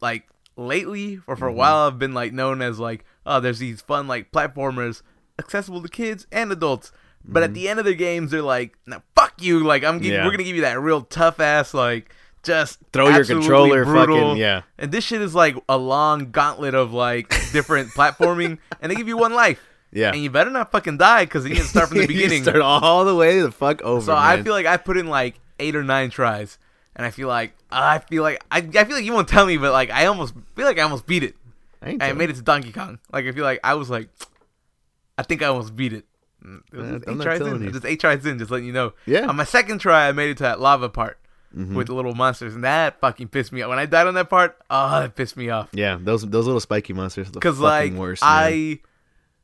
like 0.01 0.27
lately 0.57 1.21
or 1.25 1.35
for 1.35 1.47
a 1.47 1.51
Mm-hmm. 1.51 1.57
while 1.57 1.85
have 1.85 1.97
been 1.99 2.13
like 2.13 2.33
known 2.33 2.61
as 2.61 2.79
like 2.79 3.05
oh 3.25 3.39
there's 3.39 3.59
these 3.59 3.81
fun 3.81 4.07
like 4.07 4.31
platformers 4.31 5.01
accessible 5.39 5.81
to 5.81 5.89
kids 5.89 6.27
and 6.31 6.51
adults. 6.51 6.91
But 7.25 7.43
at 7.43 7.53
the 7.53 7.67
end 7.69 7.79
of 7.79 7.85
the 7.85 7.93
games 7.95 8.31
they're 8.31 8.41
like 8.41 8.75
no 8.87 9.01
fuck 9.15 9.33
you 9.41 9.63
like 9.63 9.83
I'm 9.83 9.99
Mm-hmm. 9.99 10.11
Yeah. 10.11 10.17
we're 10.23 10.31
going 10.31 10.37
to 10.39 10.43
give 10.45 10.55
you 10.55 10.61
that 10.63 10.79
real 10.79 11.01
tough 11.01 11.39
ass 11.39 11.73
like 11.73 12.13
just 12.41 12.79
Throw 12.93 13.09
your 13.09 13.25
controller 13.25 13.83
brutal. 13.85 14.17
fucking 14.29 14.37
yeah. 14.37 14.61
And 14.77 14.91
this 14.91 15.03
shit 15.03 15.21
is 15.21 15.35
like 15.35 15.55
a 15.67 15.77
long 15.77 16.31
gauntlet 16.31 16.73
of 16.73 16.93
like 16.93 17.29
different 17.51 17.89
platforming 17.97 18.57
and 18.81 18.91
they 18.91 18.95
give 18.95 19.07
you 19.07 19.17
one 19.17 19.33
life. 19.33 19.61
Yeah. 19.91 20.11
And 20.11 20.23
you 20.23 20.29
better 20.29 20.49
not 20.49 20.71
fucking 20.71 20.97
die 20.97 21.25
because 21.25 21.45
you 21.47 21.55
to 21.55 21.63
start 21.63 21.89
from 21.89 21.97
the 21.97 22.03
You 22.07 22.07
beginning. 22.07 22.43
start 22.43 22.61
all 22.61 23.05
the 23.05 23.15
way 23.15 23.41
the 23.41 23.51
fuck 23.51 23.81
over. 23.81 24.05
So 24.05 24.15
I 24.15 24.41
feel 24.41 24.53
like 24.53 24.65
I 24.65 24.77
put 24.77 24.97
in 24.97 25.07
like 25.07 25.39
eight 25.59 25.75
or 25.75 25.83
nine 25.83 26.11
tries, 26.11 26.57
and 26.95 27.05
I 27.05 27.09
feel 27.09 27.27
like 27.27 27.53
I 27.71 27.97
feel 27.99 28.21
like 28.23 28.41
I, 28.51 28.57
I 28.59 28.83
feel 28.85 28.95
like 28.95 29.03
you 29.05 29.13
won't 29.13 29.27
tell 29.27 29.45
me, 29.47 29.57
but 29.57 29.71
like 29.73 29.89
I 29.89 30.05
almost 30.05 30.33
feel 30.55 30.65
like 30.65 30.77
I 30.77 30.83
almost 30.83 31.05
beat 31.07 31.23
it. 31.23 31.35
I, 31.81 31.89
ain't 31.89 32.03
I 32.03 32.13
made 32.13 32.29
it 32.29 32.35
to 32.35 32.41
Donkey 32.43 32.71
Kong. 32.71 32.99
Like 33.11 33.25
I 33.25 33.31
feel 33.31 33.43
like 33.43 33.59
I 33.63 33.73
was 33.73 33.89
like, 33.89 34.09
I 35.17 35.23
think 35.23 35.41
I 35.41 35.47
almost 35.47 35.75
beat 35.75 35.91
it. 35.93 36.05
It 36.41 36.75
was 36.77 36.87
Uh, 36.87 36.91
just 36.93 37.07
I'm 37.07 37.13
eight 37.13 37.17
not 37.17 37.23
tries 37.23 37.37
telling 37.39 37.55
in. 37.55 37.63
you. 37.63 37.71
Just 37.71 37.85
eight 37.85 37.99
tries 37.99 38.25
in. 38.25 38.39
Just 38.39 38.51
letting 38.51 38.67
you 38.67 38.73
know. 38.73 38.93
Yeah. 39.05 39.27
On 39.27 39.35
my 39.35 39.43
second 39.43 39.79
try, 39.79 40.07
I 40.07 40.11
made 40.11 40.29
it 40.29 40.37
to 40.37 40.43
that 40.43 40.59
lava 40.59 40.89
part 40.89 41.17
Mhm. 41.57 41.73
with 41.73 41.87
the 41.87 41.93
little 41.93 42.13
monsters, 42.15 42.53
and 42.55 42.63
that 42.63 42.99
fucking 43.01 43.27
pissed 43.29 43.51
me 43.51 43.61
off. 43.61 43.69
When 43.69 43.79
I 43.79 43.85
died 43.85 44.07
on 44.07 44.13
that 44.13 44.29
part, 44.29 44.57
oh, 44.69 45.01
that 45.01 45.15
pissed 45.15 45.35
me 45.35 45.49
off. 45.49 45.67
Yeah, 45.73 45.97
those 45.99 46.21
those 46.27 46.45
little 46.45 46.59
spiky 46.61 46.93
monsters 46.93 47.29
Because 47.31 47.59
like 47.59 47.91
worst. 47.93 48.21
man. 48.21 48.29
I, 48.31 48.79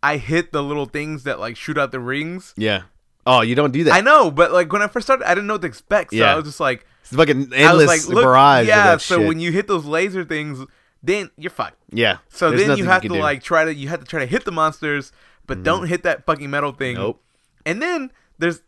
I 0.03 0.17
hit 0.17 0.51
the 0.51 0.61
little 0.63 0.85
things 0.85 1.23
that 1.23 1.39
like 1.39 1.57
shoot 1.57 1.77
out 1.77 1.91
the 1.91 1.99
rings. 1.99 2.53
Yeah. 2.57 2.83
Oh, 3.27 3.41
you 3.41 3.55
don't 3.55 3.71
do 3.71 3.83
that. 3.85 3.93
I 3.93 4.01
know, 4.01 4.29
but 4.29 4.51
like 4.51 4.71
when 4.71 4.83
I 4.83 4.87
first 4.87 5.07
started, 5.07 5.27
I 5.27 5.33
didn't 5.33 5.47
know 5.47 5.55
what 5.55 5.61
to 5.61 5.67
expect. 5.67 6.11
So 6.11 6.17
Yeah. 6.17 6.31
I 6.31 6.35
was 6.35 6.45
just 6.45 6.59
like, 6.59 6.85
It's 7.01 7.15
fucking 7.15 7.51
I 7.55 7.73
was 7.73 7.81
endless 7.81 8.07
like, 8.09 8.23
barrage. 8.23 8.67
yeah. 8.67 8.97
So 8.97 9.17
shit. 9.17 9.27
when 9.27 9.39
you 9.39 9.51
hit 9.51 9.67
those 9.67 9.85
laser 9.85 10.23
things, 10.23 10.63
then 11.01 11.31
you're 11.37 11.49
fucked. 11.49 11.77
yeah. 11.91 12.17
So 12.29 12.51
then 12.51 12.77
you 12.77 12.85
have 12.85 13.01
can 13.01 13.09
to 13.11 13.15
do. 13.17 13.21
like 13.21 13.41
try 13.41 13.65
to 13.65 13.73
you 13.73 13.87
have 13.89 13.99
to 14.01 14.05
try 14.05 14.19
to 14.19 14.27
hit 14.27 14.45
the 14.45 14.51
monsters, 14.51 15.11
but 15.47 15.63
don't 15.63 15.87
hit 15.87 16.03
that 16.03 16.25
fucking 16.25 16.49
metal 16.49 16.71
thing. 16.71 16.95
Nope. 16.95 17.21
And 17.65 17.81
then 17.81 18.11
there's 18.37 18.61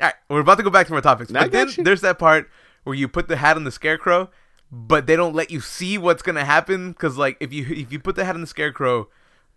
all 0.00 0.06
right, 0.06 0.14
we're 0.28 0.40
about 0.40 0.58
to 0.58 0.62
go 0.62 0.70
back 0.70 0.86
to 0.88 0.94
our 0.94 1.00
topics. 1.00 1.30
But 1.32 1.50
then 1.52 1.68
you. 1.76 1.84
there's 1.84 2.00
that 2.02 2.18
part 2.18 2.48
where 2.84 2.94
you 2.94 3.08
put 3.08 3.28
the 3.28 3.36
hat 3.36 3.56
on 3.56 3.64
the 3.64 3.72
scarecrow, 3.72 4.30
but 4.70 5.06
they 5.06 5.16
don't 5.16 5.34
let 5.34 5.50
you 5.50 5.60
see 5.60 5.98
what's 5.98 6.22
gonna 6.22 6.44
happen 6.44 6.92
because 6.92 7.16
like 7.18 7.36
if 7.40 7.52
you 7.52 7.66
if 7.68 7.92
you 7.92 7.98
put 7.98 8.14
the 8.16 8.24
hat 8.24 8.34
on 8.34 8.40
the 8.40 8.46
scarecrow, 8.46 9.08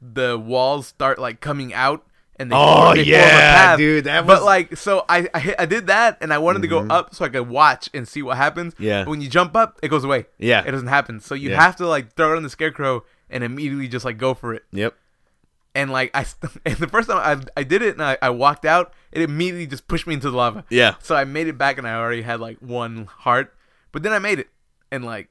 the 0.02 0.38
walls 0.38 0.88
start 0.88 1.20
like 1.20 1.42
coming 1.42 1.74
out. 1.74 2.06
And 2.40 2.52
they 2.52 2.56
Oh, 2.58 2.96
they 2.96 3.04
yeah, 3.04 3.30
path. 3.30 3.78
dude, 3.78 4.06
that 4.06 4.26
But 4.26 4.38
was- 4.40 4.46
like, 4.46 4.76
so 4.76 5.06
I 5.08 5.30
I, 5.32 5.40
hit, 5.40 5.56
I 5.60 5.66
did 5.68 5.88
that, 5.88 6.18
and 6.22 6.34
I 6.34 6.40
wanted 6.40 6.64
to 6.64 6.68
go 6.68 6.82
Mhm. 6.82 6.90
up 6.92 7.14
so 7.14 7.24
I 7.24 7.30
could 7.30 7.48
watch 7.48 7.88
and 7.94 8.08
see 8.08 8.24
what 8.24 8.36
happens. 8.38 8.74
Yeah. 8.80 9.04
But 9.04 9.12
when 9.12 9.22
you 9.22 9.30
jump 9.30 9.56
up, 9.56 9.78
it 9.84 9.90
goes 9.90 10.04
away. 10.04 10.26
Yeah. 10.40 10.64
It 10.66 10.72
doesn't 10.72 10.88
happen. 10.88 11.20
So 11.20 11.36
you 11.36 11.52
Yeah. 11.52 11.62
have 11.62 11.76
to 11.76 11.86
like 11.88 12.14
throw 12.16 12.34
it 12.34 12.38
on 12.38 12.44
the 12.44 12.50
scarecrow 12.50 13.04
and 13.30 13.44
immediately 13.44 13.88
just 13.88 14.06
like 14.06 14.18
go 14.18 14.34
for 14.34 14.56
it 14.56 14.64
Yep. 14.72 14.96
And 15.76 15.92
like 15.92 16.12
I 16.14 16.26
and 16.66 16.78
the 16.78 16.88
first 16.88 17.10
time 17.10 17.18
I 17.18 17.60
I 17.60 17.64
did 17.64 17.82
it 17.82 17.94
and 17.94 18.04
I, 18.04 18.18
I 18.22 18.30
walked 18.30 18.66
out, 18.66 18.94
it 19.12 19.22
immediately 19.22 19.68
just 19.68 19.88
pushed 19.88 20.08
me 20.08 20.14
into 20.14 20.30
the 20.30 20.38
lava. 20.38 20.66
Yeah. 20.70 20.96
So 21.00 21.16
I 21.16 21.24
made 21.26 21.48
it 21.48 21.58
back 21.58 21.78
and 21.78 21.88
I 21.88 21.96
already 21.96 22.22
had 22.22 22.40
like 22.40 22.58
one 22.60 23.06
heart, 23.06 23.54
but 23.92 24.04
then 24.04 24.12
I 24.12 24.20
made 24.20 24.40
it 24.40 24.50
and 24.92 25.06
like 25.06 25.30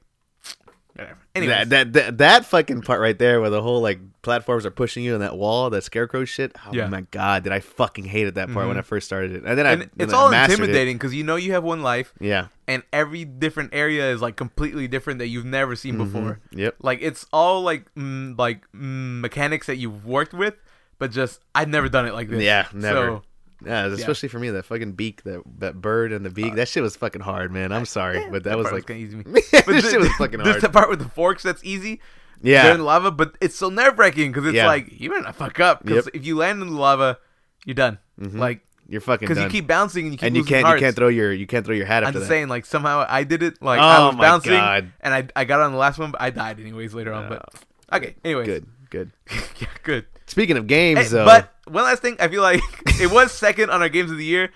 That, 0.95 1.69
that 1.69 1.93
that 1.93 2.17
that 2.19 2.45
fucking 2.45 2.81
part 2.81 2.99
right 2.99 3.17
there, 3.17 3.39
where 3.41 3.49
the 3.49 3.61
whole 3.61 3.81
like 3.81 3.99
platforms 4.21 4.65
are 4.65 4.71
pushing 4.71 5.03
you 5.03 5.13
in 5.15 5.21
that 5.21 5.37
wall, 5.37 5.69
that 5.69 5.83
scarecrow 5.83 6.25
shit. 6.25 6.55
Oh 6.67 6.73
Yeah. 6.73 6.87
my 6.87 7.01
god, 7.11 7.43
did 7.43 7.51
I 7.53 7.59
fucking 7.59 8.05
hated 8.05 8.35
that 8.35 8.51
part 8.51 8.67
when 8.67 8.75
Mhm. 8.75 8.79
I 8.79 8.83
first 8.83 9.07
started 9.07 9.31
it, 9.31 9.43
and 9.45 9.57
then 9.57 9.65
I 9.65 9.71
and 9.71 9.81
then 9.81 9.89
it's 9.97 10.13
I 10.13 10.17
all 10.17 10.31
it. 10.31 10.37
intimidating 10.37 10.97
because 10.97 11.15
you 11.15 11.23
know 11.23 11.37
you 11.37 11.53
have 11.53 11.63
one 11.63 11.81
life 11.81 12.13
Yeah. 12.19 12.47
and 12.67 12.83
every 12.93 13.25
different 13.25 13.69
area 13.73 14.11
is 14.11 14.21
like 14.21 14.35
completely 14.35 14.87
different 14.87 15.19
that 15.19 15.27
you've 15.27 15.45
never 15.45 15.75
seen 15.75 15.97
before. 15.97 16.39
Mhm. 16.53 16.59
Yep. 16.59 16.75
Like 16.81 16.99
it's 17.01 17.25
all 17.33 17.61
like 17.63 17.85
mm, 17.95 18.37
like 18.37 18.63
mm, 18.75 19.21
mechanics 19.21 19.67
that 19.67 19.77
you've 19.77 20.05
worked 20.05 20.33
with, 20.33 20.55
but 20.99 21.11
just 21.11 21.39
I've 21.55 21.69
never 21.69 21.89
done 21.89 22.05
it 22.05 22.13
like 22.13 22.29
this. 22.29 22.43
Yeah, 22.43 22.67
never. 22.73 23.07
So, 23.07 23.21
Yeah, 23.63 23.85
especially 23.87 24.29
for 24.29 24.39
me, 24.39 24.49
that 24.49 24.63
fucking 24.65 24.93
beak, 24.93 25.23
that 25.23 25.41
that 25.59 25.79
bird 25.79 26.11
and 26.11 26.25
the 26.25 26.29
beak, 26.31 26.55
that 26.55 26.67
shit 26.67 26.81
was 26.81 26.95
fucking 26.95 27.21
hard, 27.21 27.51
man. 27.51 27.71
I'm 27.71 27.85
sorry, 27.85 28.17
Uh, 28.17 28.21
yeah, 28.21 28.29
but 28.31 28.43
that, 28.45 28.57
was 28.57 28.71
like, 28.71 28.89
of 28.89 28.95
easy. 28.97 29.17
me. 29.17 29.23
this 29.23 29.49
But 29.51 29.81
shit 29.81 29.99
was 29.99 30.09
fucking 30.13 30.39
There's 30.39 30.55
hard. 30.55 30.61
the 30.61 30.69
part 30.69 30.89
with 30.89 30.99
the 30.99 31.09
forks 31.09 31.43
that's 31.43 31.63
easy. 31.63 32.01
They're 32.41 32.53
yeah, 32.53 32.73
in 32.73 32.83
lava, 32.83 33.11
but 33.11 33.35
it's 33.39 33.55
so 33.55 33.69
nerve 33.69 33.99
wracking 33.99 34.31
because 34.31 34.47
it's 34.47 34.55
Yeah. 34.55 34.65
like 34.65 34.99
you 34.99 35.09
better 35.11 35.21
not 35.21 35.35
fuck 35.35 35.59
up 35.59 35.83
because 35.85 36.05
Yep. 36.07 36.15
if 36.15 36.25
you 36.25 36.37
land 36.37 36.59
in 36.63 36.69
the 36.69 36.73
lava, 36.79 37.19
you're 37.65 37.75
done. 37.75 37.99
Mhm. 38.19 38.39
Like 38.39 38.61
you're 38.89 38.99
fucking 38.99 39.27
because 39.27 39.41
you 39.43 39.47
keep 39.49 39.67
bouncing 39.67 40.05
and 40.05 40.13
you 40.13 40.17
keep 40.17 40.25
and 40.27 40.35
you 40.35 40.43
can't 40.43 40.65
hearts. 40.65 40.81
you 40.81 40.85
can't 40.87 40.95
throw 40.95 41.07
your 41.07 41.31
you 41.31 41.45
can't 41.45 41.63
throw 41.63 41.75
your 41.75 41.85
hat 41.85 42.03
I'm 42.03 42.13
just 42.13 42.23
that. 42.23 42.29
saying, 42.29 42.47
like 42.47 42.65
somehow 42.65 43.05
I 43.07 43.23
did 43.25 43.43
it. 43.43 43.61
Like 43.61 43.79
I 43.79 43.97
Oh 43.99 44.07
was 44.07 44.15
my 44.15 44.21
bouncing 44.23 44.51
God. 44.53 44.91
and 45.01 45.13
I 45.13 45.27
I 45.35 45.45
got 45.45 45.59
on 45.59 45.71
the 45.71 45.77
last 45.77 45.99
one, 45.99 46.09
but 46.11 46.19
I 46.19 46.31
died 46.31 46.59
anyways 46.59 46.95
later 46.95 47.13
on. 47.13 47.29
But 47.29 47.45
okay, 47.93 48.15
anyways, 48.25 48.47
Good, 48.47 48.65
good. 48.91 49.11
yeah, 49.59 49.67
good. 49.81 50.05
Speaking 50.27 50.57
of 50.57 50.67
games, 50.67 50.99
Hey, 50.99 51.07
though, 51.07 51.25
but 51.25 51.51
one 51.65 51.83
last 51.83 52.01
thing, 52.03 52.15
I 52.19 52.27
feel 52.27 52.43
like 52.43 52.61
it 53.01 53.11
was 53.11 53.31
second 53.31 53.71
on 53.71 53.81
our 53.81 53.89
games 53.89 54.11
of 54.11 54.17
the 54.17 54.23
year, 54.25 54.51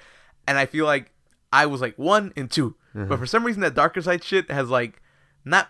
and 0.47 0.57
I 0.57 0.67
feel 0.67 0.85
like 0.85 1.11
I 1.51 1.65
was 1.65 1.81
like 1.81 1.97
one 1.97 2.31
and 2.37 2.49
2 2.51 2.75
Mm-hmm. 2.95 3.09
But 3.09 3.19
for 3.19 3.25
some 3.25 3.43
reason, 3.43 3.59
that 3.61 3.73
Darker 3.73 4.01
Side 4.01 4.23
shit 4.23 4.49
has 4.49 4.69
like 4.69 5.01
not. 5.43 5.67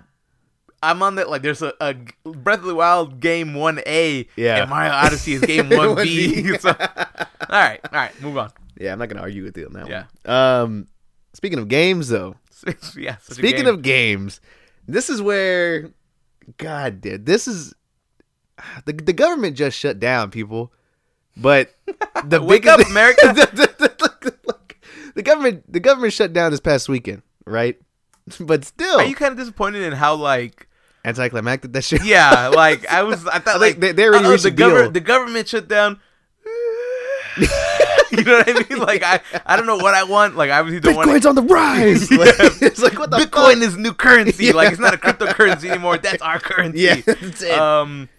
I'm 0.84 1.02
on 1.02 1.16
that 1.16 1.28
like 1.28 1.42
there's 1.42 1.64
a, 1.64 1.74
a 1.82 1.96
Breath 2.24 2.60
of 2.60 2.66
the 2.66 2.76
Wild 2.76 3.20
game 3.20 3.56
one 3.56 3.80
A, 3.88 4.28
Yeah. 4.36 4.62
and 4.62 4.70
Mario 4.70 4.92
Odyssey 4.92 5.34
is 5.34 5.42
game 5.42 5.70
one 5.70 5.96
B. 5.96 6.44
1B. 6.44 6.60
so, 6.62 6.70
all 6.70 7.26
right, 7.50 7.80
all 7.84 7.90
right, 8.00 8.22
move 8.22 8.38
on. 8.38 8.52
yeah, 8.80 8.94
I'm 8.94 9.00
not 9.00 9.10
gonna 9.10 9.22
argue 9.22 9.44
with 9.44 9.58
you 9.58 9.66
on 9.66 9.74
that 9.74 9.88
Yeah. 9.90 10.04
one. 10.24 10.36
Um, 10.36 10.88
speaking 11.34 11.58
of 11.58 11.68
games, 11.68 12.10
though, 12.10 12.36
yeah. 12.96 13.18
Speaking 13.22 13.64
game. 13.66 13.74
of 13.74 13.82
games, 13.82 14.40
this 14.88 15.10
is 15.10 15.20
where, 15.20 15.90
God, 16.58 17.02
dude, 17.02 17.26
this 17.26 17.48
is 17.48 17.74
the 18.86 18.94
the 18.94 19.14
government 19.14 19.56
just 19.58 19.78
shut 19.78 20.00
down 20.00 20.32
people, 20.32 20.72
but 21.38 21.74
the 22.26 22.42
Wake 22.42 22.66
up, 22.66 22.80
America. 22.88 23.22
the, 23.36 23.46
the- 23.54 23.76
the- 25.16 25.24
government 25.24 25.64
the 25.72 25.80
government 25.80 26.12
shut 26.14 26.34
down 26.34 26.52
this 26.52 26.60
past 26.60 26.88
weekend, 26.90 27.22
right? 27.46 27.78
But 28.40 28.66
still, 28.66 29.00
are 29.00 29.06
you 29.06 29.16
kind 29.16 29.32
of 29.32 29.38
disappointed 29.38 29.84
in 29.84 29.94
how 29.94 30.16
like 30.16 30.68
anticlimactic 31.06 31.72
that 31.74 31.84
shit. 31.84 32.04
yeah, 32.04 32.48
like 32.50 32.86
I 32.92 33.04
was 33.04 33.26
I 33.28 33.40
thought 33.40 33.60
Like, 33.62 33.76
like 33.76 33.80
they- 33.80 33.92
they 33.94 34.06
already 34.08 34.28
reached 34.28 34.44
the 34.44 34.52
government 34.52 34.94
the 34.94 35.00
government 35.02 35.48
shut 35.48 35.68
down. 35.68 36.00
you 37.38 38.24
know 38.24 38.38
what 38.38 38.50
I 38.50 38.66
mean? 38.70 38.80
Like 38.80 39.04
I 39.04 39.20
I 39.46 39.56
don't 39.58 39.66
know 39.66 39.78
what 39.78 39.94
I 39.94 40.04
want. 40.04 40.36
Like 40.38 40.50
I 40.52 40.60
obviously 40.60 40.80
don't 40.80 40.96
want. 40.96 41.10
Bitcoin's 41.10 41.26
on 41.26 41.36
the 41.36 41.42
rise. 41.44 42.10
Yeah. 42.10 42.18
Like, 42.18 42.36
it's 42.62 42.82
like 42.82 42.98
what 42.98 43.12
the 43.12 43.18
Bitcoin 43.18 43.56
fuck? 43.56 43.64
is 43.64 43.78
new 43.78 43.94
currency. 43.94 44.54
Like 44.54 44.72
it's 44.72 44.80
not 44.80 44.94
a 44.94 44.98
cryptocurrency 44.98 45.70
anymore. 45.70 45.98
That's 45.98 46.22
our 46.22 46.40
currency. 46.40 46.80
Yeah, 46.82 47.02
that's 47.06 47.42
it. 47.42 47.52
Um, 47.52 48.10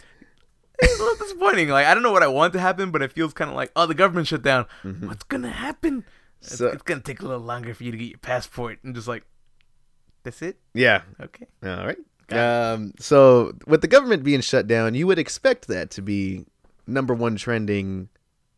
it's 0.79 0.99
a 1.01 1.03
little 1.03 1.19
disappointing. 1.27 1.69
Like 1.69 1.87
I 1.87 1.95
don't 1.95 2.03
know 2.03 2.13
what 2.13 2.23
I 2.23 2.29
want 2.29 2.53
to 2.55 2.61
happen, 2.61 2.91
but 2.91 3.03
it 3.03 3.13
feels 3.13 3.33
kind 3.33 3.51
of 3.51 3.57
like, 3.57 3.73
oh, 3.77 3.87
the 3.87 3.95
government 3.95 4.27
shut 4.29 4.43
down. 4.43 4.67
What's 5.01 5.25
gonna 5.25 5.51
happen? 5.51 6.05
It's, 6.41 6.57
Mm-hmm. 6.57 6.57
So- 6.57 6.67
it's 6.69 6.83
gonna 6.83 7.01
take 7.01 7.21
a 7.21 7.27
little 7.27 7.43
longer 7.43 7.75
for 7.75 7.83
you 7.85 7.91
to 7.93 7.97
get 7.97 8.09
your 8.11 8.19
passport, 8.19 8.79
and 8.85 8.95
just 8.95 9.09
like, 9.09 9.25
that's 10.23 10.43
it. 10.43 10.59
yeah. 10.75 11.03
Okay. 11.21 11.47
All 11.65 11.87
right. 11.87 11.97
Um, 12.31 12.93
so 12.99 13.55
with 13.67 13.81
the 13.83 13.87
government 13.89 14.25
being 14.25 14.41
shut 14.41 14.67
down, 14.67 14.95
you 14.95 15.07
would 15.07 15.19
expect 15.19 15.69
that 15.69 15.91
to 15.93 16.03
be 16.03 16.45
number 16.87 17.15
one 17.15 17.37
trending 17.37 18.09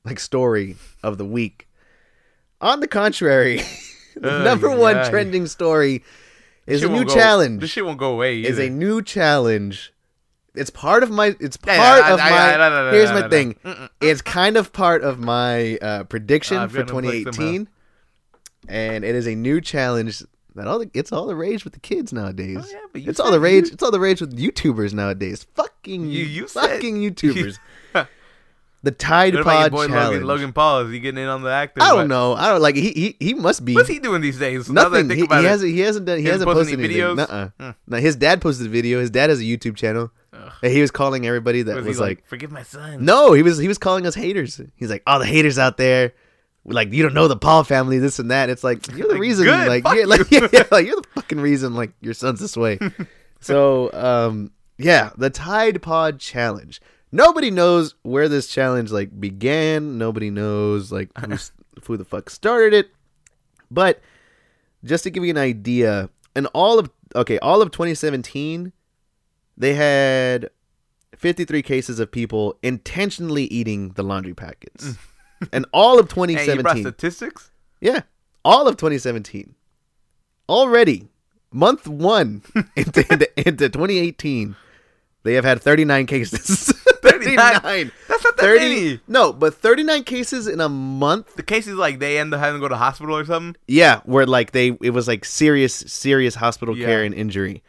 like 0.04 0.18
story 0.18 0.76
of 1.02 1.18
the 1.18 1.24
week. 1.26 1.68
On 2.62 2.80
the 2.80 2.88
contrary, 2.88 3.58
the 4.16 4.30
Ugh, 4.38 4.44
number 4.44 4.74
one 4.74 4.96
yeah. 4.96 5.10
trending 5.10 5.46
story 5.46 6.02
is 6.66 6.82
a 6.82 6.88
new 6.88 7.04
go- 7.04 7.14
challenge. 7.14 7.60
This 7.60 7.70
shit 7.70 7.84
won't 7.84 7.98
go 7.98 8.12
away. 8.12 8.40
is 8.42 8.58
a 8.58 8.68
new 8.70 9.02
challenge. 9.02 9.92
It's 10.58 10.70
part 10.70 11.02
of 11.02 11.10
my. 11.10 11.34
It's 11.40 11.56
part 11.56 11.76
Yeah, 11.76 11.98
yeah, 12.08 12.14
of 12.14 12.20
I- 12.20 12.30
my. 12.30 12.88
I- 12.88 12.90
here's 12.92 13.10
my 13.12 13.28
thing. 13.28 13.54
Mm-mm. 13.64 13.88
It's 14.00 14.20
kind 14.22 14.56
of 14.56 14.72
part 14.72 15.02
of 15.02 15.18
my 15.18 15.76
uh, 15.76 16.04
prediction 16.04 16.56
I've 16.58 16.72
for 16.72 16.78
got 16.84 16.88
no 16.94 17.00
place 17.00 17.24
2018, 17.24 17.68
and 18.68 19.04
it 19.04 19.14
is 19.14 19.26
a 19.26 19.34
new 19.34 19.60
challenge 19.60 20.22
that 20.54 20.66
all 20.66 20.80
the, 20.80 20.90
it's 20.94 21.12
all 21.12 21.26
the 21.26 21.36
rage 21.36 21.64
with 21.64 21.72
the 21.74 21.80
kids 21.80 22.12
nowadays. 22.12 22.58
Oh, 22.60 22.66
yeah, 22.70 22.78
but 22.92 23.02
you 23.02 23.10
it's 23.10 23.20
all 23.20 23.30
the 23.30 23.40
rage. 23.40 23.66
you- 23.66 23.72
It's 23.74 23.82
all 23.82 23.90
the 23.92 24.00
rage 24.00 24.20
with 24.20 24.36
YouTubers 24.36 24.92
nowadays. 24.92 25.46
Fucking 25.54 26.06
You- 26.10 26.24
you 26.24 26.48
said- 26.48 26.68
fucking 26.68 26.96
YouTubers. 27.10 27.58
the 28.82 28.90
Tide 28.92 29.34
What 29.34 29.44
Pod 29.44 29.70
boy 29.72 29.86
challenge. 29.88 30.12
Logan, 30.22 30.26
Logan 30.26 30.52
Paul? 30.52 30.80
Is 30.86 30.92
he 30.92 31.00
getting 31.00 31.22
in 31.22 31.28
on 31.28 31.42
the 31.42 31.50
act? 31.50 31.78
I 31.82 31.88
don't 31.94 32.08
know. 32.08 32.34
I 32.34 32.48
don't 32.48 32.60
like. 32.62 32.76
He 32.76 32.90
he 32.92 33.16
he 33.18 33.34
must 33.34 33.64
be. 33.64 33.74
What's 33.74 33.88
he 33.88 33.98
doing 33.98 34.20
these 34.20 34.38
days? 34.38 34.68
Now 34.70 34.82
that 34.84 34.86
I 34.88 34.90
Nothing. 35.02 35.08
think 35.08 35.18
He, 35.18 35.24
about 35.24 35.40
he 35.40 35.46
hasn't. 35.46 35.72
He 35.72 35.80
hasn't 35.80 36.06
done. 36.06 36.18
He, 36.18 36.24
hasn't 36.26 36.48
posted 36.50 36.78
posted 36.78 36.90
videos? 36.90 37.16
Nuh-uh. 37.16 37.48
Hmm. 37.60 37.70
No, 37.88 37.96
his 37.98 38.14
dad 38.16 38.40
posted 38.40 38.66
a 38.66 38.70
video. 38.70 39.00
His 39.00 39.10
dad 39.10 39.30
has 39.30 39.40
a 39.40 39.44
YouTube 39.44 39.74
channel. 39.76 40.10
Ugh. 40.38 40.52
And 40.62 40.72
he 40.72 40.80
was 40.80 40.90
calling 40.90 41.26
everybody 41.26 41.62
that 41.62 41.76
Was 41.76 41.86
was, 41.86 42.00
like, 42.00 42.18
like, 42.18 42.26
forgive 42.26 42.50
my 42.52 42.62
son? 42.62 43.04
no, 43.04 43.32
he 43.32 43.42
was 43.42 43.58
he 43.58 43.68
was 43.68 43.78
calling 43.78 44.06
us 44.06 44.14
haters. 44.14 44.60
He's 44.76 44.90
like, 44.90 45.02
all 45.06 45.18
the 45.18 45.26
haters 45.26 45.58
out 45.58 45.76
there, 45.76 46.12
like 46.64 46.92
you 46.92 47.02
don't 47.02 47.14
know 47.14 47.28
the 47.28 47.36
Paul 47.36 47.64
family, 47.64 47.98
this 47.98 48.18
and 48.18 48.30
that. 48.30 48.50
It's 48.50 48.62
like 48.64 48.86
you're 48.88 49.06
the 49.08 49.14
Like, 49.14 49.20
reason, 49.20 49.44
good, 49.46 49.68
like, 49.68 49.84
yeah, 49.84 50.04
like, 50.06 50.30
you. 50.30 50.48
yeah, 50.52 50.64
like 50.70 50.86
you're 50.86 50.96
the 50.96 51.08
fucking 51.14 51.40
reason, 51.40 51.74
like 51.74 51.92
your 52.00 52.14
son's 52.14 52.40
this 52.40 52.56
way. 52.56 52.78
so, 53.40 53.90
um, 53.92 54.52
yeah, 54.76 55.10
the 55.16 55.30
Tide 55.30 55.80
Pod 55.82 56.18
challenge. 56.20 56.80
Nobody 57.10 57.50
knows 57.50 57.94
where 58.02 58.28
this 58.28 58.48
challenge 58.48 58.90
like 58.92 59.18
began. 59.18 59.96
Nobody 59.98 60.30
knows 60.30 60.92
like 60.92 61.10
who's, 61.26 61.52
who 61.84 61.96
the 61.96 62.04
fuck 62.04 62.28
started 62.30 62.74
it. 62.74 62.90
But 63.70 64.00
just 64.84 65.04
to 65.04 65.10
give 65.10 65.24
you 65.24 65.30
an 65.30 65.38
idea, 65.38 66.10
in 66.36 66.46
all 66.46 66.78
of 66.78 66.90
okay, 67.16 67.38
all 67.38 67.62
of 67.62 67.70
2017, 67.70 68.72
they 69.58 69.74
had 69.74 70.48
53 71.16 71.60
cases 71.62 71.98
of 72.00 72.10
people 72.12 72.56
intentionally 72.62 73.44
eating 73.44 73.90
the 73.90 74.02
laundry 74.02 74.34
packets. 74.34 74.84
Mm. 74.86 74.98
and 75.52 75.66
all 75.72 75.98
of 75.98 76.10
Hey, 76.12 76.20
you 76.22 76.26
2017. 76.32 76.82
statistics? 76.84 77.50
yeah. 77.80 78.00
All 78.44 78.66
of 78.68 78.76
2017. 78.76 79.54
Already, 80.48 81.08
month 81.52 81.86
1 81.86 82.42
into, 82.76 83.12
into, 83.12 83.48
into 83.48 83.68
2018, 83.68 84.56
they 85.24 85.34
have 85.34 85.44
had 85.44 85.60
39 85.60 86.06
cases. 86.06 86.72
39? 87.02 87.36
That's 88.08 88.24
not 88.24 88.36
that 88.36 88.38
30 88.38 88.58
many. 88.60 89.00
No, 89.08 89.32
but 89.32 89.54
39 89.54 90.04
cases 90.04 90.46
in 90.46 90.60
a 90.60 90.68
month 90.68 91.34
The 91.36 91.42
cases 91.42 91.74
like 91.74 91.98
they 91.98 92.18
end 92.18 92.32
up 92.32 92.40
having 92.40 92.60
to 92.60 92.64
go 92.64 92.68
to 92.68 92.76
hospital 92.76 93.16
or 93.16 93.24
something. 93.24 93.60
Yeah, 93.66 94.00
where 94.04 94.26
like 94.26 94.52
they 94.52 94.76
it 94.82 94.90
was 94.90 95.06
like 95.08 95.24
serious 95.24 95.74
serious 95.74 96.34
hospital 96.36 96.76
Yeah. 96.76 96.86
care 96.86 97.04
and 97.04 97.14
injury. 97.14 97.62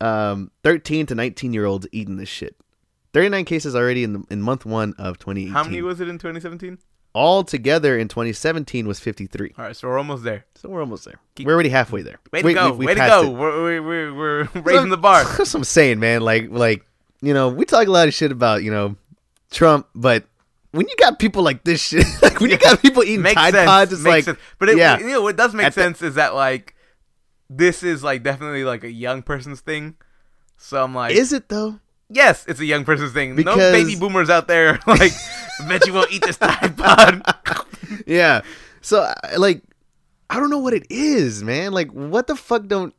Um, 0.00 0.50
thirteen 0.62 1.06
to 1.06 1.14
nineteen 1.14 1.52
year 1.52 1.64
olds 1.64 1.86
eating 1.92 2.16
this 2.16 2.28
shit. 2.28 2.56
Thirty 3.12 3.28
nine 3.28 3.44
cases 3.46 3.74
already 3.74 4.04
in 4.04 4.12
the, 4.12 4.24
in 4.30 4.42
month 4.42 4.66
one 4.66 4.94
of 4.98 5.18
twenty 5.18 5.42
eighteen. 5.42 5.52
How 5.54 5.64
many 5.64 5.80
was 5.82 6.00
it 6.00 6.08
in 6.08 6.18
2017? 6.18 6.78
all 7.14 7.42
together 7.42 7.96
in 7.98 8.08
twenty 8.08 8.32
seventeen 8.34 8.86
was 8.86 9.00
fifty 9.00 9.26
three. 9.26 9.54
All 9.56 9.64
right, 9.64 9.74
so 9.74 9.88
we're 9.88 9.96
almost 9.96 10.22
there. 10.22 10.44
So 10.54 10.68
we're 10.68 10.80
almost 10.82 11.06
there. 11.06 11.18
Keep- 11.34 11.46
we're 11.46 11.54
already 11.54 11.70
halfway 11.70 12.02
there. 12.02 12.18
Way 12.30 12.42
to 12.42 12.46
We- 12.46 12.52
go! 12.54 12.72
we- 12.72 12.76
we 12.76 12.86
Way 12.86 12.94
to 12.94 13.00
go! 13.00 13.22
it. 13.22 13.28
We're, 13.30 13.82
we're, 13.82 14.14
we're, 14.14 14.48
raising 14.62 14.90
the 14.90 14.98
bar. 14.98 15.24
That's 15.38 15.38
what 15.38 15.54
I'm 15.54 15.64
saying, 15.64 15.98
man. 15.98 16.20
Like 16.20 16.50
like 16.50 16.84
you 17.22 17.32
know 17.32 17.48
we 17.48 17.64
talk 17.64 17.86
a 17.86 17.90
lot 17.90 18.06
of 18.06 18.12
shit 18.12 18.32
about 18.32 18.62
you 18.64 18.70
know 18.70 18.96
Trump, 19.50 19.86
but 19.94 20.24
when 20.72 20.86
you 20.86 20.94
got 20.98 21.18
people 21.18 21.42
like 21.42 21.64
this 21.64 21.82
shit, 21.82 22.04
like 22.22 22.38
when 22.38 22.50
you 22.50 22.58
got 22.58 22.82
people 22.82 23.02
eating 23.02 23.22
Makes 23.22 23.36
Tide 23.36 23.54
sense. 23.54 23.66
Pods, 23.66 23.92
it's 23.94 24.02
makes 24.02 24.12
like 24.12 24.24
sense. 24.24 24.38
But 24.58 24.68
it, 24.68 24.76
yeah. 24.76 24.98
you 24.98 25.06
know 25.06 25.22
what 25.22 25.36
does 25.36 25.54
make 25.54 25.64
At 25.64 25.74
the- 25.74 25.80
sense 25.80 26.02
is 26.02 26.16
that 26.16 26.34
like 26.34 26.75
this 27.48 27.82
is 27.82 28.02
like 28.02 28.22
definitely 28.22 28.64
like 28.64 28.84
a 28.84 28.90
young 28.90 29.22
person's 29.22 29.60
thing. 29.60 29.96
So 30.56 30.82
I'm 30.82 30.94
like, 30.94 31.14
is 31.14 31.32
it 31.32 31.48
though? 31.48 31.80
yes, 32.08 32.44
it's 32.46 32.60
a 32.60 32.64
young 32.64 32.84
person's 32.84 33.12
thing. 33.12 33.34
no 33.36 33.56
baby 33.56 33.96
boomers 33.96 34.30
out 34.30 34.46
there 34.48 34.78
like, 34.86 35.12
bet 35.68 35.86
you 35.86 35.92
won't 35.92 36.12
eat 36.12 36.22
this 36.22 36.36
Tide 36.38 36.76
Pod. 36.76 37.22
yeah. 38.06 38.42
So 38.80 39.12
like 39.36 39.62
I 40.30 40.40
don't 40.40 40.50
know 40.50 40.58
what 40.58 40.72
it 40.74 40.86
is, 40.90 41.42
man. 41.42 41.72
Like 41.72 41.90
what 41.92 42.26
the 42.26 42.36
fuck 42.36 42.66
don't 42.66 42.94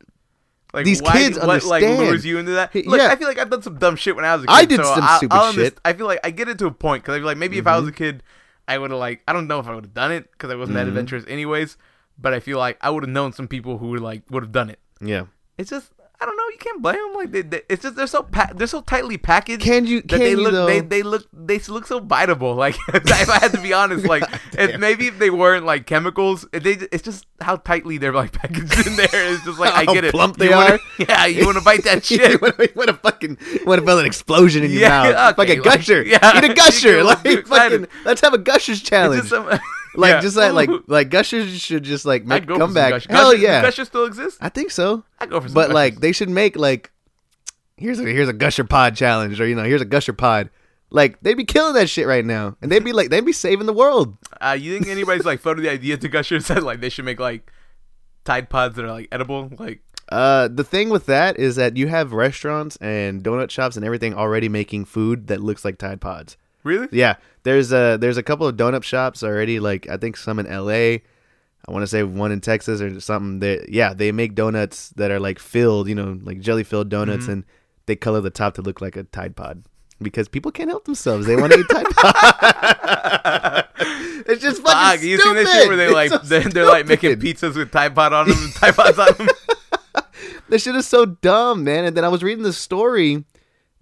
Like 0.72 0.84
These 0.84 1.02
why, 1.02 1.12
kids 1.12 1.38
what, 1.38 1.64
like 1.64 1.82
understand. 1.82 1.98
lures 2.08 2.24
you 2.24 2.38
into 2.38 2.52
that? 2.52 2.74
Look, 2.74 3.00
yeah. 3.00 3.08
I 3.08 3.16
feel 3.16 3.28
like 3.28 3.38
I've 3.38 3.50
done 3.50 3.62
some 3.62 3.78
dumb 3.78 3.96
shit 3.96 4.14
when 4.16 4.24
I 4.24 4.34
was 4.34 4.44
a 4.44 4.46
kid. 4.46 4.52
I 4.52 4.64
did 4.64 4.76
so 4.78 4.94
some 4.94 5.04
I, 5.04 5.16
stupid 5.16 5.34
I'll 5.34 5.52
shit. 5.52 5.78
I 5.84 5.92
feel 5.94 6.06
like 6.06 6.20
I 6.24 6.30
get 6.30 6.48
it 6.48 6.58
to 6.58 6.66
a 6.66 6.70
point 6.70 7.02
because 7.02 7.14
I 7.14 7.18
feel 7.18 7.26
like 7.26 7.38
maybe 7.38 7.58
if 7.58 7.66
I 7.66 7.78
was 7.78 7.88
a 7.88 7.92
kid, 7.92 8.22
I 8.66 8.76
would 8.78 8.90
have 8.90 9.00
like 9.00 9.22
I 9.26 9.32
don't 9.32 9.46
know 9.46 9.58
if 9.58 9.66
I 9.66 9.74
would 9.74 9.84
have 9.84 9.94
done 9.94 10.12
it 10.12 10.30
because 10.32 10.50
I 10.50 10.54
wasn't 10.54 10.76
that 10.76 10.84
Mhm. 10.86 10.88
adventurous 10.88 11.24
anyways. 11.26 11.76
But 12.18 12.34
I 12.34 12.40
feel 12.40 12.58
like 12.58 12.78
I 12.80 12.90
would 12.90 13.04
have 13.04 13.10
known 13.10 13.32
some 13.32 13.46
people 13.48 13.78
who 13.78 13.88
would 13.90 14.00
like 14.00 14.22
would 14.30 14.42
have 14.42 14.52
done 14.52 14.70
it. 14.70 14.78
Yeah. 15.00 15.24
It's 15.56 15.70
just 15.70 15.92
I 16.20 16.26
don't 16.26 16.36
know. 16.36 16.48
You 16.50 16.58
can't 16.58 16.82
blame 16.82 16.96
them. 16.96 17.14
Like 17.14 17.30
they, 17.30 17.42
they, 17.42 17.60
it's 17.68 17.82
just 17.84 17.94
they're 17.94 18.08
so 18.08 18.24
pa- 18.24 18.50
they're 18.52 18.66
so 18.66 18.80
tightly 18.80 19.16
packaged. 19.18 19.62
Can 19.62 19.86
you? 19.86 20.00
that 20.00 20.08
Can 20.08 20.18
they 20.18 20.30
you 20.30 20.36
look 20.38 20.50
though? 20.50 20.66
they, 20.66 20.80
they 20.80 21.04
look 21.04 21.24
they 21.32 21.60
look 21.60 21.86
so 21.86 22.00
biteable. 22.00 22.56
Like 22.56 22.74
if 22.92 23.30
I 23.30 23.38
had 23.38 23.52
to 23.52 23.60
be 23.62 23.72
honest, 23.72 24.04
like 24.04 24.24
if 24.58 24.80
maybe 24.80 25.06
if 25.06 25.18
they 25.20 25.30
weren't 25.30 25.64
like 25.64 25.86
chemicals, 25.86 26.44
they 26.50 26.72
it's 26.90 27.04
just 27.04 27.24
how 27.40 27.54
tightly 27.54 27.98
they're 27.98 28.12
like 28.12 28.32
packaged 28.40 28.84
in 28.84 28.96
there. 28.96 29.08
It's 29.12 29.44
just 29.44 29.60
like 29.60 29.72
I 29.74 29.84
get 29.94 30.02
it. 30.04 30.10
plump 30.10 30.38
You 30.40 30.48
they 30.48 30.54
wanna- 30.56 30.74
are? 30.74 30.80
Yeah, 31.08 31.26
you 31.26 31.46
want 31.46 31.58
to 31.58 31.62
bite 31.62 31.84
that 31.84 32.10
you 32.10 32.16
shit. 32.18 32.42
want 32.42 32.88
to 32.88 32.94
fucking 32.94 33.38
want 33.64 33.80
to 33.80 33.86
feel 33.86 34.00
an 34.00 34.06
explosion 34.06 34.64
in 34.64 34.72
your 34.72 34.80
Yeah, 34.80 35.12
mouth, 35.12 35.38
like 35.38 35.48
okay, 35.50 35.58
a 35.60 35.62
like- 35.62 35.78
gusher. 35.78 36.02
yeah. 36.02 36.36
Eat 36.38 36.50
a 36.50 36.54
gusher, 36.54 37.04
like 37.04 37.22
get 37.22 37.32
too 37.32 37.38
excited. 37.38 37.80
fucking. 37.82 38.04
Let's 38.04 38.20
have 38.22 38.34
a 38.34 38.38
gushers 38.38 38.80
It's 38.80 38.88
challenge. 38.88 39.30
Like 39.94 40.10
yeah. 40.10 40.20
just 40.20 40.36
like 40.36 40.52
like 40.52 40.70
like 40.86 41.08
gushers 41.10 41.58
should 41.60 41.82
just 41.84 42.04
like 42.04 42.22
I'd 42.22 42.28
make 42.28 42.46
go 42.46 42.58
comeback. 42.58 42.90
Gushers. 42.92 43.10
Hell 43.10 43.30
Gushers- 43.32 43.42
yeah, 43.42 43.62
Gushers 43.62 43.88
still 43.88 44.04
exist. 44.04 44.38
I 44.40 44.48
think 44.48 44.70
so. 44.70 45.04
I 45.18 45.26
go 45.26 45.40
for 45.40 45.48
some. 45.48 45.54
But 45.54 45.70
like 45.70 46.00
they 46.00 46.12
should 46.12 46.28
make 46.30 46.56
like 46.56 46.90
here's 47.76 47.98
a 48.00 48.02
here's 48.04 48.28
a 48.28 48.32
gusher 48.32 48.64
pod 48.64 48.96
challenge 48.96 49.40
or 49.40 49.46
you 49.46 49.54
know 49.54 49.64
here's 49.64 49.82
a 49.82 49.86
gusher 49.86 50.12
pod. 50.12 50.50
Like 50.90 51.20
they'd 51.20 51.34
be 51.34 51.44
killing 51.44 51.74
that 51.74 51.90
shit 51.90 52.06
right 52.06 52.24
now, 52.24 52.56
and 52.62 52.72
they'd 52.72 52.84
be 52.84 52.92
like 52.92 53.10
they'd 53.10 53.24
be 53.24 53.32
saving 53.32 53.66
the 53.66 53.74
world. 53.74 54.16
uh, 54.40 54.56
you 54.58 54.72
think 54.72 54.88
anybody's 54.88 55.26
like 55.26 55.40
floated 55.40 55.62
the 55.62 55.70
idea 55.70 55.96
to 55.98 56.08
Gushers 56.08 56.48
that 56.48 56.62
like 56.62 56.80
they 56.80 56.88
should 56.88 57.04
make 57.04 57.20
like 57.20 57.52
Tide 58.24 58.48
Pods 58.48 58.76
that 58.76 58.84
are 58.86 58.90
like 58.92 59.08
edible? 59.12 59.50
Like 59.58 59.82
Uh, 60.10 60.48
the 60.48 60.64
thing 60.64 60.88
with 60.88 61.04
that 61.04 61.38
is 61.38 61.56
that 61.56 61.76
you 61.76 61.88
have 61.88 62.14
restaurants 62.14 62.76
and 62.76 63.22
donut 63.22 63.50
shops 63.50 63.76
and 63.76 63.84
everything 63.84 64.14
already 64.14 64.48
making 64.48 64.86
food 64.86 65.26
that 65.26 65.40
looks 65.42 65.62
like 65.62 65.76
Tide 65.76 66.00
Pods. 66.00 66.38
Really? 66.64 66.88
Yeah, 66.92 67.16
there's 67.42 67.72
a 67.72 67.96
there's 68.00 68.16
a 68.16 68.22
couple 68.22 68.46
of 68.46 68.56
donut 68.56 68.82
shops 68.84 69.22
already. 69.22 69.60
Like 69.60 69.88
I 69.88 69.96
think 69.96 70.16
some 70.16 70.38
in 70.38 70.46
L.A. 70.46 71.02
I 71.66 71.70
want 71.72 71.82
to 71.82 71.86
say 71.86 72.02
one 72.02 72.32
in 72.32 72.40
Texas 72.40 72.80
or 72.80 72.98
something. 73.00 73.40
That 73.40 73.68
yeah, 73.68 73.92
they 73.94 74.12
make 74.12 74.34
donuts 74.34 74.90
that 74.90 75.10
are 75.10 75.20
like 75.20 75.38
filled, 75.38 75.88
you 75.88 75.94
know, 75.94 76.18
like 76.22 76.40
jelly 76.40 76.64
filled 76.64 76.88
donuts, 76.88 77.26
Mhm. 77.26 77.32
and 77.32 77.44
they 77.86 77.96
color 77.96 78.20
the 78.20 78.30
top 78.30 78.54
to 78.54 78.62
look 78.62 78.80
like 78.80 78.96
a 78.96 79.02
Tide 79.04 79.34
Pod 79.36 79.64
because 80.00 80.28
people 80.28 80.50
can't 80.52 80.70
help 80.70 80.84
themselves. 80.84 81.26
They 81.26 81.36
want 81.36 81.52
to 81.52 81.58
eat 81.60 81.66
Tide 81.70 81.86
Pod. 81.90 83.64
it's 84.26 84.42
just 84.42 84.62
fucking 84.62 84.72
Fuck, 84.74 84.98
stupid. 84.98 85.08
you 85.08 85.18
seen 85.20 85.34
this 85.34 85.52
shit 85.52 85.68
where 85.68 85.76
they 85.76 85.90
like 85.92 86.10
so 86.10 86.18
they're, 86.18 86.42
they're 86.42 86.66
like 86.66 86.86
making 86.86 87.16
pizzas 87.16 87.56
with 87.56 87.70
Tide 87.72 87.94
Pod 87.94 88.12
on 88.12 88.28
them, 88.28 88.38
and 88.38 88.54
Tide 88.54 88.74
Pods 88.74 88.98
on 88.98 89.08
them. 89.18 89.28
This 90.50 90.62
shit 90.62 90.74
is 90.76 90.86
so 90.86 91.04
dumb, 91.04 91.62
man. 91.62 91.84
And 91.84 91.94
then 91.94 92.06
I 92.06 92.08
was 92.08 92.22
reading 92.22 92.42
the 92.42 92.54
story, 92.54 93.22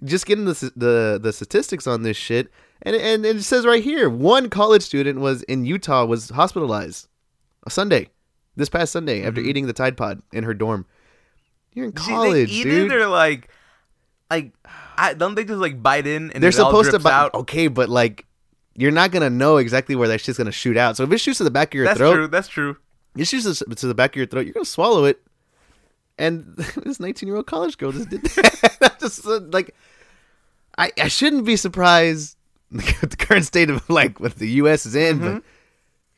just 0.02 0.26
getting 0.26 0.46
the 0.46 0.72
the 0.74 1.20
the 1.22 1.32
statistics 1.32 1.86
on 1.86 2.02
this 2.02 2.16
shit, 2.16 2.50
and 2.86 2.96
and 2.96 3.26
it 3.26 3.42
says 3.42 3.66
right 3.66 3.82
here, 3.84 4.08
one 4.08 4.48
college 4.48 4.82
student 4.82 5.20
was 5.20 5.42
in 5.44 5.66
Utah 5.66 6.04
was 6.06 6.30
hospitalized 6.30 7.08
a 7.66 7.70
Sunday, 7.70 8.08
this 8.56 8.68
past 8.70 8.92
Sunday 8.92 9.22
after 9.24 9.40
Mhm. 9.42 9.46
eating 9.48 9.66
the 9.66 9.72
Tide 9.74 9.96
Pod 9.98 10.22
in 10.32 10.44
her 10.44 10.54
dorm. 10.54 10.86
You're 11.74 11.84
in 11.86 11.96
See, 11.96 12.10
college, 12.10 12.48
they 12.48 12.54
eat 12.54 12.62
dude. 12.64 12.92
or 12.92 13.06
like, 13.08 13.50
like, 14.30 14.52
I 14.96 15.12
don't 15.12 15.34
they 15.34 15.44
just 15.44 15.60
like 15.60 15.82
bite 15.82 16.06
in 16.06 16.30
and 16.32 16.42
They're 16.42 16.50
supposed 16.52 16.90
to, 16.92 16.98
bite? 16.98 17.12
out? 17.12 17.34
okay, 17.34 17.68
but 17.68 17.88
like. 17.90 18.24
You're 18.78 18.90
not 18.92 19.10
gonna 19.10 19.30
know 19.30 19.56
exactly 19.56 19.96
where 19.96 20.08
that 20.08 20.20
shit's 20.20 20.36
gonna 20.36 20.52
shoot 20.52 20.76
out. 20.76 20.98
So 20.98 21.04
if 21.04 21.10
it 21.10 21.16
shoots 21.16 21.38
to 21.38 21.44
the 21.44 21.50
back 21.50 21.68
of 21.68 21.74
your 21.78 21.84
That's 21.86 21.96
throat, 21.96 22.12
true. 22.14 22.26
That's 22.28 22.46
true. 22.48 22.76
it 23.16 23.24
shoots 23.24 23.62
to 23.62 23.86
the 23.86 23.94
back 23.94 24.10
of 24.10 24.16
your 24.16 24.26
throat. 24.26 24.44
You're 24.44 24.52
gonna 24.52 24.66
swallow 24.66 25.06
it. 25.06 25.22
And 26.18 26.54
this 26.84 27.00
19 27.00 27.26
year 27.26 27.36
old 27.36 27.46
college 27.46 27.78
girl 27.78 27.92
just 27.92 28.10
did 28.10 28.22
that. 28.22 28.96
Just 29.00 29.26
uh, 29.26 29.40
like, 29.50 29.74
I 30.76 30.92
I 31.00 31.08
shouldn't 31.08 31.46
be 31.46 31.56
surprised 31.56 32.35
the 32.70 33.16
current 33.18 33.44
state 33.44 33.70
of 33.70 33.88
like 33.90 34.18
what 34.20 34.34
the 34.36 34.48
U.S. 34.62 34.86
is 34.86 34.94
in, 34.94 35.18
but 35.18 35.42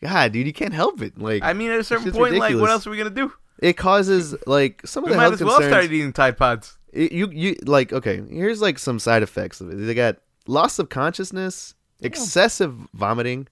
God, 0.03 0.33
dude, 0.33 0.47
you 0.47 0.53
can't 0.53 0.73
help 0.75 1.03
it. 1.03 1.19
Like, 1.19 1.43
Mm-hmm. 1.43 1.49
I 1.49 1.53
mean, 1.55 1.71
at 1.71 1.81
a 1.81 1.85
certain 1.85 2.11
point, 2.13 2.37
like, 2.37 2.55
what 2.57 2.71
else 2.71 2.87
are 2.87 2.91
we 2.91 2.97
gonna 2.97 3.11
do? 3.11 3.33
it 3.61 3.77
causes 3.77 4.37
like 4.47 4.87
some 4.87 5.03
of 5.03 5.09
We 5.09 5.13
the 5.13 5.17
might 5.17 5.23
health 5.25 5.35
as 5.35 5.43
well 5.45 5.57
concerns. 5.57 5.73
start 5.73 5.85
eating 5.93 6.13
Tide 6.13 6.37
Pods. 6.39 6.79
It- 6.93 7.11
you 7.13 7.29
you 7.31 7.57
like 7.65 7.93
okay 7.93 8.23
here's 8.31 8.63
like 8.63 8.79
some 8.79 8.99
side 8.99 9.23
effects 9.23 9.61
of 9.61 9.69
it 9.71 9.75
they 9.77 9.93
got 9.95 10.17
loss 10.47 10.79
of 10.79 10.89
consciousness 10.89 11.75
excessive 12.01 12.75
vomiting 12.95 13.47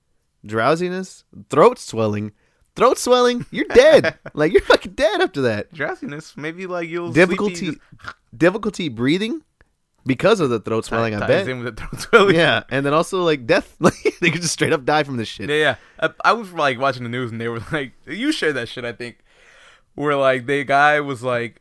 drowsiness 0.45 1.25
throat 1.51 1.79
swelling 1.79 2.33
throat 2.77 2.97
swelling 2.99 3.45
you're 3.51 3.67
dead 3.67 4.15
like 4.35 4.53
you're 4.53 4.63
fucking 4.63 4.93
dead 4.93 5.21
after 5.21 5.43
that 5.43 5.73
Drowsiness, 5.75 6.35
maybe 6.37 6.67
like 6.67 6.89
you'll 6.89 7.13
difficulty 7.13 7.55
sleepy, 7.55 7.81
difficulty 8.37 8.89
breathing 8.89 9.43
because 10.07 10.39
of 10.41 10.49
the 10.51 10.61
throat 10.61 10.85
swelling 10.85 11.15
i 11.15 11.27
bet 11.27 11.49
in 11.49 11.63
with 11.65 11.77
the 11.77 11.83
throat 11.83 12.01
swelling. 12.11 12.35
yeah 12.37 12.63
and 12.71 12.87
then 12.87 12.95
also 12.95 13.23
like 13.23 13.47
death 13.47 13.75
like 13.81 13.95
they 14.21 14.31
could 14.31 14.41
just 14.41 14.53
straight 14.55 14.73
up 14.73 14.85
die 14.85 15.03
from 15.03 15.17
this 15.17 15.29
shit 15.29 15.49
Yeah, 15.51 15.57
yeah. 15.57 15.75
Uh, 15.99 16.09
I 16.25 16.33
was 16.33 16.53
like 16.53 16.79
watching 16.79 17.03
the 17.03 17.09
news 17.09 17.31
and 17.33 17.41
they 17.41 17.49
were 17.49 17.61
like, 17.73 17.93
you 18.07 18.31
shared 18.33 18.55
that 18.57 18.69
shit, 18.69 18.85
I 18.85 18.93
think. 18.93 19.19
Where 19.95 20.15
like 20.15 20.47
the 20.47 20.63
guy 20.65 21.01
was 21.01 21.23
like, 21.23 21.61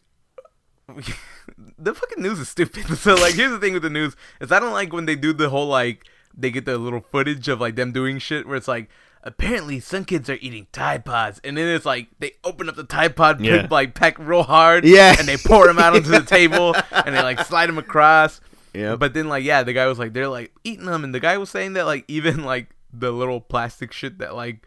the 1.77 1.93
fucking 1.93 2.21
news 2.21 2.39
is 2.39 2.49
stupid. 2.49 2.86
So 2.97 3.15
like, 3.15 3.34
here's 3.36 3.51
the 3.51 3.60
thing 3.60 3.73
with 3.73 3.84
the 3.84 3.89
news 3.89 4.15
is 4.39 4.51
I 4.51 4.60
don't 4.60 4.73
like 4.73 4.93
when 4.93 5.05
they 5.05 5.15
do 5.15 5.34
the 5.34 5.49
whole 5.49 5.67
like 5.67 6.05
they 6.38 6.51
get 6.51 6.65
the 6.65 6.77
little 6.77 7.01
footage 7.01 7.47
of 7.47 7.62
like 7.62 7.75
them 7.75 7.91
doing 7.91 8.19
shit 8.19 8.47
where 8.47 8.58
it's 8.58 8.67
like. 8.67 8.89
Apparently, 9.27 9.79
some 9.79 10.05
kids 10.05 10.29
are 10.29 10.38
eating 10.39 10.67
Tide 10.71 11.03
Pods, 11.03 11.41
and 11.43 11.57
then 11.57 11.67
it's 11.67 11.85
like 11.85 12.09
they 12.19 12.33
open 12.43 12.69
up 12.69 12.75
the 12.75 12.83
Tide 12.83 13.15
Pod, 13.15 13.41
Yeah. 13.41 13.63
pick, 13.63 13.71
like 13.71 13.95
pack 13.95 14.19
real 14.19 14.43
hard, 14.43 14.85
Yeah. 14.85 15.15
and 15.17 15.27
they 15.27 15.35
pour 15.38 15.65
them 15.65 15.79
out 15.79 15.95
onto 15.95 16.09
the 16.11 16.21
table, 16.25 16.75
and 16.91 17.15
they 17.15 17.21
like 17.23 17.39
slide 17.45 17.67
them 17.67 17.79
across. 17.79 18.39
Yep. 18.75 18.99
But 18.99 19.13
then, 19.15 19.27
like, 19.27 19.43
yeah, 19.43 19.63
the 19.63 19.73
guy 19.73 19.88
was 19.88 19.97
like, 19.97 20.13
they're 20.13 20.27
like 20.27 20.53
eating 20.63 20.85
them, 20.85 21.03
and 21.03 21.13
the 21.15 21.19
guy 21.19 21.38
was 21.38 21.49
saying 21.49 21.73
that, 21.73 21.85
like, 21.85 22.05
even 22.07 22.43
like 22.43 22.75
the 22.93 23.11
little 23.11 23.41
plastic 23.41 23.91
shit 23.91 24.19
that 24.19 24.35
like 24.35 24.65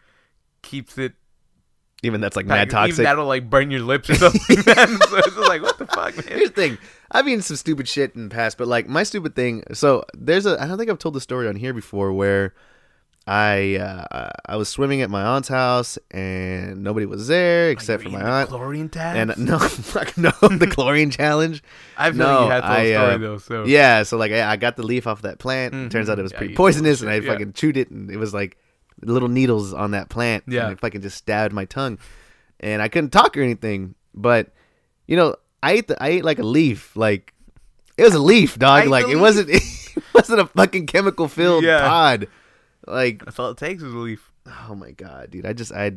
keeps 0.62 0.98
it, 0.98 1.12
even 2.02 2.20
that's 2.20 2.34
like 2.36 2.46
mad 2.46 2.56
packed- 2.68 2.70
toxic 2.72 2.92
even 2.94 3.04
that'll 3.04 3.26
like 3.26 3.48
burn 3.48 3.70
your 3.70 3.80
lips 3.82 4.10
or 4.10 4.14
something. 4.16 4.56
man. 4.66 4.88
so 5.08 5.16
it's 5.18 5.36
like, 5.36 5.62
what 5.62 5.78
the 5.78 5.86
fuck, 5.86 6.16
man? 6.16 6.24
Here's 6.28 6.50
the 6.50 6.54
thing. 6.54 6.78
I've 7.12 7.28
eaten 7.28 7.42
some 7.42 7.56
stupid 7.56 7.86
shit 7.88 8.14
in 8.16 8.28
the 8.28 8.34
past, 8.34 8.58
but 8.58 8.66
like 8.66 8.88
my 8.88 9.02
stupid 9.04 9.36
thing. 9.36 9.62
So 9.72 10.04
there's 10.14 10.46
a. 10.46 10.60
I 10.60 10.66
don't 10.66 10.78
think 10.78 10.90
I've 10.90 10.98
told 10.98 11.14
the 11.14 11.20
story 11.20 11.46
on 11.46 11.54
here 11.56 11.72
before 11.72 12.12
where 12.12 12.54
I 13.28 13.76
uh, 13.76 14.30
I 14.46 14.56
was 14.56 14.68
swimming 14.68 15.02
at 15.02 15.10
my 15.10 15.22
aunt's 15.22 15.48
house 15.48 15.98
and 16.10 16.82
nobody 16.82 17.04
was 17.04 17.28
there 17.28 17.68
except 17.70 18.02
for 18.02 18.08
my 18.08 18.22
aunt. 18.22 18.48
chlorine 18.48 18.88
tabs. 18.88 19.18
And 19.36 19.46
no, 19.48 19.58
fuck 19.58 20.16
no, 20.16 20.30
the 20.40 20.66
chlorine 20.70 21.10
challenge. 21.10 21.62
I've 21.96 22.16
no, 22.16 22.24
like 22.24 22.44
you 22.46 22.50
had 22.50 22.60
tell 22.62 22.70
I, 22.72 22.90
story 22.92 23.14
uh, 23.14 23.18
though. 23.18 23.38
So 23.38 23.64
Yeah, 23.64 24.02
so 24.04 24.16
like 24.16 24.32
I, 24.32 24.52
I 24.52 24.56
got 24.56 24.76
the 24.76 24.82
leaf 24.82 25.06
off 25.06 25.22
that 25.22 25.38
plant. 25.38 25.74
and 25.74 25.90
Turns 25.90 26.08
out 26.08 26.18
it 26.18 26.22
was 26.22 26.32
Mhm. 26.32 26.34
Yeah, 26.34 26.38
pretty 26.38 26.54
poisonous, 26.54 27.00
and 27.02 27.10
I 27.10 27.16
yeah. 27.16 27.30
fucking 27.32 27.52
chewed 27.52 27.76
it, 27.76 27.90
and 27.90 28.10
it 28.10 28.16
was 28.16 28.32
like 28.32 28.56
little 29.02 29.28
needles 29.28 29.74
on 29.74 29.90
that 29.92 30.08
plant. 30.08 30.44
Yeah. 30.48 30.64
and 30.64 30.72
it 30.72 30.80
fucking 30.80 31.02
just 31.02 31.18
stabbed 31.18 31.52
my 31.52 31.66
tongue, 31.66 31.98
and 32.60 32.80
I 32.80 32.88
couldn't 32.88 33.10
talk 33.10 33.36
or 33.36 33.42
anything. 33.42 33.94
But 34.14 34.48
you 35.06 35.16
know, 35.16 35.36
I 35.62 35.72
ate 35.72 35.88
the 35.88 36.02
I 36.02 36.08
ate 36.08 36.24
like 36.24 36.38
a 36.38 36.42
leaf, 36.44 36.96
like 36.96 37.34
it 37.98 38.04
was 38.04 38.14
a 38.14 38.18
leaf, 38.20 38.58
dog. 38.58 38.86
Like 38.86 39.04
it 39.04 39.08
leaf? 39.08 39.20
wasn't 39.20 39.50
it 39.50 40.02
wasn't 40.14 40.40
a 40.40 40.46
fucking 40.46 40.86
chemical 40.86 41.28
filled 41.28 41.64
Yeah. 41.64 41.86
pod. 41.86 42.28
Like 42.88 43.24
that's 43.24 43.38
all 43.38 43.50
it 43.50 43.56
takes 43.58 43.82
is 43.82 43.92
a 43.92 43.96
leaf. 43.96 44.32
oh 44.68 44.74
my 44.74 44.90
god, 44.92 45.30
dude, 45.30 45.46
I 45.46 45.52
just 45.52 45.72
I. 45.72 45.92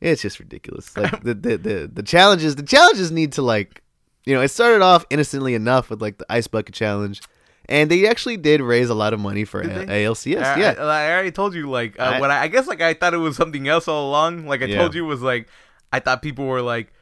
It's 0.00 0.22
just 0.22 0.38
ridiculous. 0.40 0.96
Like 0.96 1.22
the, 1.22 1.34
the 1.34 1.56
the 1.58 1.90
the 1.92 2.02
challenges, 2.02 2.56
the 2.56 2.62
challenges 2.62 3.10
need 3.10 3.32
to 3.32 3.42
like, 3.42 3.82
you 4.24 4.34
know, 4.34 4.40
it 4.40 4.48
started 4.48 4.82
off 4.82 5.04
innocently 5.10 5.54
enough 5.54 5.90
with 5.90 6.00
like 6.00 6.16
the 6.18 6.26
ice 6.30 6.46
bucket 6.46 6.74
challenge, 6.74 7.20
and 7.68 7.90
they 7.90 8.06
actually 8.08 8.38
did 8.38 8.60
raise 8.62 8.88
a 8.88 8.94
lot 8.94 9.12
of 9.12 9.20
money 9.20 9.44
for 9.44 9.60
A- 9.60 9.66
ALCS. 9.86 10.42
I, 10.42 10.58
yeah, 10.58 10.74
I, 10.78 10.82
I 11.08 11.12
already 11.12 11.32
told 11.32 11.54
you 11.54 11.68
like 11.70 11.98
uh, 12.00 12.04
I- 12.04 12.20
what 12.20 12.30
I, 12.30 12.44
I 12.44 12.48
guess 12.48 12.66
like 12.66 12.80
I 12.80 12.94
thought 12.94 13.12
it 13.12 13.18
was 13.18 13.36
something 13.36 13.68
else 13.68 13.88
all 13.88 14.08
along. 14.08 14.46
Like 14.46 14.62
I 14.62 14.66
Yeah. 14.66 14.78
told 14.78 14.94
you 14.94 15.04
was 15.04 15.20
like 15.20 15.48
I 15.92 16.00
thought 16.00 16.22
people 16.22 16.46
were 16.46 16.62
like, 16.62 16.92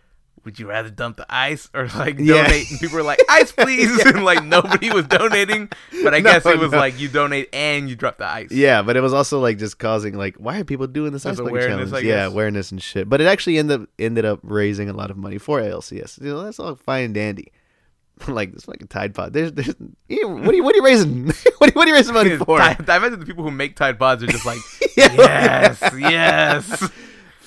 would 0.49 0.59
you 0.59 0.67
rather 0.67 0.89
dump 0.89 1.19
the 1.19 1.27
ice 1.29 1.69
or 1.75 1.89
like 1.95 2.19
Yeah. 2.19 2.43
donate? 2.45 2.71
And 2.71 2.81
people 2.81 2.97
were 2.97 3.03
like, 3.03 3.19
ice 3.29 3.53
please, 3.53 4.03
and 4.07 4.25
like 4.25 4.43
nobody 4.43 4.91
was 4.91 5.07
donating. 5.07 5.69
But 6.03 6.15
I 6.15 6.21
No, 6.21 6.33
guess 6.33 6.47
it 6.47 6.59
was 6.59 6.73
no. 6.73 6.79
like 6.79 6.99
you 6.99 7.09
donate 7.09 7.51
and 7.53 7.87
you 7.91 7.97
drop 7.97 8.17
the 8.17 8.25
ice. 8.25 8.51
yeah, 8.51 8.81
but 8.81 8.97
it 8.97 9.03
was 9.03 9.13
also 9.13 9.41
like 9.41 9.59
just 9.59 9.79
causing 9.79 10.17
like, 10.17 10.37
why 10.37 10.59
are 10.59 10.65
people 10.65 10.87
doing 10.87 11.13
this 11.13 11.27
ice 11.27 11.37
bucket 11.37 11.51
awareness, 11.53 11.91
challenge? 11.91 12.07
Yeah, 12.07 12.25
awareness 12.25 12.73
and 12.73 12.83
shit. 12.83 13.11
But 13.11 13.21
it 13.21 13.27
actually 13.27 13.59
ended 13.59 13.83
up 13.83 13.89
ended 13.99 14.25
up 14.25 14.41
raising 14.43 14.89
a 14.89 14.95
lot 14.95 15.11
of 15.11 15.19
money 15.19 15.37
for 15.37 15.61
ALCS. 15.61 16.19
You 16.23 16.31
know, 16.31 16.43
that's 16.45 16.59
all 16.59 16.75
fine 16.77 17.05
and 17.05 17.15
dandy. 17.15 17.53
like 18.27 18.53
this 18.53 18.65
fucking 18.65 18.89
Tide 18.89 19.15
Pod. 19.15 19.33
There's, 19.35 19.53
there's, 19.53 19.75
you- 20.09 20.29
what 20.29 20.49
are 20.49 20.55
you, 20.57 20.65
what 20.65 20.75
are 20.75 20.79
you 20.79 20.85
raising? 20.85 21.27
what, 21.59 21.71
are, 21.71 21.73
what 21.75 21.87
are 21.87 21.89
you 21.89 21.95
raising 21.95 22.15
money 22.15 22.37
for? 22.37 22.61
I 22.61 22.73
imagine 22.79 23.21
the 23.21 23.27
people 23.27 23.45
who 23.45 23.51
make 23.51 23.77
Tide 23.77 23.99
Pods 23.99 24.23
are 24.25 24.27
just 24.27 24.45
like, 24.47 24.59
Yeah. 24.97 25.13
yes, 25.15 25.81
yes. 25.97 26.91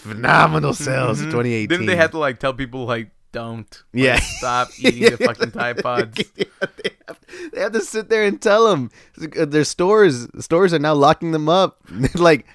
Phenomenal 0.01 0.73
sales 0.73 1.19
in 1.21 1.27
Mhm. 1.27 1.31
2018. 1.31 1.67
Didn't 1.69 1.85
they 1.85 1.95
have 1.95 2.11
to 2.11 2.17
like 2.17 2.39
tell 2.39 2.53
people 2.53 2.85
like, 2.85 3.11
don't, 3.31 3.83
like, 3.93 4.03
Yeah. 4.03 4.19
stop 4.19 4.69
eating 4.79 5.09
the 5.11 5.17
fucking 5.17 5.51
Tide 5.51 5.77
Pods? 5.83 6.21
Yeah, 6.35 6.43
they, 6.83 6.89
have, 7.07 7.19
they 7.53 7.61
have 7.61 7.71
to 7.73 7.81
sit 7.81 8.09
there 8.09 8.23
and 8.23 8.41
tell 8.41 8.69
them 8.69 8.89
their 9.17 9.63
stores 9.63 10.27
stores 10.39 10.73
are 10.73 10.79
now 10.79 10.93
locking 10.93 11.31
them 11.31 11.47
up. 11.49 11.77
like 12.15 12.45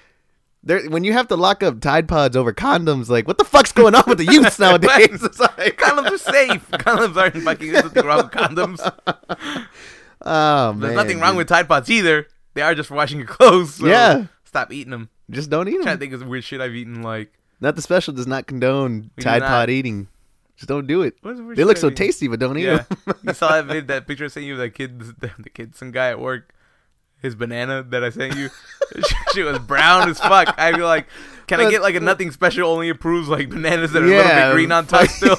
when 0.63 1.05
you 1.05 1.13
have 1.13 1.29
to 1.29 1.35
lock 1.37 1.63
up 1.63 1.79
Tide 1.79 2.07
Pods 2.09 2.35
over 2.35 2.53
condoms, 2.53 3.07
like 3.09 3.25
what 3.27 3.37
the 3.37 3.45
fuck's 3.45 3.71
going 3.71 3.95
on 3.95 4.03
with 4.07 4.17
the 4.17 4.25
youths 4.25 4.59
nowadays? 4.59 5.21
Like, 5.39 5.77
Condoms 5.77 6.11
are 6.11 6.17
safe. 6.17 6.69
Condoms 6.71 7.15
aren't 7.15 7.37
fucking. 7.37 7.71
There's 7.71 7.83
nothing 7.85 8.05
wrong 8.05 8.17
with 8.23 8.31
condoms. 8.31 8.79
oh 10.21 10.73
man, 10.73 10.79
There's 10.79 10.95
nothing 10.95 11.19
wrong 11.19 11.35
with 11.37 11.47
Tide 11.47 11.67
Pods 11.67 11.89
either. 11.89 12.27
They 12.53 12.61
are 12.61 12.75
just 12.75 12.89
for 12.89 12.95
washing 12.95 13.19
your 13.19 13.27
clothes. 13.27 13.75
So 13.75 13.87
Yeah. 13.87 14.25
Stop 14.45 14.71
eating 14.73 14.91
them. 14.91 15.09
Just 15.29 15.49
don't 15.49 15.67
eat 15.67 15.75
I'm 15.75 15.83
trying 15.83 15.99
them. 15.99 16.09
to 16.09 16.15
think 16.15 16.21
of 16.23 16.27
weird 16.27 16.43
shit 16.43 16.61
I've 16.61 16.73
eaten. 16.75 17.01
Like 17.01 17.31
Not 17.59 17.75
the 17.75 17.81
special 17.81 18.13
does 18.13 18.27
not 18.27 18.45
condone 18.47 19.09
We 19.15 19.23
Tide. 19.23 19.41
Pod 19.41 19.69
eating. 19.69 20.07
Just 20.55 20.67
don't 20.69 20.87
do 20.87 21.01
it. 21.03 21.15
They 21.23 21.63
look 21.63 21.77
so 21.77 21.89
tasty, 21.89 22.27
but 22.27 22.39
don't 22.39 22.57
eat 22.57 22.65
Yeah. 22.65 22.83
them. 23.05 23.15
you 23.23 23.33
saw 23.33 23.49
that 23.49 23.65
vid, 23.65 23.87
that 23.89 24.07
picture 24.07 24.25
I 24.25 24.27
sent 24.27 24.45
you 24.45 24.53
of 24.53 24.59
that 24.59 24.71
kid, 24.71 24.99
the, 25.19 25.31
the 25.39 25.49
kid, 25.49 25.75
some 25.75 25.91
guy 25.91 26.09
at 26.09 26.19
work, 26.19 26.53
his 27.21 27.35
banana 27.35 27.83
that 27.83 28.03
I 28.03 28.09
sent 28.09 28.35
you. 28.35 28.49
She 29.33 29.43
was 29.43 29.59
brown 29.59 30.09
as 30.09 30.17
fuck. 30.19 30.55
I'd 30.57 30.75
be 30.75 30.81
like, 30.81 31.05
can 31.45 31.59
I 31.59 31.69
get 31.69 31.81
like 31.83 31.93
a 31.93 31.99
nothing 31.99 32.31
special? 32.31 32.69
Only 32.71 32.89
approves 32.89 33.27
like 33.27 33.49
bananas 33.49 33.91
that 33.91 34.01
are 34.01 34.05
a 34.05 34.09
little 34.09 34.23
bit 34.31 34.53
green 34.53 34.71
on 34.71 34.87
top 34.87 35.07
still. 35.09 35.37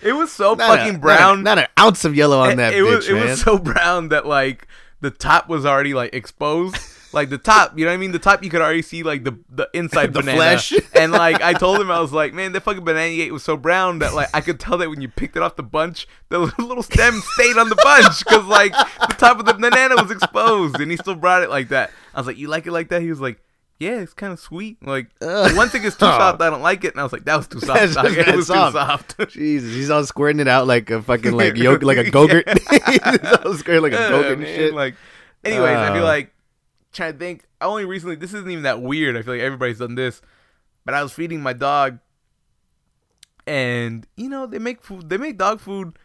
It 0.00 0.12
was 0.12 0.32
so 0.32 0.54
not 0.54 0.70
a- 0.70 0.76
fucking 0.76 0.92
not 0.94 0.96
a- 0.96 1.00
brown. 1.00 1.42
Not, 1.42 1.58
an 1.58 1.66
ounce 1.78 2.04
of 2.06 2.14
yellow 2.14 2.38
on 2.38 2.52
it, 2.52 2.56
that 2.56 2.72
it 2.72 2.82
bitch, 2.82 2.96
was 2.96 3.08
it 3.08 3.12
was 3.14 3.40
so 3.42 3.58
brown 3.58 4.08
that 4.08 4.24
like 4.24 4.66
the 5.00 5.10
top 5.10 5.48
was 5.48 5.66
already 5.66 5.92
like 5.92 6.14
exposed. 6.14 6.76
Like 7.12 7.30
the 7.30 7.38
top, 7.38 7.78
you 7.78 7.84
know 7.84 7.90
what 7.90 7.94
I 7.94 7.98
mean? 7.98 8.12
The 8.12 8.18
top 8.18 8.44
you 8.44 8.50
could 8.50 8.60
already 8.60 8.82
see 8.82 9.02
like 9.02 9.24
the 9.24 9.38
the 9.48 9.68
inside 9.72 10.08
The 10.12 10.20
banana. 10.20 10.36
flesh. 10.36 10.72
and 10.94 11.10
like 11.12 11.40
I 11.42 11.54
told 11.54 11.80
him 11.80 11.90
I 11.90 12.00
was 12.00 12.12
like, 12.12 12.34
man, 12.34 12.52
that 12.52 12.62
fucking 12.62 12.84
banana 12.84 13.10
you 13.12 13.22
ate 13.24 13.32
was 13.32 13.42
so 13.42 13.56
brown 13.56 14.00
that 14.00 14.14
like 14.14 14.28
I 14.34 14.40
could 14.42 14.60
tell 14.60 14.76
that 14.78 14.90
when 14.90 15.00
you 15.00 15.08
picked 15.08 15.36
it 15.36 15.42
off 15.42 15.56
the 15.56 15.62
bunch, 15.62 16.06
the 16.28 16.38
little 16.58 16.82
stem 16.82 17.20
stayed 17.34 17.56
on 17.56 17.68
the 17.70 17.76
bunch 17.76 18.18
because 18.24 18.44
like 18.44 18.72
the 18.72 19.14
top 19.18 19.38
of 19.40 19.46
the 19.46 19.54
banana 19.54 19.96
was 19.96 20.10
exposed, 20.10 20.78
and 20.80 20.90
he 20.90 20.96
still 20.98 21.14
brought 21.14 21.42
it 21.42 21.48
like 21.50 21.68
that. 21.68 21.90
I 22.14 22.20
was 22.20 22.26
like, 22.26 22.36
you 22.36 22.48
like 22.48 22.66
it 22.66 22.72
like 22.72 22.88
that? 22.90 23.02
He 23.02 23.08
was 23.10 23.20
like. 23.20 23.40
Yeah, 23.80 24.00
it's 24.00 24.12
kind 24.12 24.32
of 24.32 24.40
sweet. 24.40 24.84
Like 24.84 25.06
Ugh. 25.22 25.56
one 25.56 25.68
thing 25.68 25.84
is 25.84 25.94
too 25.94 26.00
soft, 26.06 26.42
I 26.42 26.50
don't 26.50 26.62
like 26.62 26.82
it. 26.82 26.94
And 26.94 27.00
I 27.00 27.04
was 27.04 27.12
like, 27.12 27.24
that 27.26 27.36
was 27.36 27.46
too 27.46 27.60
soft. 27.60 27.78
That's 27.78 27.94
just 27.94 28.28
It 28.28 28.34
was 28.34 28.48
soft. 28.48 28.72
too 29.16 29.22
soft. 29.22 29.30
Jesus, 29.34 29.72
he's 29.72 29.88
all 29.88 30.04
squirting 30.04 30.40
it 30.40 30.48
out 30.48 30.66
like 30.66 30.90
a 30.90 31.00
fucking 31.00 31.30
like 31.30 31.56
yolk, 31.56 31.84
like 31.84 31.96
a 31.96 32.10
Go-Gurt. 32.10 32.48
he's 32.58 32.98
all 33.44 33.54
squirting 33.54 33.82
like 33.84 33.92
a 33.92 33.94
Yeah, 33.94 34.08
Go-Gurt 34.08 34.32
and 34.32 34.42
man, 34.42 34.56
shit. 34.56 34.74
Like, 34.74 34.96
anyways, 35.44 35.76
I 35.76 35.92
feel 35.94 36.02
Uh. 36.02 36.06
like 36.06 36.32
trying 36.92 37.12
to 37.14 37.18
think. 37.18 37.44
I 37.60 37.66
only 37.66 37.84
recently. 37.84 38.16
This 38.16 38.34
isn't 38.34 38.50
even 38.50 38.64
that 38.64 38.80
weird. 38.82 39.16
I 39.16 39.22
feel 39.22 39.34
like 39.34 39.42
everybody's 39.42 39.78
done 39.78 39.94
this, 39.94 40.20
but 40.84 40.94
I 40.94 41.02
was 41.02 41.12
feeding 41.12 41.40
my 41.42 41.52
dog, 41.52 41.98
and 43.46 44.06
you 44.16 44.28
know 44.28 44.46
they 44.46 44.58
make 44.58 44.82
food. 44.82 45.08
They 45.08 45.16
make 45.16 45.38
dog 45.38 45.60
food 45.60 45.98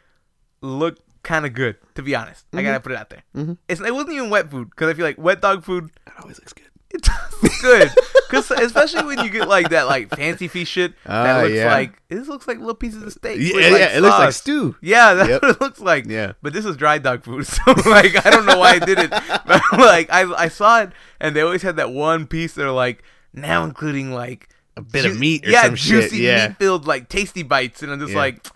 look 0.61 0.97
kind 1.23 1.45
of 1.45 1.53
good. 1.53 1.77
To 1.95 2.01
be 2.01 2.15
honest, 2.15 2.45
I 2.53 2.63
gotta 2.63 2.79
put 2.79 2.91
it 2.91 2.97
out 2.97 3.09
there. 3.09 3.23
Mhm. 3.35 3.57
It's 3.67 3.81
it 3.81 3.93
wasn't 3.93 4.13
even 4.13 4.29
wet 4.29 4.49
food 4.49 4.69
because 4.69 4.89
I 4.89 4.93
feel 4.93 5.05
like 5.05 5.17
wet 5.17 5.41
dog 5.41 5.63
food 5.63 5.91
That 6.05 6.19
always 6.21 6.39
looks 6.39 6.53
good. 6.53 6.69
It 6.93 7.01
does 7.01 7.59
good. 7.61 7.89
Cause 8.29 8.49
especially 8.51 9.03
when 9.03 9.19
you 9.23 9.29
get 9.29 9.47
like 9.47 9.69
that 9.69 9.85
like 9.87 10.09
fancy 10.15 10.47
feast 10.47 10.71
shit 10.71 10.93
that 11.05 11.37
Ah, 11.37 11.41
looks 11.43 11.53
yeah. 11.55 11.71
like 11.73 12.01
this 12.07 12.27
looks 12.27 12.47
like 12.47 12.57
little 12.59 12.73
pieces 12.73 13.03
of 13.03 13.11
steak. 13.13 13.37
Yeah, 13.39 13.53
like, 13.69 13.79
yeah, 13.79 13.97
it 13.97 14.01
looks 14.01 14.17
like 14.19 14.33
stew. 14.33 14.75
Yeah, 14.81 15.13
that's 15.13 15.29
Yep. 15.29 15.41
what 15.41 15.51
it 15.51 15.61
looks 15.61 15.79
like. 15.79 16.05
Yeah. 16.07 16.33
But 16.41 16.53
this 16.53 16.65
is 16.65 16.75
dry 16.77 16.97
dog 16.97 17.23
food, 17.23 17.45
so 17.47 17.61
like 17.85 18.25
I 18.25 18.29
don't 18.29 18.45
know 18.45 18.57
why 18.57 18.71
I 18.73 18.79
did 18.79 18.97
it. 18.99 19.11
But 19.45 19.61
like 19.77 20.09
I 20.11 20.23
I 20.33 20.47
saw 20.47 20.81
it 20.81 20.91
and 21.19 21.35
they 21.35 21.41
always 21.41 21.61
had 21.61 21.75
that 21.75 21.91
one 21.91 22.25
piece 22.27 22.53
they're 22.53 22.71
like 22.71 23.03
now 23.33 23.63
including 23.65 24.11
like 24.13 24.49
A 24.77 24.81
bit 24.81 25.05
of 25.05 25.19
meat 25.19 25.45
or 25.47 25.49
yeah, 25.51 25.63
some 25.63 25.75
shit, 25.75 26.03
juicy 26.03 26.17
yeah. 26.23 26.47
meat 26.49 26.57
filled 26.57 26.87
like 26.87 27.09
tasty 27.09 27.43
bites 27.43 27.83
and 27.83 27.91
I'm 27.91 27.99
just 27.99 28.13
like 28.15 28.47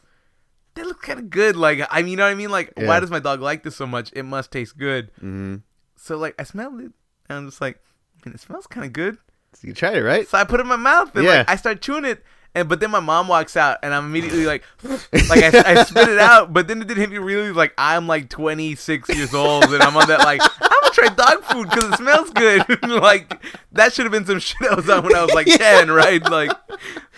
they 0.76 0.84
look 0.84 1.02
kind 1.02 1.20
of 1.20 1.30
good. 1.30 1.56
Like 1.56 1.82
I 1.92 2.02
mean, 2.02 2.12
you 2.12 2.18
know 2.18 2.24
what 2.26 2.32
I 2.32 2.36
mean? 2.36 2.50
Like 2.50 2.74
why 2.78 3.00
does 3.00 3.12
my 3.12 3.20
dog 3.20 3.42
like 3.42 3.64
this 3.64 3.76
so 3.76 3.86
much? 3.86 4.12
It 4.14 4.24
must 4.24 4.52
taste 4.52 4.78
good. 4.78 5.12
Mm-hmm. 5.18 5.56
So 5.98 6.18
like 6.18 6.34
I 6.40 6.44
smelled 6.44 6.80
it 6.80 6.92
and 7.30 7.38
I'm 7.40 7.46
just 7.48 7.62
like, 7.62 7.80
it 8.34 8.40
smells 8.40 8.68
kind 8.68 8.86
of 8.86 8.94
good. 8.94 9.18
So 9.54 9.68
you 9.68 9.74
tried 9.74 9.96
it, 9.98 10.04
right? 10.04 10.28
So 10.28 10.38
I 10.38 10.44
put 10.44 10.60
it 10.60 10.64
in 10.64 10.68
my 10.68 10.76
mouth 10.76 11.16
and 11.16 11.26
Yeah. 11.26 11.38
like 11.40 11.50
I 11.50 11.56
start 11.56 11.82
chewing 11.82 12.06
it. 12.06 12.24
And 12.58 12.68
but 12.68 12.80
then 12.80 12.90
my 12.92 13.00
mom 13.00 13.28
walks 13.28 13.56
out 13.56 13.78
and 13.84 13.94
I'm 13.94 14.06
immediately 14.06 14.46
like, 14.46 14.64
like 14.84 15.44
I, 15.44 15.80
I 15.80 15.84
spit 15.84 16.10
it 16.10 16.18
out. 16.18 16.52
But 16.54 16.68
then 16.68 16.82
it 16.82 16.88
didn't 16.88 17.02
hit 17.02 17.12
me 17.12 17.18
really 17.20 17.52
like 17.52 17.74
I'm 17.78 18.08
like 18.08 18.30
26 18.30 19.10
years 19.10 19.34
old 19.34 19.66
and 19.66 19.84
I'm 19.84 19.96
on 19.96 20.08
that 20.08 20.20
like 20.22 20.42
I'm 20.42 20.70
gonna 20.82 20.94
try 20.94 21.08
dog 21.10 21.44
food 21.44 21.70
because 21.70 21.92
it 21.94 21.98
smells 21.98 22.30
good. 22.32 22.84
like 22.90 23.32
that 23.74 23.94
should 23.94 24.06
have 24.06 24.12
been 24.12 24.26
some 24.26 24.40
shit 24.40 24.70
I 24.70 24.74
was 24.76 24.90
on 24.90 25.04
when 25.04 25.16
I 25.16 25.24
was 25.24 25.34
like 25.36 25.46
10, 25.56 25.92
right? 25.92 26.24
Like 26.24 26.52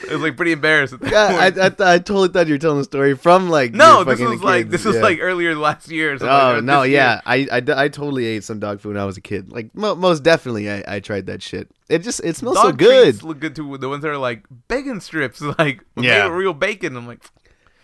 it 0.04 0.12
was 0.12 0.22
like 0.22 0.36
pretty 0.36 0.52
embarrassed. 0.52 0.96
Yeah, 1.02 1.38
I. 1.40 1.46
I, 1.48 1.52
th- 1.52 1.80
I 1.82 1.98
totally 2.00 2.30
thought 2.30 2.48
you 2.48 2.56
were 2.56 2.60
telling 2.60 2.78
the 2.80 2.84
story 2.84 3.16
from 3.16 3.50
like 3.50 3.74
no, 3.74 4.04
this 4.04 4.20
was 4.20 4.42
like 4.44 4.66
kids. 4.66 4.72
this 4.72 4.86
was 4.86 4.96
Yeah. 4.98 5.02
like 5.04 5.20
earlier 5.22 5.56
last 5.56 5.90
year. 5.90 6.14
Or 6.14 6.18
something 6.18 6.36
Oh 6.36 6.54
like 6.56 6.64
no, 6.64 6.84
yeah, 6.84 7.22
I, 7.26 7.48
I, 7.52 7.86
I 7.86 7.88
totally 7.88 8.26
ate 8.26 8.44
some 8.44 8.60
dog 8.60 8.82
food 8.82 8.96
when 8.96 9.02
I 9.02 9.06
was 9.06 9.16
a 9.18 9.22
kid. 9.22 9.52
Like 9.52 9.74
mo- 9.76 9.96
most 9.96 10.24
definitely, 10.24 10.70
I, 10.70 10.84
I 10.86 11.00
tried 11.00 11.28
that 11.28 11.42
shit. 11.42 11.70
It 11.90 12.00
just 12.04 12.22
it 12.24 12.36
smells 12.36 12.56
Dog 12.58 12.66
so 12.66 12.72
good. 12.74 13.04
treats 13.14 13.24
look 13.24 13.40
good 13.40 13.56
too. 13.56 13.78
The 13.78 13.90
ones 13.90 14.04
that 14.04 14.10
are 14.10 14.18
like 14.18 14.46
bacon 14.68 15.02
strips, 15.02 15.42
like 15.60 15.84
Yeah. 15.98 16.28
real 16.28 16.54
bacon. 16.54 16.96
I'm 16.96 17.08
like, 17.08 17.24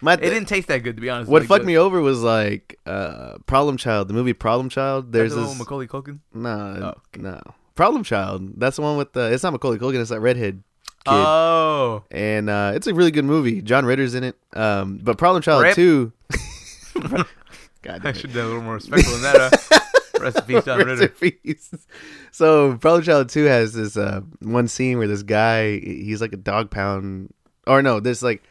My, 0.02 0.14
it 0.14 0.18
didn't 0.22 0.46
taste 0.46 0.68
that 0.68 0.80
good 0.84 0.96
to 0.98 1.02
be 1.02 1.10
honest. 1.10 1.30
what 1.30 1.42
Like, 1.42 1.50
fucked 1.50 1.62
the- 1.62 1.68
me 1.68 1.78
over 1.78 2.00
was 2.02 2.22
like 2.22 2.80
uh, 2.86 3.38
Problem 3.48 3.78
Child, 3.78 4.08
the 4.08 4.14
movie 4.14 4.34
Problem 4.34 4.70
Child. 4.70 5.12
There's 5.12 5.34
the 5.34 5.42
this 5.42 5.58
Macaulay 5.58 5.88
Culkin. 5.88 6.20
no, 6.34 6.50
Oh, 6.50 6.88
okay. 7.14 7.22
no 7.22 7.42
Problem 7.74 8.04
Child. 8.04 8.60
That's 8.60 8.76
the 8.78 8.84
one 8.84 8.96
with 8.98 9.14
the. 9.14 9.34
It's 9.34 9.42
not 9.44 9.52
Macaulay 9.54 9.80
Culkin. 9.80 10.00
It's 10.00 10.10
that 10.12 10.20
redhead 10.22 10.64
kid. 11.04 11.12
Oh, 11.14 12.04
and 12.12 12.50
uh, 12.50 12.72
it's 12.76 12.88
a 12.88 12.94
really 12.94 13.12
good 13.12 13.26
movie. 13.26 13.62
John 13.62 13.86
Ritter's 13.86 14.16
in 14.16 14.24
it. 14.24 14.36
Um, 14.54 15.00
but 15.04 15.18
Problem 15.18 15.42
Child 15.42 15.64
Rip. 15.64 15.76
two. 15.76 16.14
God 17.82 18.06
I 18.06 18.14
should 18.14 18.32
have 18.32 18.46
a 18.46 18.48
little 18.48 18.62
more 18.64 18.76
respectful 18.76 19.14
than 19.18 19.22
that. 19.34 19.54
Uh, 19.72 19.80
rest 20.26 20.38
in 20.38 20.44
peace, 20.46 20.68
Ritter. 20.68 21.12
in. 21.22 21.56
So 22.32 22.78
Problem 22.78 23.04
Child 23.04 23.30
Two 23.30 23.46
has 23.46 23.74
this 23.74 23.96
uh, 23.98 24.22
one 24.42 24.68
scene 24.68 24.98
where 24.98 25.08
this 25.08 25.24
guy 25.24 25.80
he's 25.80 26.22
like 26.22 26.34
a 26.34 26.38
dog 26.38 26.70
pound 26.72 27.34
or 27.68 27.82
no, 27.82 28.00
there's 28.00 28.22
like 28.24 28.44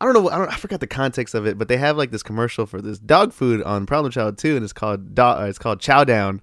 I 0.00 0.04
don't 0.04 0.14
know 0.14 0.30
I 0.30 0.38
don't 0.38 0.52
I 0.52 0.56
forgot 0.56 0.80
the 0.80 0.86
context 0.86 1.34
of 1.34 1.46
it, 1.46 1.58
but 1.58 1.68
they 1.68 1.76
have 1.76 1.96
like 1.96 2.10
this 2.10 2.22
commercial 2.22 2.66
for 2.66 2.80
this 2.80 2.98
dog 2.98 3.32
food 3.32 3.62
on 3.62 3.86
Problem 3.86 4.10
Child 4.10 4.38
Two, 4.38 4.56
and 4.56 4.64
it's 4.64 4.72
called 4.72 5.14
do- 5.14 5.22
uh, 5.22 5.46
it's 5.48 5.58
called 5.58 5.80
Chow 5.80 6.04
Down, 6.04 6.40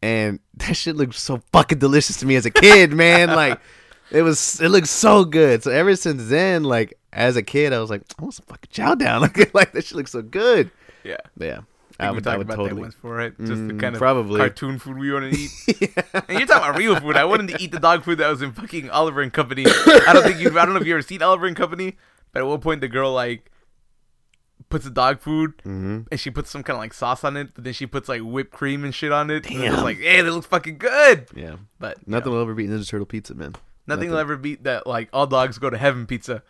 and 0.00 0.40
that 0.54 0.74
shit 0.74 0.96
looked 0.96 1.14
so 1.14 1.42
fucking 1.52 1.78
delicious 1.78 2.16
to 2.18 2.26
me 2.26 2.36
as 2.36 2.46
a 2.46 2.50
kid, 2.50 2.92
man. 2.92 3.28
Like 3.28 3.60
it 4.10 4.22
was 4.22 4.60
it 4.60 4.68
looked 4.68 4.88
so 4.88 5.24
good. 5.24 5.62
So 5.62 5.70
ever 5.70 5.96
since 5.96 6.28
then, 6.28 6.64
like 6.64 6.94
as 7.12 7.36
a 7.36 7.42
kid, 7.42 7.72
I 7.72 7.78
was 7.78 7.90
like 7.90 8.02
I 8.18 8.22
want 8.22 8.34
some 8.34 8.46
fucking 8.46 8.70
Chow 8.70 8.94
Down. 8.94 9.20
Like, 9.20 9.52
like 9.54 9.72
that 9.72 9.84
shit 9.84 9.96
looks 9.96 10.12
so 10.12 10.22
good. 10.22 10.70
Yeah, 11.04 11.18
Yeah. 11.38 11.60
I 12.00 12.04
think 12.04 12.12
we 12.12 12.14
would- 12.16 12.24
talked 12.24 12.42
about 12.42 12.54
totally. 12.56 12.74
that 12.76 12.80
once 12.80 12.94
for 12.94 13.20
it. 13.20 13.36
Just 13.38 13.66
the 13.66 13.74
Mm, 13.74 13.80
kind 13.80 13.94
of 13.96 13.98
probably. 13.98 14.38
cartoon 14.38 14.78
food 14.78 14.98
we 14.98 15.12
want 15.12 15.32
to 15.32 15.38
eat. 15.38 15.50
And 16.28 16.38
you're 16.38 16.46
talking 16.46 16.68
about 16.68 16.78
real 16.78 16.98
food. 17.00 17.16
I 17.16 17.24
wanted 17.24 17.48
to 17.48 17.62
eat 17.62 17.72
the 17.72 17.80
dog 17.80 18.04
food 18.04 18.18
that 18.18 18.28
was 18.28 18.40
in 18.42 18.52
fucking 18.52 18.88
Oliver 18.90 19.20
and 19.22 19.32
Company. 19.32 19.64
I 19.66 20.10
don't 20.12 20.22
think 20.22 20.38
you. 20.40 20.48
I 20.58 20.64
don't 20.64 20.74
know 20.74 20.80
if 20.80 20.86
you 20.86 20.94
ever 20.94 21.02
seen 21.02 21.22
Oliver 21.22 21.46
and 21.46 21.56
Company, 21.56 21.96
but 22.32 22.40
at 22.40 22.46
one 22.46 22.60
point 22.60 22.80
the 22.80 22.88
girl 22.88 23.12
like 23.12 23.50
puts 24.68 24.84
the 24.84 24.90
dog 24.90 25.18
food 25.20 25.54
hmm 25.62 26.00
and 26.10 26.20
she 26.20 26.30
puts 26.30 26.50
some 26.50 26.62
kind 26.62 26.74
of 26.76 26.80
like 26.80 26.92
sauce 26.92 27.24
on 27.24 27.36
it, 27.36 27.54
but 27.54 27.64
then 27.64 27.72
she 27.72 27.86
puts 27.86 28.08
like 28.08 28.20
whipped 28.20 28.50
cream 28.52 28.84
and 28.84 28.94
shit 28.94 29.10
on 29.12 29.30
it. 29.30 29.50
And 29.50 29.64
it's 29.64 29.82
like, 29.82 29.98
hey, 29.98 30.20
that 30.20 30.30
looks 30.30 30.46
fucking 30.46 30.78
good. 30.78 31.26
Yeah. 31.34 31.56
But 31.78 32.06
Nothing 32.06 32.32
know, 32.32 32.36
will 32.36 32.42
ever 32.42 32.54
beat 32.54 32.68
Ninja 32.68 32.86
Turtle 32.88 33.06
pizza, 33.06 33.34
man. 33.34 33.54
nothing 33.86 34.10
will 34.10 34.18
ever 34.18 34.36
beat 34.36 34.64
that. 34.64 34.86
Like 34.86 35.08
all 35.12 35.26
dogs 35.26 35.58
go 35.58 35.70
to 35.70 35.78
heaven 35.78 36.06
pizza 36.06 36.42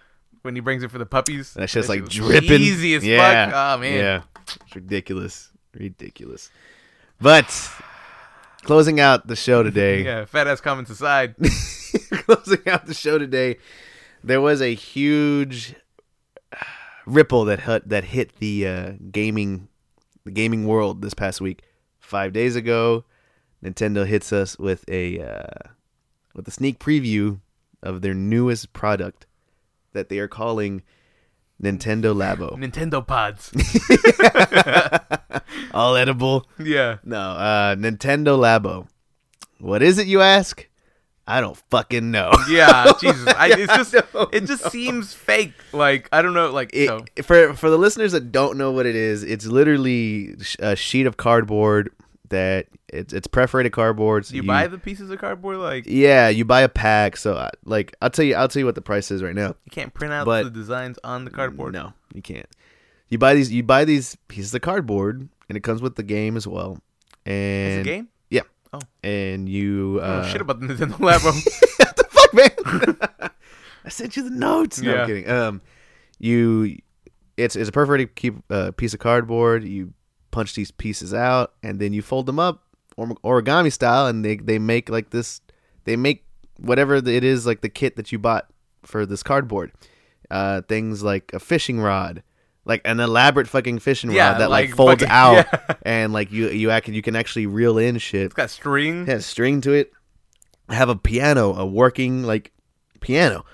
when 0.43 0.55
he 0.55 0.61
brings 0.61 0.83
it 0.83 0.91
for 0.91 0.99
the 0.99 1.07
puppies. 1.07 1.55
And 1.55 1.63
that 1.63 1.69
shit's 1.69 1.89
like 1.89 2.09
dripping. 2.09 2.61
Easy 2.61 2.95
as 2.95 3.05
yeah. 3.07 3.47
fuck. 3.51 3.55
Oh 3.55 3.81
man. 3.81 3.95
Yeah. 3.99 4.23
It's 4.57 4.75
ridiculous. 4.75 5.51
Ridiculous. 5.75 6.51
But 7.21 7.71
closing 8.63 9.01
out 9.01 9.27
the 9.27 9.37
show 9.37 9.63
today. 9.63 10.03
Yeah, 10.05 10.25
fat 10.25 10.47
ass 10.47 10.61
comments 10.61 10.91
aside. 10.91 11.35
closing 12.11 12.67
out 12.67 12.87
the 12.87 12.95
show 12.95 13.19
today, 13.19 13.59
there 14.23 14.41
was 14.41 14.61
a 14.61 14.75
huge 14.75 15.75
ripple 17.07 17.45
that 17.47 17.61
hit, 17.61 17.89
that 17.89 18.05
hit 18.05 18.39
the 18.39 18.67
uh, 18.67 18.93
gaming 19.11 19.69
the 20.25 20.31
gaming 20.31 20.67
world 20.67 21.01
this 21.03 21.15
past 21.15 21.41
week. 21.41 21.63
Five 21.99 22.33
days 22.33 22.55
ago, 22.57 23.05
Nintendo 23.65 24.07
hits 24.07 24.33
us 24.33 24.59
with 24.59 24.85
a 24.89 25.21
uh, 25.21 25.71
with 26.35 26.47
a 26.47 26.51
sneak 26.51 26.79
preview 26.79 27.41
of 27.83 28.03
their 28.03 28.15
newest 28.15 28.73
product 28.73 29.27
that 29.93 30.09
they 30.09 30.19
are 30.19 30.29
calling 30.29 30.83
Nintendo 31.63 32.15
Labo. 32.15 32.57
Nintendo 32.59 33.05
pods. 33.07 33.51
All 35.75 35.97
edible. 35.97 36.47
yeah. 36.59 36.99
No, 37.05 37.19
uh, 37.19 37.75
Nintendo 37.77 38.39
Labo. 38.39 38.89
What 39.59 39.83
is 39.83 39.99
it, 39.99 40.07
you 40.07 40.21
ask? 40.21 40.67
I 41.27 41.41
don't 41.43 41.57
fucking 41.71 42.11
know. 42.11 42.31
Yeah, 42.49 42.93
Jesus. 43.01 43.27
I, 43.29 43.49
it's 43.53 43.75
just 43.77 43.95
it 44.33 44.45
just 44.47 44.65
know. 44.65 44.71
seems 44.71 45.13
fake. 45.13 45.53
Like 45.73 46.09
I 46.11 46.23
don't 46.23 46.33
know. 46.33 46.51
Like 46.53 46.71
It, 46.73 46.87
so. 46.87 47.05
for 47.23 47.53
for 47.55 47.69
the 47.69 47.77
listeners 47.77 48.13
that 48.13 48.33
don't 48.33 48.57
know 48.57 48.73
what 48.73 48.87
it 48.87 48.97
is, 48.97 49.23
it's 49.25 49.45
literally 49.45 50.37
a 50.59 50.75
sheet 50.75 51.07
of 51.07 51.17
cardboard 51.19 51.91
that 52.31 52.67
it's 52.93 53.13
it's 53.13 53.27
perforated 53.27 53.73
cardboard. 53.73 54.27
so 54.27 54.31
Do 54.33 54.37
you, 54.37 54.43
buy 54.43 54.67
the 54.67 54.79
pieces 54.79 55.11
of 55.11 55.19
cardboard? 55.19 55.59
Like 55.59 55.85
Yeah, 55.87 56.29
you 56.29 56.45
buy 56.45 56.63
a 56.63 56.69
pack. 56.69 57.17
So 57.17 57.35
uh, 57.35 57.51
like 57.65 57.95
I'll 58.03 58.11
tell 58.11 58.25
you 58.25 58.35
I'll 58.35 58.49
tell 58.49 58.61
you 58.61 58.67
what 58.67 58.75
the 58.75 58.83
price 58.83 59.11
is 59.11 59.23
right 59.23 59.35
now. 59.35 59.49
you 59.65 59.71
can't 59.71 59.93
print 59.95 60.13
out 60.13 60.25
But- 60.27 60.45
the 60.45 60.51
designs 60.51 60.99
on 61.05 61.25
the 61.25 61.31
cardboard. 61.31 61.73
No, 61.75 61.93
you 62.15 62.23
can't. 62.23 62.47
You 63.09 63.19
buy 63.19 63.35
these 63.35 63.51
you 63.53 63.63
buy 63.63 63.85
these 63.85 64.17
pieces 64.29 64.55
of 64.55 64.61
cardboard 64.63 65.29
and 65.49 65.57
it 65.57 65.61
comes 65.63 65.81
with 65.83 65.97
the 65.97 66.03
game 66.03 66.37
as 66.37 66.47
well. 66.47 66.79
It's 67.25 67.33
And 67.33 67.81
a 67.81 67.85
game. 67.85 68.09
Yeah. 68.31 68.43
Oh. 68.73 68.81
and 69.03 69.49
you 69.49 69.99
uh, 70.03 70.23
don't 70.23 70.31
shit 70.31 70.41
about 70.41 70.61
the 70.61 70.67
Nintendo 70.67 70.93
Labo. 70.99 71.33
what 71.79 71.97
the 71.97 72.05
fuck, 72.11 72.35
man? 72.35 73.31
I 73.85 73.89
sent 73.89 74.17
you 74.17 74.23
the 74.23 74.31
notes. 74.31 74.81
No, 74.81 74.93
Yeah. 74.95 75.01
I'm 75.03 75.07
kidding. 75.07 75.31
Um, 75.31 75.63
you, 76.19 76.79
it's 77.39 77.57
it's 77.57 77.69
a 77.69 77.73
perforated 77.73 78.15
keep 78.15 78.35
uh, 78.51 78.73
piece 78.73 78.93
of 78.93 79.01
cardboard. 79.01 79.65
You 79.65 79.95
punch 80.31 80.55
these 80.55 80.71
pieces 80.71 81.15
out, 81.15 81.55
and 81.63 81.79
then 81.79 81.93
you 81.95 82.03
fold 82.03 82.27
them 82.27 82.39
up 82.39 82.63
origami 82.99 83.73
style, 83.73 84.07
and 84.07 84.25
they 84.25 84.37
they 84.37 84.59
make 84.59 84.89
like 84.89 85.11
this. 85.11 85.41
They 85.85 85.97
make 85.97 86.25
whatever 86.59 86.97
it 86.97 87.07
is 87.25 87.47
like 87.47 87.61
the 87.61 87.69
kit 87.69 87.97
that 87.97 88.13
you 88.13 88.19
bought 88.19 88.49
for 88.85 89.07
this 89.07 89.23
cardboard. 89.23 89.73
Uh, 90.31 90.61
things 90.63 91.03
like 91.03 91.33
a 91.33 91.39
fishing 91.39 91.81
rod. 91.81 92.23
Like 92.65 92.83
an 92.85 93.01
elaborate 93.01 93.49
fucking 93.49 93.79
fishing 93.79 94.11
Yeah, 94.11 94.33
rod 94.33 94.41
that 94.41 94.51
like, 94.51 94.69
like 94.69 94.77
folds 94.77 95.03
fucking- 95.03 95.09
out, 95.11 95.47
yeah. 95.51 95.75
and 95.83 96.13
like 96.13 96.31
you 96.31 96.49
you 96.51 96.71
act 96.71 96.87
you 96.89 97.01
can 97.01 97.17
actually 97.17 97.47
reel 97.47 97.79
in 97.79 97.97
shit 97.97 98.27
it's 98.27 98.35
got 98.35 98.51
string. 98.51 99.07
has 99.07 99.25
string 99.25 99.63
to 99.63 99.73
it. 99.73 99.91
I 100.69 100.75
have 100.75 100.91
a 100.91 100.97
piano, 100.97 101.55
a 101.55 101.65
working 101.65 102.25
like 102.25 102.53
piano. 103.01 103.47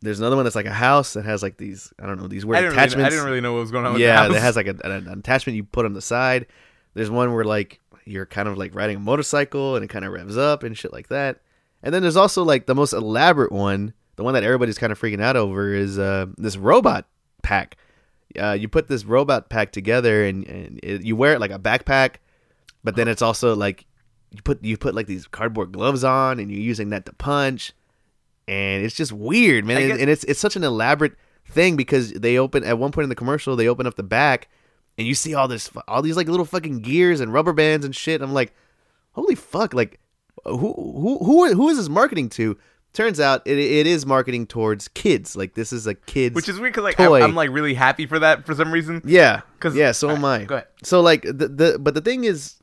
There's 0.00 0.20
another 0.20 0.36
one 0.36 0.44
that's 0.44 0.54
like 0.54 0.64
a 0.66 0.72
house 0.72 1.14
that 1.14 1.24
has 1.24 1.42
like 1.42 1.56
these 1.56 1.92
I 2.00 2.06
don't 2.06 2.20
know 2.20 2.28
these 2.28 2.44
I 2.44 2.46
weird 2.46 2.62
really, 2.62 2.76
attachments. 2.76 3.06
I 3.06 3.10
didn't 3.10 3.24
really 3.24 3.40
know 3.40 3.54
what 3.54 3.60
was 3.62 3.72
going 3.72 3.84
on 3.84 3.94
with 3.94 4.02
yeah, 4.02 4.26
it 4.26 4.32
has 4.40 4.54
like 4.54 4.68
a, 4.68 4.76
an, 4.84 4.92
an 5.08 5.18
attachment 5.18 5.56
you 5.56 5.64
put 5.64 5.84
on 5.84 5.92
the 5.92 6.00
side. 6.00 6.46
There's 6.94 7.10
one 7.10 7.32
where 7.34 7.44
like 7.44 7.80
you're 8.06 8.26
kind 8.26 8.48
of 8.48 8.56
like 8.56 8.74
riding 8.74 8.96
a 8.96 9.00
motorcycle 9.00 9.74
and 9.74 9.84
it 9.84 9.88
kind 9.88 10.04
of 10.04 10.12
revs 10.12 10.36
up 10.36 10.62
and 10.62 10.78
shit 10.78 10.92
like 10.92 11.08
that. 11.08 11.40
And 11.82 11.92
then 11.94 12.02
there's 12.02 12.16
also 12.16 12.42
like 12.42 12.66
the 12.66 12.74
most 12.74 12.92
elaborate 12.92 13.52
one, 13.52 13.92
the 14.16 14.24
one 14.24 14.34
that 14.34 14.42
everybody's 14.42 14.78
kind 14.78 14.92
of 14.92 15.00
freaking 15.00 15.20
out 15.20 15.36
over 15.36 15.74
is 15.74 15.98
uh, 15.98 16.26
this 16.38 16.56
robot 16.56 17.06
pack. 17.42 17.76
Uh, 18.40 18.52
you 18.52 18.68
put 18.68 18.88
this 18.88 19.04
robot 19.04 19.50
pack 19.50 19.72
together 19.72 20.24
and, 20.24 20.46
and 20.46 20.80
it, 20.82 21.02
you 21.02 21.16
wear 21.16 21.34
it 21.34 21.40
like 21.40 21.50
a 21.50 21.58
backpack, 21.58 22.16
but 22.82 22.96
then 22.96 23.08
it's 23.08 23.22
also 23.22 23.54
like 23.54 23.86
you 24.30 24.42
put 24.42 24.62
you 24.62 24.76
put 24.76 24.94
like 24.94 25.06
these 25.06 25.26
cardboard 25.26 25.72
gloves 25.72 26.04
on 26.04 26.38
and 26.38 26.50
you're 26.50 26.60
using 26.60 26.90
that 26.90 27.06
to 27.06 27.12
punch, 27.14 27.72
and 28.46 28.84
it's 28.84 28.94
just 28.94 29.12
weird, 29.12 29.64
man. 29.64 29.90
And, 29.90 30.00
and 30.00 30.10
it's 30.10 30.24
it's 30.24 30.40
such 30.40 30.56
an 30.56 30.64
elaborate 30.64 31.14
thing 31.48 31.76
because 31.76 32.12
they 32.12 32.38
open 32.38 32.64
at 32.64 32.78
one 32.78 32.92
point 32.92 33.04
in 33.04 33.08
the 33.08 33.14
commercial 33.14 33.54
they 33.54 33.68
open 33.68 33.86
up 33.86 33.94
the 33.94 34.02
back 34.02 34.48
and 34.98 35.06
you 35.06 35.14
see 35.14 35.34
all 35.34 35.48
this 35.48 35.70
all 35.88 36.02
these 36.02 36.16
like 36.16 36.28
little 36.28 36.46
fucking 36.46 36.80
gears 36.80 37.20
and 37.20 37.32
rubber 37.32 37.52
bands 37.52 37.84
and 37.84 37.94
shit. 37.94 38.22
I'm 38.22 38.32
like, 38.34 38.52
holy 39.12 39.34
fuck! 39.34 39.74
Like, 39.74 40.00
who 40.44 40.56
who 40.58 41.18
who 41.24 41.54
who 41.54 41.68
is 41.68 41.76
this 41.78 41.88
marketing 41.88 42.28
to? 42.30 42.56
Turns 42.92 43.20
out 43.20 43.42
it, 43.44 43.58
it 43.58 43.86
is 43.86 44.06
marketing 44.06 44.46
towards 44.46 44.88
kids. 44.88 45.36
Like 45.36 45.52
this 45.54 45.70
is 45.70 45.86
a 45.86 45.92
kids, 45.94 46.34
Which 46.34 46.48
is 46.48 46.58
weird 46.58 46.72
because 46.72 46.84
like. 46.84 46.98
I'm, 46.98 47.22
I'm 47.22 47.34
like 47.34 47.50
really 47.50 47.74
happy 47.74 48.06
for 48.06 48.18
that 48.20 48.46
for 48.46 48.54
some 48.54 48.72
reason. 48.72 49.02
yeah, 49.04 49.42
'Cause- 49.60 49.76
yeah. 49.76 49.92
So 49.92 50.08
am 50.10 50.24
I. 50.24 50.44
go 50.44 50.54
ahead. 50.56 50.68
So 50.82 51.02
like 51.02 51.22
the 51.22 51.48
the 51.48 51.78
but 51.78 51.92
the 51.94 52.00
thing 52.00 52.24
is, 52.24 52.56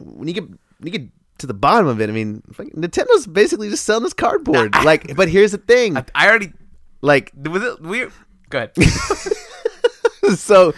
when 0.00 0.26
you 0.26 0.34
get 0.34 0.44
when 0.48 0.58
you 0.82 0.90
get 0.90 1.08
to 1.38 1.46
the 1.46 1.54
bottom 1.54 1.86
of 1.86 2.00
it, 2.00 2.08
I 2.10 2.12
mean, 2.12 2.42
Nintendo's 2.56 3.26
basically 3.28 3.68
just 3.70 3.84
selling 3.84 4.02
this 4.02 4.12
cardboard. 4.14 4.74
like, 4.84 5.14
but 5.14 5.28
here's 5.28 5.52
the 5.52 5.58
thing, 5.58 5.96
I, 5.96 6.04
I 6.16 6.28
already 6.28 6.52
like 7.00 7.30
was 7.36 7.62
it 7.62 7.80
weird. 7.80 8.10
Go 8.50 8.58
ahead. 8.58 8.72
so 10.36 10.74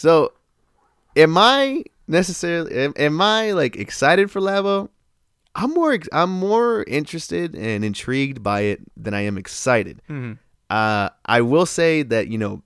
so 0.00 0.32
am 1.16 1.36
i 1.36 1.82
necessarily 2.08 2.72
am, 2.84 2.92
am 2.96 3.20
i 3.20 3.52
like 3.52 3.76
excited 3.76 4.30
for 4.30 4.40
labo 4.40 4.88
i'm 5.54 5.72
more 5.74 5.98
i'm 6.12 6.30
more 6.30 6.84
interested 6.84 7.54
and 7.54 7.84
intrigued 7.84 8.42
by 8.42 8.60
it 8.72 8.80
than 8.96 9.14
i 9.14 9.20
am 9.20 9.36
excited 9.36 10.00
Mhm. 10.08 10.38
uh 10.70 11.08
i 11.26 11.40
will 11.40 11.66
say 11.66 12.02
that 12.02 12.28
you 12.28 12.38
know 12.38 12.62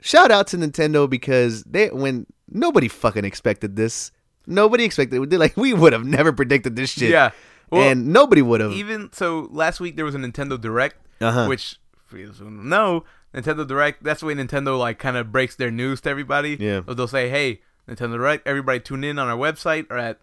shout 0.00 0.30
out 0.30 0.46
to 0.48 0.56
nintendo 0.56 1.08
because 1.08 1.62
they 1.64 1.88
when 1.88 2.26
nobody 2.50 2.88
fucking 2.88 3.24
expected 3.24 3.76
this 3.76 4.12
nobody 4.46 4.84
expected 4.84 5.32
it 5.32 5.38
like 5.38 5.56
we 5.56 5.72
would 5.72 5.92
have 5.92 6.04
never 6.04 6.32
predicted 6.32 6.76
this 6.76 6.90
shit 6.90 7.10
Yeah. 7.10 7.30
Well, 7.68 7.82
and 7.90 8.12
nobody 8.12 8.42
would 8.42 8.60
have 8.60 8.70
even 8.70 9.10
so, 9.12 9.48
last 9.50 9.80
week 9.80 9.96
there 9.96 10.04
was 10.04 10.14
a 10.14 10.18
Nintendo 10.18 10.54
Direct, 10.60 10.96
Uh-huh. 11.20 11.46
which 11.48 11.80
for 12.04 12.16
those 12.16 12.38
who 12.38 12.44
don't 12.44 12.68
know, 12.68 13.02
Nintendo 13.36 13.66
Direct. 13.66 14.02
That's 14.02 14.20
the 14.20 14.26
way 14.26 14.34
Nintendo 14.34 14.78
like 14.78 14.98
kind 14.98 15.16
of 15.16 15.30
breaks 15.30 15.54
their 15.56 15.70
news 15.70 16.00
to 16.02 16.10
everybody. 16.10 16.56
Yeah. 16.58 16.80
They'll 16.86 17.06
say, 17.06 17.28
"Hey, 17.28 17.60
Nintendo 17.88 18.14
Direct, 18.14 18.46
everybody 18.46 18.80
tune 18.80 19.04
in 19.04 19.18
on 19.18 19.28
our 19.28 19.36
website 19.36 19.86
or 19.90 19.98
at 19.98 20.20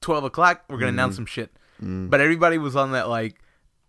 twelve 0.00 0.24
o'clock. 0.24 0.64
We're 0.68 0.76
gonna 0.76 0.86
Mm-hmm. 0.90 0.98
announce 0.98 1.16
some 1.16 1.26
shit." 1.26 1.50
Mm. 1.82 2.10
But 2.10 2.20
everybody 2.20 2.58
was 2.58 2.74
on 2.74 2.92
that 2.92 3.08
like, 3.08 3.36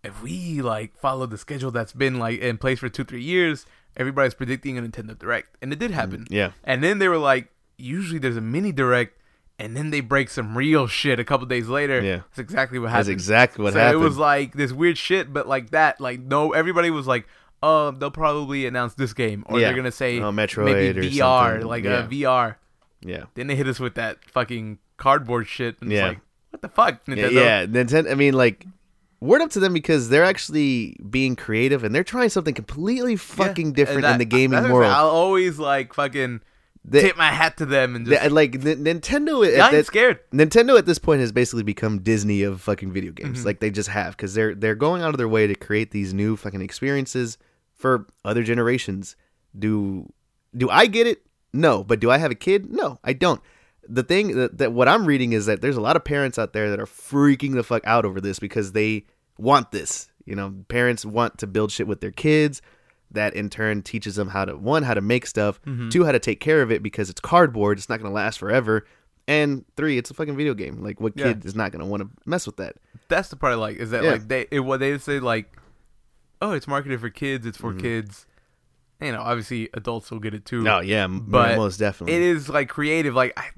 if 0.04 0.22
we 0.22 0.62
like 0.62 0.96
follow 0.98 1.26
the 1.26 1.38
schedule 1.38 1.70
that's 1.70 1.92
been 1.92 2.18
like 2.18 2.40
in 2.40 2.58
place 2.58 2.78
for 2.78 2.88
two 2.88 3.04
three 3.04 3.22
years, 3.22 3.66
everybody's 3.96 4.34
predicting 4.34 4.78
a 4.78 4.82
Nintendo 4.82 5.18
Direct, 5.18 5.56
and 5.62 5.72
it 5.72 5.78
did 5.78 5.90
happen. 5.90 6.20
Mm, 6.24 6.26
yeah 6.30 6.50
And 6.64 6.84
then 6.84 6.98
they 6.98 7.08
were 7.08 7.18
like, 7.18 7.48
usually 7.78 8.18
there's 8.20 8.36
a 8.36 8.40
mini 8.40 8.70
direct, 8.72 9.18
and 9.58 9.76
then 9.76 9.90
they 9.90 10.00
break 10.00 10.30
some 10.30 10.56
real 10.56 10.86
shit 10.86 11.18
a 11.18 11.24
couple 11.24 11.46
days 11.46 11.66
later. 11.68 12.00
Yeah. 12.00 12.16
that's 12.28 12.38
exactly 12.38 12.78
what 12.78 12.90
happened. 12.90 13.06
that's 13.06 13.12
exactly 13.12 13.64
what 13.64 13.72
so 13.72 13.80
happened 13.80 14.00
it 14.02 14.04
was 14.04 14.16
like 14.18 14.52
this 14.54 14.70
weird 14.72 14.96
shit, 14.98 15.32
but 15.32 15.48
like 15.48 15.70
that, 15.70 16.00
like 16.00 16.20
no, 16.20 16.52
everybody 16.52 16.90
was 16.90 17.06
like, 17.08 17.26
"Oh, 17.62 17.90
they'll 17.90 18.10
probably 18.10 18.66
announce 18.66 18.94
this 18.94 19.12
game, 19.12 19.44
or 19.46 19.58
Yeah. 19.60 19.66
they're 19.68 19.76
gonna 19.76 19.92
say 19.92 20.18
Oh, 20.20 20.32
Metroid 20.32 20.64
maybe 20.72 20.98
or 20.98 21.02
VR, 21.10 21.64
like 21.64 21.84
uh, 21.84 21.88
Yeah. 21.88 22.04
a 22.04 22.08
VR." 22.08 22.54
yeah 23.02 23.24
Then 23.34 23.46
they 23.46 23.56
hit 23.56 23.66
us 23.68 23.80
with 23.80 23.94
that 23.94 24.18
fucking 24.30 24.78
cardboard 24.96 25.46
shit, 25.48 25.76
and 25.80 25.90
Yeah. 25.90 25.98
it's 25.98 26.08
like, 26.08 26.20
"What 26.50 26.62
the 26.62 26.68
fuck, 26.68 27.00
Yeah, 27.06 27.14
Nintendo?" 27.14 27.32
yeah, 27.32 27.66
Nintendo. 27.66 28.10
I 28.12 28.14
mean, 28.14 28.34
like, 28.34 28.66
word 29.20 29.40
up 29.42 29.50
to 29.50 29.60
them 29.60 29.72
because 29.74 30.08
they're 30.08 30.24
actually 30.24 30.96
being 31.10 31.36
creative 31.36 31.84
and 31.84 31.94
they're 31.94 32.04
trying 32.04 32.28
something 32.30 32.54
completely 32.54 33.16
fucking 33.16 33.72
different 33.72 34.02
that- 34.02 34.12
in 34.12 34.18
the 34.18 34.24
gaming 34.24 34.70
world. 34.70 34.90
I'll 34.92 35.08
always 35.08 35.58
like 35.58 35.92
fucking 35.94 36.40
tip 36.90 37.18
my 37.18 37.26
hat 37.30 37.58
to 37.58 37.66
them 37.66 37.94
and 37.94 38.06
just. 38.06 38.30
like 38.32 38.54
N- 38.54 38.84
Nintendo, 38.84 39.46
at 39.46 39.70
that- 39.72 39.84
scared. 39.86 40.20
Nintendo 40.32 40.78
at 40.78 40.86
this 40.86 40.98
point 40.98 41.20
has 41.20 41.32
basically 41.32 41.62
become 41.62 41.98
Disney 41.98 42.42
of 42.42 42.62
fucking 42.62 42.92
video 42.92 43.12
games. 43.12 43.42
Mhm. 43.42 43.44
Like 43.44 43.60
they 43.60 43.70
just 43.70 43.90
have 43.90 44.16
because 44.16 44.32
they're 44.34 44.54
they're 44.54 44.74
going 44.74 45.02
out 45.02 45.10
of 45.10 45.18
their 45.18 45.28
way 45.28 45.46
to 45.46 45.54
create 45.54 45.90
these 45.90 46.14
new 46.14 46.36
fucking 46.36 46.62
experiences 46.62 47.36
for 47.80 48.06
other 48.24 48.42
generations. 48.42 49.16
Do 49.58 50.12
do 50.56 50.68
I 50.70 50.86
get 50.86 51.06
it? 51.06 51.22
No, 51.52 51.82
but 51.82 51.98
do 52.00 52.10
I 52.10 52.18
have 52.18 52.30
a 52.30 52.36
kid? 52.36 52.70
No, 52.70 52.98
I 53.02 53.12
don't. 53.12 53.40
The 53.88 54.02
thing 54.04 54.36
that, 54.36 54.58
that 54.58 54.72
what 54.72 54.86
I'm 54.88 55.06
reading 55.06 55.32
is 55.32 55.46
that 55.46 55.62
there's 55.62 55.76
a 55.76 55.80
lot 55.80 55.96
of 55.96 56.04
parents 56.04 56.38
out 56.38 56.52
there 56.52 56.70
that 56.70 56.78
are 56.78 56.86
freaking 56.86 57.54
the 57.54 57.62
fuck 57.64 57.82
out 57.84 58.04
over 58.04 58.20
this 58.20 58.38
because 58.38 58.72
they 58.72 59.04
want 59.38 59.72
this. 59.72 60.08
You 60.26 60.36
know, 60.36 60.54
parents 60.68 61.04
want 61.04 61.38
to 61.38 61.46
build 61.48 61.72
shit 61.72 61.88
with 61.88 62.00
their 62.00 62.12
kids. 62.12 62.62
That 63.12 63.34
in 63.34 63.50
turn 63.50 63.82
teaches 63.82 64.14
them 64.14 64.28
how 64.28 64.44
to 64.44 64.56
one 64.56 64.84
how 64.84 64.94
to 64.94 65.00
make 65.00 65.26
stuff, 65.26 65.60
Mhm. 65.62 65.90
two 65.90 66.04
how 66.04 66.12
to 66.12 66.20
take 66.20 66.38
care 66.38 66.62
of 66.62 66.70
it 66.70 66.82
because 66.82 67.10
it's 67.10 67.20
cardboard. 67.20 67.78
It's 67.78 67.88
not 67.88 67.98
going 67.98 68.08
to 68.10 68.14
last 68.14 68.38
forever. 68.38 68.86
And 69.26 69.64
three, 69.76 69.98
it's 69.98 70.10
a 70.10 70.14
fucking 70.14 70.36
video 70.36 70.54
game. 70.54 70.82
Like, 70.82 71.00
what 71.00 71.14
Yeah. 71.16 71.26
kid 71.32 71.44
is 71.44 71.54
not 71.56 71.70
gonna 71.72 71.86
want 71.86 72.02
to 72.02 72.08
mess 72.26 72.46
with 72.46 72.56
that? 72.56 72.76
That's 73.08 73.28
the 73.28 73.36
part 73.36 73.52
I 73.52 73.56
like 73.56 73.76
is 73.78 73.90
that 73.90 74.04
Yeah. 74.04 74.12
like 74.12 74.28
they 74.28 74.46
it, 74.50 74.60
what 74.60 74.78
they 74.80 74.96
say 74.98 75.18
like, 75.20 75.52
oh, 76.40 76.52
it's 76.52 76.66
marketed 76.68 77.00
for 77.00 77.10
kids, 77.10 77.46
it's 77.46 77.58
Mm-hmm. 77.58 77.76
for 77.78 77.82
kids. 77.82 78.26
You 79.00 79.12
know, 79.12 79.22
obviously 79.22 79.70
adults 79.72 80.10
will 80.10 80.18
get 80.20 80.34
it 80.34 80.44
too. 80.44 80.62
No, 80.62 80.80
yeah, 80.80 81.06
But 81.08 81.56
most 81.56 81.78
definitely. 81.78 82.14
it 82.16 82.22
is 82.22 82.48
like 82.50 82.68
creative. 82.68 83.14
Like 83.14 83.32
I, 83.38 83.48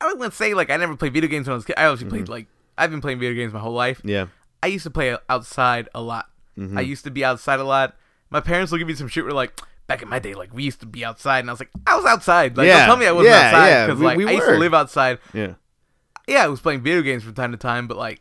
I 0.00 0.06
was 0.06 0.14
gonna 0.16 0.30
say 0.32 0.52
like 0.54 0.70
I 0.70 0.76
never 0.76 0.96
played 0.96 1.12
video 1.14 1.28
games 1.30 1.46
when 1.46 1.52
I 1.52 1.56
was 1.56 1.64
a 1.64 1.68
kid. 1.68 1.76
I 1.78 1.86
obviously 1.86 2.06
Mm-hmm. 2.06 2.24
played 2.24 2.28
like 2.28 2.46
I've 2.76 2.90
been 2.90 3.00
playing 3.00 3.18
video 3.20 3.34
games 3.34 3.52
my 3.54 3.60
whole 3.60 3.72
life. 3.72 4.00
yeah, 4.04 4.26
I 4.62 4.66
used 4.66 4.84
to 4.84 4.90
play 4.90 5.16
outside 5.30 5.88
a 5.94 6.00
lot. 6.02 6.26
Mhm. 6.58 6.76
I 6.76 6.82
used 6.82 7.04
to 7.04 7.10
be 7.10 7.24
outside 7.24 7.58
a 7.60 7.64
lot. 7.64 7.96
My 8.30 8.40
parents 8.40 8.70
will 8.70 8.78
give 8.78 8.88
me 8.88 8.94
some 8.94 9.08
shit. 9.08 9.24
Were 9.24 9.32
like, 9.32 9.58
back 9.86 10.02
in 10.02 10.08
my 10.08 10.18
day, 10.18 10.34
like 10.34 10.52
we 10.52 10.62
used 10.64 10.80
to 10.80 10.86
be 10.86 11.04
outside, 11.04 11.38
and 11.40 11.48
I 11.48 11.52
was 11.52 11.60
like, 11.60 11.70
I 11.86 11.96
was 11.96 12.04
outside. 12.04 12.56
Like, 12.56 12.66
Yeah. 12.66 12.78
don't 12.80 12.86
tell 12.86 12.96
me 12.96 13.06
I 13.06 13.12
wasn't 13.12 13.34
Yeah, 13.34 13.46
outside 13.46 13.68
yeah, 13.68 13.86
because 13.86 14.00
we- 14.00 14.06
like 14.06 14.18
we 14.18 14.26
I 14.26 14.30
used 14.32 14.46
to 14.46 14.58
live 14.58 14.74
outside. 14.74 15.18
yeah, 15.32 15.54
Yeah, 16.28 16.44
I 16.44 16.48
was 16.48 16.60
playing 16.60 16.82
video 16.82 17.00
games 17.02 17.22
from 17.24 17.34
time 17.34 17.52
to 17.52 17.56
time, 17.58 17.86
but 17.86 17.96
like 17.96 18.20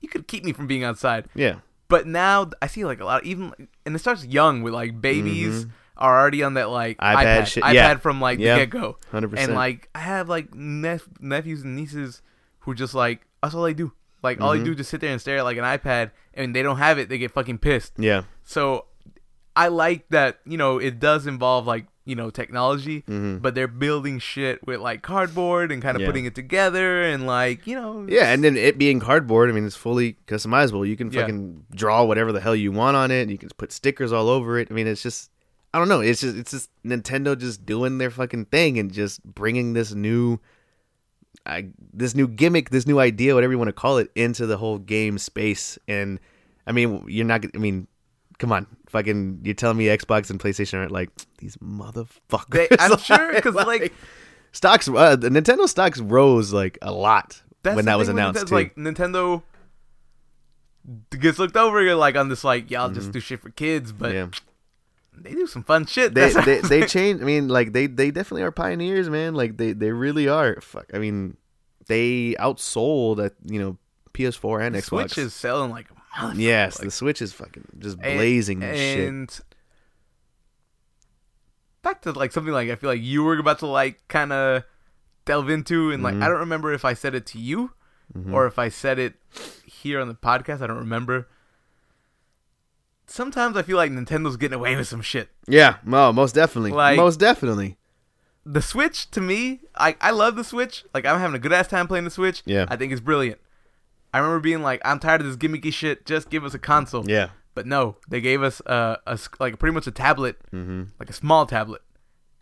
you 0.00 0.08
could 0.08 0.26
keep 0.28 0.44
me 0.44 0.52
from 0.52 0.66
being 0.66 0.84
outside. 0.84 1.26
yeah, 1.34 1.56
But 1.94 2.06
now 2.08 2.50
I 2.60 2.66
see 2.66 2.84
like 2.84 3.00
a 3.00 3.04
lot, 3.04 3.24
even 3.24 3.52
and 3.86 3.94
it 3.94 3.98
starts 4.00 4.24
young 4.26 4.62
with 4.62 4.74
like 4.74 5.00
babies 5.00 5.66
are 5.96 6.20
already 6.20 6.42
on 6.42 6.54
that 6.54 6.70
like 6.70 6.96
Mm-hmm. 6.98 7.16
iPad 7.18 7.24
iPad, 7.42 7.46
shit, 7.46 7.62
iPad 7.64 7.72
yeah. 7.74 7.96
from 7.98 8.20
like 8.20 8.38
Yeah. 8.40 8.54
the 8.58 8.60
get 8.66 8.70
go. 8.70 8.98
hundred 9.12 9.28
percent. 9.30 9.50
And 9.50 9.56
like 9.56 9.88
I 9.94 10.00
have 10.00 10.28
like 10.28 10.52
nep- 10.54 11.20
nephews 11.20 11.62
and 11.62 11.76
nieces 11.76 12.20
who 12.60 12.74
just 12.74 12.94
like 12.94 13.20
that's 13.42 13.54
all 13.54 13.62
they 13.62 13.74
do. 13.74 13.92
Like 14.22 14.40
all 14.40 14.50
they 14.52 14.56
Mm-hmm. 14.58 14.64
do 14.64 14.70
is 14.72 14.76
just 14.78 14.90
sit 14.90 15.00
there 15.02 15.12
and 15.12 15.20
stare 15.20 15.38
at 15.38 15.44
like 15.44 15.56
an 15.58 15.64
iPad, 15.64 16.10
and 16.34 16.54
they 16.56 16.62
don't 16.62 16.78
have 16.78 16.98
it, 16.98 17.08
they 17.08 17.18
get 17.18 17.30
fucking 17.30 17.58
pissed. 17.58 17.92
yeah, 17.98 18.22
So 18.42 18.86
I 19.54 19.68
like 19.68 20.08
that 20.10 20.40
you 20.44 20.56
know 20.58 20.78
it 20.78 20.98
does 20.98 21.26
involve 21.28 21.66
like 21.68 21.86
you 22.04 22.14
know 22.14 22.28
technology, 22.30 23.02
Mhm. 23.08 23.40
but 23.40 23.54
they're 23.54 23.66
building 23.68 24.18
shit 24.18 24.66
with 24.66 24.80
like 24.80 25.02
cardboard 25.02 25.72
and 25.72 25.80
kind 25.82 25.96
of 25.96 26.02
Yeah. 26.02 26.06
putting 26.08 26.24
it 26.26 26.34
together 26.34 27.02
and 27.02 27.26
like 27.26 27.66
you 27.66 27.74
know 27.74 28.06
yeah, 28.08 28.32
and 28.32 28.44
then 28.44 28.56
it 28.56 28.76
being 28.78 29.00
cardboard. 29.00 29.48
I 29.48 29.52
mean, 29.52 29.64
it's 29.66 29.76
fully 29.76 30.16
customizable. 30.26 30.86
You 30.86 30.96
can 30.96 31.10
Yeah. 31.10 31.20
fucking 31.22 31.64
draw 31.74 32.04
whatever 32.04 32.30
the 32.32 32.40
hell 32.40 32.54
you 32.56 32.72
want 32.72 32.96
on 32.96 33.10
it. 33.10 33.28
You 33.30 33.38
can 33.38 33.48
put 33.56 33.72
stickers 33.72 34.12
all 34.12 34.28
over 34.28 34.58
it. 34.58 34.68
I 34.70 34.74
mean, 34.74 34.86
it's 34.86 35.02
just. 35.02 35.30
I 35.72 35.78
don't 35.78 35.88
know. 35.88 36.00
It's 36.00 36.20
just 36.20 36.36
it's 36.36 36.52
just 36.52 36.70
Nintendo 36.86 37.36
just 37.36 37.66
doing 37.66 37.98
their 37.98 38.10
fucking 38.10 38.44
thing 38.46 38.78
and 38.78 38.92
just 38.92 39.24
bringing 39.24 39.72
this 39.72 39.92
new, 39.92 40.38
I, 41.46 41.66
this 41.92 42.14
new 42.14 42.28
gimmick, 42.28 42.70
this 42.70 42.86
new 42.86 43.00
idea, 43.00 43.34
whatever 43.34 43.52
you 43.52 43.58
want 43.58 43.68
to 43.68 43.72
call 43.72 43.98
it, 43.98 44.10
into 44.14 44.46
the 44.46 44.56
whole 44.56 44.78
game 44.78 45.18
space. 45.18 45.76
And 45.88 46.20
I 46.66 46.70
mean, 46.72 47.04
you're 47.08 47.26
not. 47.26 47.44
I 47.54 47.58
mean, 47.58 47.88
come 48.38 48.52
on, 48.52 48.66
fucking, 48.94 49.40
you're 49.44 49.54
telling 49.54 49.76
me 49.76 49.86
Xbox 49.86 50.30
and 50.30 50.40
PlayStation 50.40 50.78
aren't 50.78 50.90
like 50.92 51.10
these 51.38 51.56
motherfuckers. 51.58 52.50
They, 52.50 52.68
I'm 52.78 52.96
sure 52.98 53.32
because 53.34 53.54
like 53.54 53.92
stocks, 54.52 54.88
uh, 54.88 55.16
the 55.16 55.28
Nintendo 55.28 55.68
stocks 55.68 56.00
rose 56.00 56.52
like 56.52 56.78
a 56.80 56.92
lot 56.92 57.42
That's 57.62 57.76
when 57.76 57.84
that 57.86 57.98
was 57.98 58.08
announced 58.08 58.46
too. 58.48 58.54
Like 58.54 58.74
Nintendo 58.76 59.42
gets 61.18 61.38
looked 61.38 61.56
over. 61.56 61.82
You're 61.82 61.94
like 61.94 62.16
on 62.16 62.28
this 62.28 62.44
like, 62.44 62.70
y'all 62.70 62.90
just 62.90 63.12
do 63.12 63.20
shit 63.20 63.40
for 63.40 63.50
kids, 63.50 63.92
but 63.92 64.12
Mm-hmm. 64.12 64.30
yeah. 64.32 65.22
they 65.22 65.32
do 65.32 65.46
some 65.46 65.64
fun 65.64 65.86
shit. 65.86 66.14
they 66.14 66.28
That's- 66.30 66.44
they 66.68 66.80
they 66.80 66.86
change. 66.96 67.20
I 67.20 67.24
mean, 67.24 67.48
like 67.48 67.72
they 67.72 67.86
they 67.86 68.10
definitely 68.10 68.42
are 68.42 68.52
pioneers, 68.52 69.08
man. 69.10 69.34
Like 69.34 69.56
they 69.56 69.72
they 69.72 69.90
really 69.90 70.28
are. 70.28 70.60
Fuck. 70.60 70.90
I 70.94 70.98
mean, 70.98 71.36
they 71.86 72.34
outsold 72.38 73.24
at 73.24 73.32
you 73.44 73.60
know 73.60 73.76
PS4 74.12 74.66
and 74.66 74.76
Xbox. 74.76 74.84
Switch 74.84 75.18
is 75.18 75.34
selling 75.34 75.70
like 75.70 75.86
yes, 76.34 76.78
like- 76.78 76.86
the 76.86 76.90
Switch 76.90 77.20
is 77.22 77.32
fucking 77.32 77.64
just 77.78 77.98
and- 78.00 78.18
blazing 78.18 78.60
this 78.60 78.78
shit. 78.78 79.40
back 81.82 82.00
to 82.02 82.12
like 82.12 82.32
something 82.32 82.52
like 82.52 82.70
I 82.70 82.76
feel 82.76 82.88
like 82.90 83.02
you 83.02 83.22
were 83.24 83.36
about 83.38 83.58
to 83.60 83.66
like 83.66 84.06
kind 84.08 84.32
of 84.32 84.62
delve 85.26 85.50
into, 85.50 85.90
and 85.90 86.02
like 86.02 86.14
Mhm. 86.14 86.22
I 86.22 86.28
don't 86.28 86.38
remember 86.40 86.72
if 86.72 86.84
I 86.84 86.94
said 86.94 87.14
it 87.14 87.26
to 87.26 87.38
you 87.38 87.72
Mhm. 88.16 88.32
or 88.32 88.46
if 88.46 88.58
I 88.58 88.68
said 88.68 88.98
it 88.98 89.14
here 89.66 90.00
on 90.00 90.08
the 90.08 90.14
podcast. 90.14 90.62
I 90.62 90.66
don't 90.66 90.78
remember. 90.78 91.28
Sometimes 93.06 93.56
I 93.56 93.62
feel 93.62 93.76
like 93.76 93.90
Nintendo's 93.92 94.36
getting 94.38 94.56
away 94.56 94.74
with 94.76 94.88
some 94.88 95.02
shit. 95.02 95.28
Yeah, 95.46 95.76
no, 95.84 96.10
most 96.12 96.34
definitely, 96.34 96.70
Like- 96.72 96.96
most 96.96 97.20
definitely. 97.20 97.76
The 98.46 98.62
Switch 98.62 99.10
to 99.12 99.20
me, 99.20 99.60
I 99.74 99.96
I 100.00 100.10
love 100.10 100.36
the 100.36 100.44
Switch. 100.44 100.84
Like 100.94 101.04
I'm 101.06 101.18
having 101.20 101.34
a 101.36 101.38
good 101.38 101.52
ass 101.52 101.68
time 101.68 101.86
playing 101.86 102.04
the 102.04 102.10
Switch. 102.10 102.42
Yeah. 102.46 102.66
I 102.68 102.76
think 102.76 102.92
it's 102.92 103.00
brilliant. 103.00 103.40
I 104.14 104.18
remember 104.18 104.40
being 104.40 104.62
like, 104.62 104.80
I'm 104.84 104.98
tired 105.00 105.20
of 105.20 105.26
this 105.26 105.36
gimmicky 105.36 105.72
shit. 105.72 106.06
Just 106.06 106.30
give 106.30 106.44
us 106.44 106.54
a 106.54 106.58
console. 106.58 107.04
Yeah. 107.08 107.30
But 107.54 107.66
no, 107.66 107.96
they 108.08 108.20
gave 108.20 108.42
us 108.42 108.60
a 108.66 109.18
like 109.40 109.58
pretty 109.58 109.74
much 109.74 109.86
a 109.86 109.90
tablet, 109.90 110.36
Mm-hmm. 110.52 110.84
like 110.98 111.10
a 111.10 111.12
small 111.12 111.46
tablet, 111.46 111.82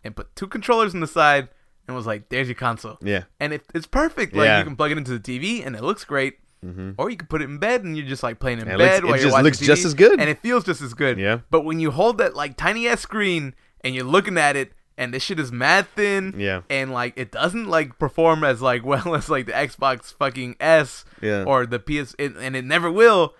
and 0.03 0.15
put 0.15 0.35
two 0.35 0.47
controllers 0.47 0.93
on 0.93 1.01
the 1.01 1.07
side, 1.07 1.49
and 1.87 1.95
was 1.97 2.05
like, 2.07 2.29
"There's 2.29 2.47
your 2.47 2.55
console." 2.55 2.97
Yeah. 3.01 3.23
And 3.39 3.53
it, 3.53 3.63
it's 3.75 3.87
perfect. 3.87 4.35
Like 4.35 4.45
Yeah. 4.45 4.59
you 4.59 4.63
can 4.65 4.75
plug 4.75 4.91
it 4.91 4.97
into 4.97 5.17
the 5.17 5.19
TV, 5.19 5.65
and 5.65 5.75
it 5.75 5.83
looks 5.83 6.03
great. 6.05 6.37
Mm-hmm. 6.65 6.91
Or 6.97 7.09
you 7.09 7.17
can 7.17 7.27
put 7.27 7.41
it 7.41 7.45
in 7.49 7.57
bed, 7.57 7.83
and 7.83 7.97
you're 7.97 8.07
just 8.07 8.23
like 8.23 8.39
playing 8.39 8.59
in 8.59 8.67
It 8.69 8.77
bed 8.77 9.03
looks- 9.03 9.03
while 9.03 9.13
it 9.13 9.17
you're 9.17 9.23
just 9.25 9.33
watching 9.33 9.43
looks 9.45 9.59
TV, 9.59 9.65
just 9.65 9.85
as 9.85 9.93
good. 9.93 10.19
and 10.19 10.29
it 10.29 10.39
feels 10.39 10.63
just 10.63 10.81
as 10.81 10.93
good. 10.93 11.19
Yeah. 11.19 11.39
But 11.51 11.61
when 11.65 11.79
you 11.79 11.91
hold 11.91 12.17
that 12.19 12.35
like 12.35 12.55
tiny 12.55 12.87
ass 12.87 13.01
screen 13.01 13.53
and 13.81 13.93
you're 13.93 14.05
looking 14.05 14.37
at 14.37 14.55
it, 14.55 14.71
and 14.97 15.13
this 15.13 15.23
shit 15.23 15.39
is 15.39 15.51
mad 15.51 15.87
thin, 15.95 16.35
Yeah. 16.37 16.61
and 16.69 16.91
like 16.91 17.13
it 17.15 17.31
doesn't 17.31 17.67
like 17.67 17.97
perform 17.99 18.43
as 18.43 18.61
like 18.61 18.85
well 18.85 19.15
as 19.15 19.29
like 19.29 19.45
the 19.45 19.51
Xbox 19.53 20.13
fucking 20.13 20.55
S 20.59 21.05
Yeah. 21.21 21.43
or 21.45 21.65
the 21.65 21.79
PS, 21.79 22.15
it, 22.19 22.35
and 22.37 22.55
it 22.55 22.65
never 22.65 22.91
will. 22.91 23.33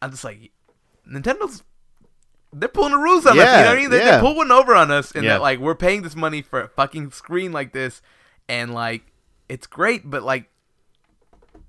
I'm 0.00 0.10
just 0.10 0.24
like, 0.24 0.50
Nintendo's. 1.10 1.62
They're 2.54 2.68
pulling 2.68 2.92
the 2.92 2.98
rules 2.98 3.24
on 3.24 3.32
us. 3.32 3.36
You 3.38 3.42
know 3.44 3.50
what 3.50 3.66
I 3.66 3.80
mean? 3.80 3.90
They're, 3.90 4.00
yeah. 4.00 4.10
they're 4.12 4.20
pulling 4.20 4.50
over 4.50 4.74
on 4.74 4.90
us, 4.90 5.10
and 5.12 5.24
Yeah. 5.24 5.34
that 5.34 5.40
like 5.42 5.58
we're 5.58 5.74
paying 5.74 6.02
this 6.02 6.14
money 6.14 6.42
for 6.42 6.60
a 6.60 6.68
fucking 6.68 7.10
screen 7.12 7.50
like 7.52 7.72
this, 7.72 8.02
and 8.48 8.74
like 8.74 9.02
it's 9.48 9.66
great, 9.66 10.08
but 10.10 10.22
like 10.22 10.50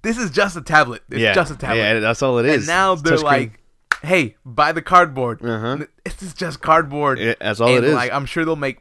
this 0.01 0.17
is 0.17 0.29
just 0.29 0.57
a 0.57 0.61
tablet. 0.61 1.01
It's 1.09 1.19
yeah. 1.21 1.33
just 1.33 1.51
a 1.51 1.55
tablet. 1.55 1.77
Yeah, 1.77 1.99
that's 2.01 2.21
all 2.21 2.37
it 2.39 2.45
is. 2.45 2.55
and 2.57 2.67
now 2.67 2.93
It's 2.93 3.01
they're 3.01 3.17
like, 3.17 3.61
"Hey, 4.03 4.35
buy 4.45 4.71
the 4.71 4.81
cardboard. 4.81 5.43
Uh-huh. 5.43 5.85
This 6.03 6.21
is 6.21 6.33
just 6.33 6.61
cardboard." 6.61 7.19
Yeah, 7.19 7.35
that's 7.39 7.59
all 7.59 7.69
and 7.69 7.77
it 7.77 7.83
is. 7.85 7.93
like 7.93 8.11
I'm 8.11 8.25
sure 8.25 8.45
they'll 8.45 8.55
make 8.55 8.79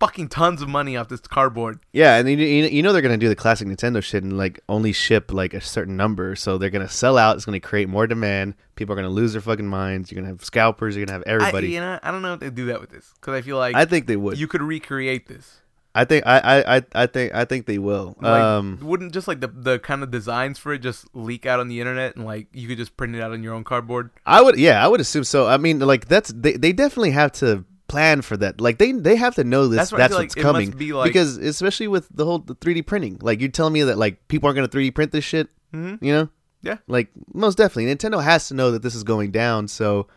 fucking 0.00 0.28
tons 0.28 0.60
of 0.60 0.68
money 0.68 0.96
off 0.96 1.08
this 1.08 1.20
cardboard. 1.20 1.80
Yeah, 1.92 2.16
and 2.16 2.28
you, 2.28 2.36
you 2.36 2.82
know 2.82 2.92
they're 2.92 3.02
gonna 3.02 3.16
do 3.16 3.28
the 3.28 3.36
classic 3.36 3.68
Nintendo 3.68 4.02
shit 4.02 4.22
and 4.22 4.36
like 4.36 4.60
only 4.68 4.92
ship 4.92 5.32
like 5.32 5.54
a 5.54 5.60
certain 5.60 5.96
number, 5.96 6.36
so 6.36 6.58
they're 6.58 6.70
gonna 6.70 6.88
sell 6.88 7.16
out. 7.16 7.36
It's 7.36 7.44
gonna 7.44 7.60
create 7.60 7.88
more 7.88 8.06
demand. 8.06 8.54
People 8.76 8.92
are 8.92 8.96
gonna 8.96 9.08
lose 9.08 9.32
their 9.32 9.40
fucking 9.40 9.66
minds. 9.66 10.10
You're 10.10 10.20
gonna 10.20 10.32
have 10.32 10.44
scalpers. 10.44 10.96
You're 10.96 11.06
gonna 11.06 11.18
have 11.18 11.24
I, 11.26 11.30
everybody. 11.30 11.70
you 11.70 11.80
know, 11.80 11.98
I 12.02 12.10
don't 12.10 12.22
know 12.22 12.34
if 12.34 12.40
they 12.40 12.50
do 12.50 12.66
that 12.66 12.80
with 12.80 12.90
this 12.90 13.12
because 13.14 13.34
I 13.34 13.42
feel 13.42 13.56
like 13.56 13.74
I 13.74 13.84
think 13.84 14.06
they 14.06 14.16
would. 14.16 14.38
you 14.38 14.46
could 14.46 14.62
recreate 14.62 15.26
this. 15.26 15.60
I 15.96 16.04
think 16.04 16.26
I, 16.26 16.76
I, 16.78 16.82
I, 16.92 17.06
think 17.06 17.34
I 17.34 17.44
think 17.44 17.66
they 17.66 17.78
will. 17.78 18.16
Like, 18.20 18.42
um, 18.42 18.78
wouldn't 18.82 19.12
just 19.12 19.28
like 19.28 19.40
the 19.40 19.48
the 19.48 19.78
kind 19.78 20.02
of 20.02 20.10
designs 20.10 20.58
for 20.58 20.72
it 20.72 20.80
just 20.80 21.06
leak 21.14 21.46
out 21.46 21.60
on 21.60 21.68
the 21.68 21.80
internet 21.80 22.16
and 22.16 22.24
like 22.24 22.48
you 22.52 22.66
could 22.66 22.78
just 22.78 22.96
print 22.96 23.14
it 23.14 23.20
out 23.20 23.30
on 23.30 23.42
your 23.44 23.54
own 23.54 23.62
cardboard? 23.62 24.10
I 24.26 24.42
would 24.42 24.58
yeah, 24.58 24.84
I 24.84 24.88
would 24.88 25.00
assume 25.00 25.22
so. 25.22 25.46
I 25.46 25.56
mean, 25.56 25.78
like 25.78 26.08
that's 26.08 26.32
they, 26.34 26.54
they 26.54 26.72
definitely 26.72 27.12
have 27.12 27.30
to 27.32 27.64
plan 27.86 28.22
for 28.22 28.36
that. 28.38 28.60
Like 28.60 28.78
they 28.78 28.90
they 28.90 29.14
have 29.14 29.36
to 29.36 29.44
know 29.44 29.68
this. 29.68 29.76
That's 29.76 29.90
That's, 29.90 30.00
what 30.00 30.08
feel 30.10 30.18
what's 30.24 30.36
like 30.36 30.42
coming. 30.42 30.70
be 30.70 30.92
like- 30.92 31.08
because 31.08 31.36
especially 31.36 31.86
with 31.86 32.08
the 32.10 32.24
whole 32.24 32.40
the 32.40 32.56
3D 32.56 32.84
printing, 32.86 33.18
like 33.20 33.40
you're 33.40 33.50
telling 33.50 33.72
me 33.72 33.84
that 33.84 33.96
like 33.96 34.26
people 34.26 34.48
aren't 34.48 34.56
gonna 34.56 34.68
3D 34.68 34.94
print 34.94 35.12
this 35.12 35.24
shit. 35.24 35.48
Mm-hmm. 35.72 36.04
You 36.04 36.12
know? 36.12 36.28
Yeah. 36.62 36.78
Like 36.88 37.10
most 37.32 37.56
definitely, 37.56 37.94
Nintendo 37.94 38.22
has 38.22 38.48
to 38.48 38.54
know 38.54 38.72
that 38.72 38.82
this 38.82 38.96
is 38.96 39.04
going 39.04 39.30
down. 39.30 39.68
So 39.68 40.08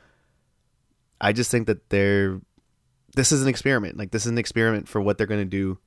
I 1.20 1.34
just 1.34 1.52
think 1.52 1.68
that 1.68 1.90
they're 1.90 2.42
this 3.18 3.34
is 3.34 3.42
an 3.42 3.50
experiment. 3.50 3.98
Like 3.98 4.12
this 4.12 4.26
is 4.26 4.32
an 4.32 4.38
experiment 4.38 4.88
for 4.88 5.02
what 5.02 5.18
they're 5.18 5.28
gonna 5.28 5.44
do 5.44 5.78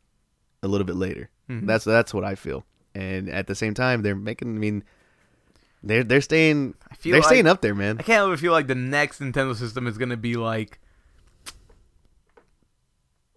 a 0.63 0.69
little 0.69 0.85
bit 0.87 0.97
later. 0.97 1.31
Mhm. 1.49 1.67
That's 1.67 1.85
that's 1.87 2.13
what 2.13 2.25
I 2.25 2.35
feel. 2.35 2.67
And 2.95 3.31
at 3.31 3.47
the 3.47 3.55
same 3.55 3.73
time, 3.73 4.03
they're 4.03 4.15
making. 4.15 4.57
I 4.57 4.59
mean, 4.59 4.85
they're 5.83 6.05
they're 6.05 6.21
staying. 6.21 6.75
I 6.91 6.95
feel 6.97 7.13
They're 7.13 7.21
like, 7.21 7.29
staying 7.29 7.47
up 7.47 7.63
there, 7.63 7.75
man. 7.75 7.97
I 7.99 8.03
can't 8.03 8.27
ever 8.27 8.37
feel 8.37 8.53
like 8.53 8.67
the 8.67 8.75
next 8.75 9.21
Nintendo 9.21 9.57
system 9.57 9.87
is 9.87 9.97
gonna 9.97 10.17
be 10.19 10.35
like 10.37 10.79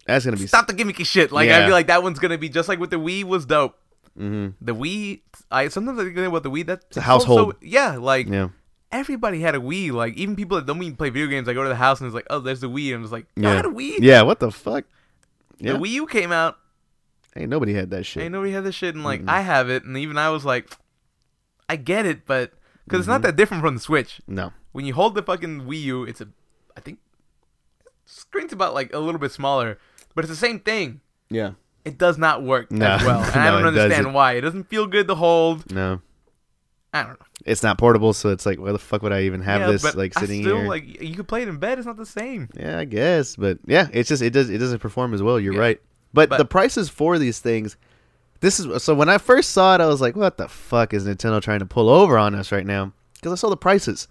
That's 0.06 0.26
gonna 0.26 0.38
be. 0.38 0.48
stop 0.48 0.68
the 0.68 0.74
gimmicky 0.74 1.06
shit. 1.06 1.32
Like 1.32 1.50
I 1.50 1.64
feel 1.66 1.72
like 1.74 1.88
that 1.88 2.04
one's 2.04 2.20
gonna 2.20 2.38
be 2.38 2.50
just 2.50 2.68
like 2.68 2.80
with 2.80 2.90
the 2.90 2.98
Wii 3.00 3.24
was 3.24 3.46
dope. 3.46 3.78
hmm 4.18 4.50
The 4.62 4.76
Wii, 4.76 5.22
I 5.50 5.70
sometimes 5.70 6.00
I 6.00 6.04
think 6.04 6.18
about 6.18 6.44
the 6.44 6.52
Wii. 6.52 6.66
That's 6.66 6.98
a 6.98 7.02
household. 7.02 7.56
yeah, 7.62 7.96
like 7.98 8.28
Yeah. 8.28 8.50
Everybody 8.94 9.42
had 9.42 9.56
a 9.56 9.60
Wii. 9.60 9.92
Like 9.92 10.16
even 10.16 10.36
people 10.36 10.56
that 10.58 10.66
don't 10.66 10.82
even 10.82 10.96
play 10.96 11.10
video 11.10 11.28
games, 11.28 11.50
I 11.50 11.54
go 11.54 11.64
to 11.64 11.70
the 11.70 11.76
house 11.76 12.00
and 12.00 12.08
it's 12.08 12.16
like, 12.16 12.28
oh, 12.30 12.40
there's 12.40 12.62
the 12.62 12.70
Wii. 12.70 12.88
And 12.88 12.96
I'm 12.96 13.02
just 13.04 13.12
like, 13.14 13.26
you 13.36 13.44
Yeah. 13.44 13.56
had 13.56 13.66
a 13.66 13.70
Wii. 13.70 13.96
Yeah. 14.00 14.22
What 14.22 14.40
the 14.40 14.52
fuck? 14.52 14.86
Yeah. 15.60 15.74
The 15.74 15.80
Wii 15.80 15.90
U 15.90 16.08
came 16.08 16.32
out. 16.32 16.58
Ain't 17.36 17.50
nobody 17.50 17.74
had 17.74 17.90
that 17.90 18.06
shit. 18.06 18.24
Ain't 18.24 18.32
nobody 18.32 18.52
had 18.52 18.64
this 18.64 18.76
shit, 18.76 18.94
and 18.96 19.04
like 19.04 19.22
Mm-mm. 19.24 19.30
I 19.30 19.42
have 19.42 19.68
it, 19.70 19.84
and 19.84 19.98
even 19.98 20.18
I 20.20 20.30
was 20.30 20.46
like, 20.46 20.70
I 21.68 21.76
get 21.78 22.06
it, 22.06 22.26
but 22.28 22.54
because 22.86 23.00
it's 23.00 23.08
not 23.08 23.18
Mm-hmm. 23.18 23.24
that 23.24 23.36
different 23.36 23.64
from 23.64 23.74
the 23.76 23.82
Switch. 23.82 24.22
no. 24.28 24.54
When 24.72 24.86
you 24.86 24.94
hold 24.94 25.16
the 25.16 25.24
fucking 25.24 25.62
Wii 25.62 25.82
U, 25.84 26.04
it's 26.04 26.20
a, 26.22 26.28
I 26.78 26.80
think, 26.82 27.00
screen's 28.06 28.54
about 28.54 28.74
like 28.74 28.94
a 28.94 29.00
little 29.00 29.20
bit 29.20 29.32
smaller, 29.32 29.78
but 30.16 30.24
it's 30.26 30.32
the 30.32 30.36
same 30.38 30.60
thing. 30.60 31.02
Yeah. 31.30 31.52
It 31.86 31.98
does 31.98 32.18
not 32.18 32.44
work 32.44 32.72
No. 32.72 32.86
as 32.88 33.04
well, 33.04 33.22
and 33.34 33.36
I 33.42 33.52
don't 33.52 33.66
understand 33.66 33.92
doesn't. 33.92 34.14
why. 34.14 34.34
It 34.34 34.42
doesn't 34.42 34.66
feel 34.70 34.88
good 34.88 35.08
to 35.08 35.16
hold. 35.16 35.72
No. 35.72 36.02
I 36.94 37.02
don't 37.04 37.20
know. 37.20 37.26
It's 37.46 37.64
not 37.64 37.78
portable, 37.78 38.14
so 38.14 38.30
it's 38.30 38.46
like, 38.46 38.60
why 38.60 38.72
the 38.72 38.80
fuck 38.80 39.02
would 39.02 39.12
I 39.12 39.24
even 39.24 39.42
have 39.42 39.62
Yeah, 39.62 39.72
this 39.72 39.96
like 39.96 40.14
I 40.16 40.22
sitting 40.22 40.44
still, 40.44 40.58
here? 40.60 40.68
Like 40.68 41.02
you 41.02 41.16
could 41.16 41.28
play 41.28 41.42
it 41.42 41.48
in 41.48 41.58
bed. 41.58 41.78
It's 41.80 41.88
not 41.88 41.98
the 41.98 42.06
same. 42.06 42.50
yeah, 42.58 42.78
I 42.80 42.86
guess, 42.86 43.36
but 43.36 43.58
yeah, 43.66 43.88
it's 43.92 44.08
just 44.10 44.22
it 44.22 44.30
does 44.30 44.50
it 44.50 44.60
doesn't 44.60 44.80
perform 44.80 45.14
as 45.14 45.22
well. 45.24 45.40
You're 45.40 45.54
Yeah. 45.56 45.60
right, 45.60 45.82
but, 46.14 46.30
But- 46.30 46.38
the 46.38 46.46
prices 46.46 46.90
for 46.90 47.18
these 47.18 47.40
things. 47.40 47.76
This 48.42 48.60
is 48.60 48.84
so 48.84 48.94
when 48.94 49.08
I 49.10 49.18
first 49.18 49.52
saw 49.52 49.74
it, 49.76 49.82
I 49.82 49.86
was 49.88 50.02
like, 50.02 50.16
"What 50.18 50.38
the 50.38 50.48
fuck 50.50 50.94
is 50.94 51.06
Nintendo 51.08 51.42
trying 51.42 51.60
to 51.60 51.66
pull 51.66 51.90
over 51.90 52.18
on 52.18 52.36
us 52.36 52.52
right 52.52 52.66
now?" 52.66 52.92
Because 53.16 53.32
I 53.32 53.36
saw 53.36 53.50
the 53.50 53.56
prices. 53.58 54.08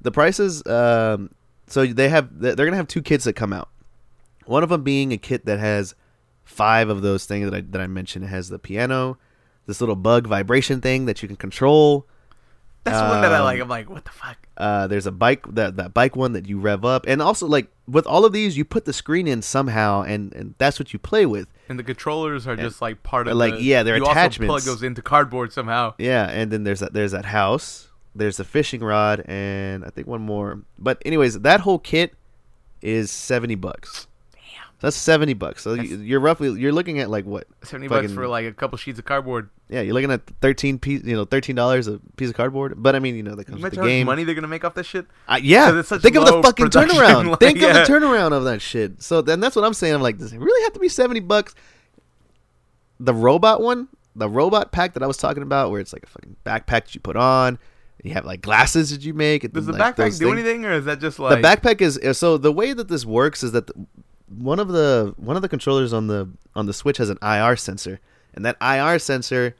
The 0.00 0.12
prices. 0.12 0.64
Um, 0.66 1.30
so 1.66 1.84
they 1.84 2.08
have 2.08 2.28
they're 2.40 2.54
gonna 2.54 2.76
have 2.76 2.86
two 2.86 3.02
kits 3.02 3.24
that 3.24 3.32
come 3.34 3.52
out. 3.52 3.68
One 4.44 4.62
of 4.62 4.68
them 4.68 4.82
being 4.84 5.12
a 5.12 5.16
kit 5.18 5.46
that 5.46 5.58
has 5.58 5.96
five 6.44 6.88
of 6.88 7.02
those 7.02 7.24
things 7.26 7.50
that 7.50 7.56
I 7.56 7.60
that 7.62 7.80
I 7.80 7.88
mentioned. 7.88 8.24
It 8.24 8.28
has 8.28 8.48
the 8.48 8.58
piano, 8.60 9.18
this 9.66 9.80
little 9.80 9.96
bug 9.96 10.26
vibration 10.26 10.80
thing 10.80 11.06
that 11.06 11.22
you 11.22 11.28
can 11.28 11.36
control. 11.36 12.06
That's 12.84 13.00
the 13.00 13.08
one 13.08 13.20
that 13.22 13.32
I 13.32 13.38
Um, 13.38 13.44
like. 13.44 13.60
I'm 13.60 13.68
like, 13.68 13.90
what 13.90 14.04
the 14.04 14.12
fuck? 14.12 14.36
Uh, 14.56 14.86
there's 14.86 15.06
a 15.06 15.12
bike 15.12 15.44
that 15.54 15.76
that 15.76 15.92
bike 15.92 16.14
one 16.14 16.34
that 16.34 16.46
you 16.48 16.60
rev 16.60 16.84
up, 16.84 17.04
and 17.08 17.20
also 17.20 17.46
like 17.46 17.66
with 17.88 18.06
all 18.06 18.24
of 18.24 18.32
these, 18.32 18.56
you 18.56 18.64
put 18.64 18.84
the 18.84 18.92
screen 18.92 19.26
in 19.26 19.42
somehow, 19.42 20.02
and 20.02 20.32
and 20.34 20.54
that's 20.58 20.78
what 20.78 20.92
you 20.92 20.98
play 21.00 21.26
with. 21.26 21.48
And 21.68 21.80
the 21.80 21.82
controllers 21.82 22.46
are 22.46 22.54
just 22.54 22.80
like 22.80 23.02
part 23.02 23.26
of 23.26 23.36
like, 23.36 23.54
the, 23.54 23.62
yeah, 23.62 23.82
they're 23.82 23.96
you 23.96 24.04
Also 24.06 24.44
plug 24.44 24.62
those 24.62 24.84
into 24.84 25.02
cardboard 25.02 25.52
somehow. 25.52 25.94
Yeah, 25.98 26.30
and 26.30 26.52
then 26.52 26.62
there's 26.62 26.78
that 26.78 26.92
there's 26.92 27.10
that 27.10 27.24
house, 27.24 27.88
there's 28.14 28.36
the 28.36 28.44
fishing 28.44 28.82
rod, 28.82 29.24
and 29.26 29.84
I 29.84 29.90
think 29.90 30.06
one 30.06 30.22
more. 30.22 30.60
But 30.78 31.02
anyways, 31.04 31.40
that 31.40 31.60
whole 31.60 31.80
kit 31.80 32.14
is 32.82 33.10
seventy 33.10 33.56
bucks. 33.56 34.06
That's 34.80 34.96
seventy 34.96 35.32
bucks. 35.32 35.62
So 35.62 35.70
That's- 35.74 35.90
you- 35.90 35.98
you're 36.00 36.20
roughly 36.20 36.52
you're 36.60 36.72
looking 36.72 36.98
at 37.00 37.08
like 37.08 37.24
what? 37.24 37.46
Seventy 37.62 37.88
bucks 37.88 38.12
for 38.12 38.28
like 38.28 38.44
a 38.44 38.52
couple 38.52 38.76
sheets 38.78 38.98
of 38.98 39.04
cardboard. 39.06 39.48
Yeah, 39.70 39.80
you're 39.80 39.94
looking 39.94 40.10
at 40.10 40.20
thirteen 40.42 40.78
piece, 40.78 41.02
you 41.02 41.16
know, 41.16 41.24
thirteen 41.24 41.56
dollars 41.56 41.88
a 41.88 41.98
piece 42.16 42.28
of 42.28 42.34
cardboard. 42.36 42.74
But 42.76 42.94
I 42.94 42.98
mean, 42.98 43.16
you 43.16 43.22
know, 43.22 43.34
that 43.34 43.44
comes 43.46 43.62
might 43.62 43.72
with 43.72 43.80
the 43.80 43.86
game. 43.86 44.04
money 44.06 44.22
they're 44.24 44.34
gonna 44.34 44.46
make 44.48 44.64
off 44.64 44.74
that 44.74 44.84
shit. 44.84 45.06
Uh, 45.28 45.38
yeah, 45.42 45.70
'Cause 45.70 45.76
it's 45.78 45.88
such 45.88 46.02
think 46.02 46.14
of 46.16 46.26
the 46.26 46.42
fucking 46.42 46.66
turnaround. 46.70 47.30
like, 47.30 47.40
think 47.40 47.58
yeah. 47.60 47.68
of 47.68 47.86
the 47.86 47.92
turnaround 47.92 48.32
of 48.32 48.44
that 48.44 48.60
shit. 48.60 49.02
So 49.02 49.22
then 49.22 49.40
that's 49.40 49.56
what 49.56 49.64
I'm 49.64 49.72
saying. 49.74 49.94
I'm 49.94 50.02
like, 50.02 50.18
does 50.18 50.32
it 50.34 50.38
really 50.38 50.62
have 50.64 50.74
to 50.74 50.78
be 50.80 50.88
seventy 50.90 51.20
bucks? 51.20 51.54
The 53.00 53.14
robot 53.14 53.60
one, 53.60 53.88
the 54.14 54.28
robot 54.28 54.72
pack 54.72 54.94
that 54.94 55.02
I 55.02 55.06
was 55.06 55.16
talking 55.16 55.42
about, 55.42 55.70
where 55.70 55.80
it's 55.80 55.92
like 55.92 56.04
a 56.04 56.06
fucking 56.06 56.36
backpack 56.44 56.66
that 56.84 56.94
you 56.94 57.00
put 57.00 57.16
on. 57.16 57.58
You 58.04 58.12
have 58.14 58.24
like 58.24 58.40
glasses 58.42 58.90
that 58.90 59.02
you 59.02 59.14
make. 59.14 59.50
Does 59.52 59.66
the 59.66 59.72
like, 59.72 59.96
backpack 59.96 60.18
do 60.18 60.26
things. 60.26 60.32
anything, 60.32 60.64
or 60.64 60.72
is 60.72 60.84
that 60.84 61.00
just 61.00 61.18
like 61.18 61.40
the 61.42 61.46
backpack 61.48 61.80
is 61.80 61.98
uh, 61.98 62.12
so 62.12 62.36
the 62.38 62.52
way 62.52 62.72
that 62.72 62.88
this 62.88 63.04
works 63.04 63.42
is 63.42 63.52
that 63.52 63.66
the, 63.66 63.74
one 64.28 64.58
of 64.58 64.68
the 64.68 65.14
one 65.16 65.36
of 65.36 65.42
the 65.42 65.48
controllers 65.48 65.92
on 65.92 66.06
the 66.06 66.28
on 66.54 66.66
the 66.66 66.72
Switch 66.72 66.98
has 66.98 67.10
an 67.10 67.18
IR 67.22 67.56
sensor, 67.56 68.00
and 68.34 68.44
that 68.44 68.56
IR 68.60 68.98
sensor 68.98 69.56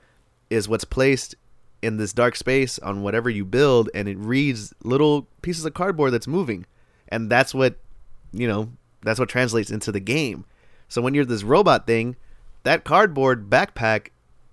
is 0.50 0.68
what's 0.68 0.84
placed 0.84 1.34
in 1.82 1.98
this 1.98 2.12
dark 2.12 2.36
space 2.36 2.78
on 2.80 3.02
whatever 3.02 3.30
you 3.30 3.44
build, 3.44 3.90
and 3.94 4.08
it 4.08 4.18
reads 4.18 4.74
little 4.82 5.28
pieces 5.42 5.64
of 5.64 5.74
cardboard 5.74 6.12
that's 6.12 6.26
moving, 6.26 6.66
and 7.08 7.30
that's 7.30 7.54
what 7.54 7.76
you 8.32 8.48
know 8.48 8.70
that's 9.02 9.20
what 9.20 9.28
translates 9.28 9.70
into 9.70 9.92
the 9.92 10.00
game. 10.00 10.44
So 10.88 11.00
when 11.02 11.14
you're 11.14 11.24
this 11.24 11.42
robot 11.42 11.86
thing, 11.86 12.16
that 12.64 12.84
cardboard 12.84 13.48
backpack 13.48 14.08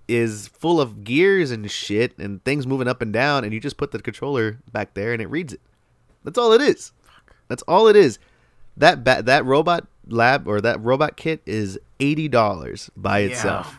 is 0.06 0.48
full 0.48 0.80
of 0.80 1.02
gears 1.02 1.50
and 1.50 1.70
shit 1.70 2.16
and 2.18 2.44
things 2.44 2.66
moving 2.66 2.88
up 2.88 3.02
and 3.02 3.12
down, 3.12 3.44
and 3.44 3.52
you 3.52 3.60
just 3.60 3.76
put 3.76 3.90
the 3.90 4.00
controller 4.00 4.58
back 4.72 4.94
there 4.94 5.12
and 5.12 5.22
it 5.22 5.26
reads 5.26 5.52
it. 5.52 5.60
That's 6.24 6.38
all 6.38 6.52
it 6.52 6.60
is. 6.60 6.92
That's 7.48 7.62
all 7.62 7.88
it 7.88 7.96
is. 7.96 8.18
That 8.76 9.04
ba- 9.04 9.22
that 9.24 9.44
robot 9.44 9.86
lab 10.08 10.46
or 10.48 10.60
that 10.60 10.80
robot 10.82 11.16
kit 11.16 11.40
is 11.46 11.78
eighty 12.00 12.28
dollars 12.28 12.90
by 12.96 13.20
Yeah. 13.20 13.26
itself. 13.28 13.78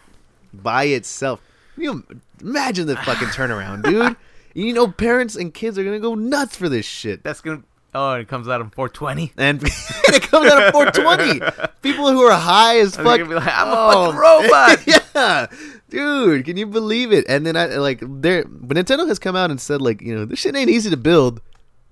By 0.53 0.83
itself. 0.85 1.41
You 1.77 2.05
imagine 2.41 2.87
the 2.87 2.95
fucking 2.97 3.27
turnaround, 3.37 3.83
dude. 3.83 4.15
You 4.53 4.71
know, 4.73 4.87
parents 4.87 5.35
and 5.35 5.53
kids 5.53 5.77
are 5.77 5.83
gonna 5.83 5.99
go 5.99 6.15
nuts 6.15 6.55
for 6.55 6.69
this 6.69 6.85
shit. 6.85 7.23
That's 7.23 7.41
gonna. 7.41 7.63
Oh, 7.93 8.13
it 8.15 8.27
comes 8.27 8.49
out 8.49 8.59
on 8.59 8.71
420. 8.71 9.31
And 9.37 9.61
it 9.65 10.23
comes 10.23 10.51
out 10.51 10.61
of 10.63 10.71
420. 10.73 11.39
People 11.81 12.11
who 12.11 12.23
are 12.23 12.37
high 12.37 12.79
as 12.79 12.93
fuck. 12.97 13.17
be 13.19 13.23
like, 13.23 13.47
I'm 13.47 13.69
a 13.69 13.71
Oh, 13.73 14.11
fucking 14.11 14.93
robot. 14.93 15.03
yeah, 15.15 15.47
dude, 15.89 16.43
can 16.43 16.57
you 16.57 16.65
believe 16.65 17.13
it? 17.13 17.23
And 17.29 17.45
then 17.45 17.55
I 17.55 17.67
like 17.77 17.99
there, 18.03 18.43
but 18.45 18.75
Nintendo 18.75 19.07
has 19.07 19.17
come 19.17 19.35
out 19.37 19.49
and 19.49 19.61
said 19.61 19.81
like, 19.81 20.01
you 20.01 20.13
know, 20.13 20.25
this 20.25 20.39
shit 20.39 20.55
ain't 20.57 20.69
easy 20.69 20.89
to 20.89 20.97
build. 20.97 21.41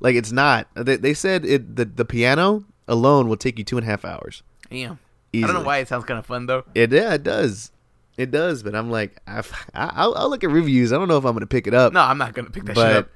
Like 0.02 0.16
it's 0.16 0.32
not. 0.34 0.68
They, 0.76 0.98
they 0.98 1.14
said 1.14 1.46
it 1.46 1.76
the 1.78 1.86
the 1.86 2.04
piano 2.06 2.66
alone 2.88 3.28
will 3.30 3.38
take 3.38 3.58
you 3.58 3.64
two 3.64 3.78
and 3.78 3.86
a 3.88 3.90
half 3.90 4.04
hours. 4.06 4.44
Damn. 4.70 5.00
I 5.36 5.40
don't 5.42 5.54
know 5.54 5.62
why 5.64 5.78
it 5.80 5.88
sounds 5.88 6.06
kind 6.06 6.20
of 6.20 6.26
fun 6.26 6.46
though. 6.46 6.64
It 6.76 6.92
yeah, 6.92 7.14
it 7.16 7.24
does. 7.24 7.72
It 8.18 8.30
does, 8.30 8.62
but 8.62 8.76
I'm 8.76 8.92
like, 8.92 9.20
I, 9.26 9.42
I'll, 9.74 10.14
I'll 10.14 10.30
look 10.30 10.44
at 10.44 10.52
reviews. 10.52 10.94
I 10.94 10.98
don't 10.98 11.08
know 11.08 11.18
if 11.18 11.26
I'm 11.26 11.34
gonna 11.34 11.48
pick 11.48 11.66
it 11.66 11.74
up. 11.74 11.94
No, 11.94 12.02
I'm 12.02 12.18
not 12.20 12.34
gonna 12.34 12.52
pick 12.52 12.66
that 12.66 12.76
shit 12.76 12.86
up. 12.96 13.10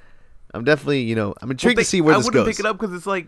I'm 0.53 0.63
definitely, 0.63 1.01
you 1.01 1.13
know, 1.15 1.35
I'm 1.41 1.49
Well, 1.49 1.51
intrigued 1.51 1.77
they- 1.77 1.83
to 1.83 1.87
see 1.89 2.01
where 2.01 2.15
I 2.15 2.17
this 2.17 2.25
wouldn't 2.25 2.47
pick 2.47 2.59
it 2.59 2.65
up 2.65 2.79
because 2.79 2.95
it's 2.95 3.05
like 3.05 3.27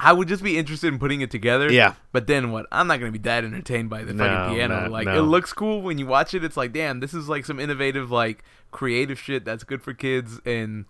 I 0.00 0.12
would 0.12 0.26
just 0.28 0.42
be 0.44 0.56
interested 0.58 0.92
in 0.92 0.98
putting 0.98 1.20
it 1.20 1.30
together. 1.30 1.70
Yeah. 1.70 1.94
But 2.12 2.26
then 2.26 2.50
what? 2.50 2.66
I'm 2.72 2.86
not 2.88 2.98
gonna 2.98 3.12
be 3.12 3.18
that 3.20 3.44
entertained 3.44 3.90
by 3.90 4.02
the 4.04 4.14
No, 4.14 4.24
fucking 4.24 4.56
piano. 4.56 4.84
no, 4.86 4.90
like 4.90 5.06
no. 5.06 5.18
it 5.18 5.22
looks 5.22 5.52
cool 5.52 5.82
when 5.82 5.98
you 5.98 6.06
watch 6.06 6.34
it. 6.34 6.42
It's 6.44 6.56
like, 6.56 6.72
damn, 6.72 6.98
this 7.00 7.14
is 7.14 7.28
like 7.28 7.44
some 7.44 7.60
innovative, 7.60 8.10
like 8.10 8.42
creative 8.72 9.18
shit 9.20 9.44
that's 9.44 9.62
good 9.64 9.82
for 9.82 9.92
kids, 9.94 10.40
and 10.44 10.86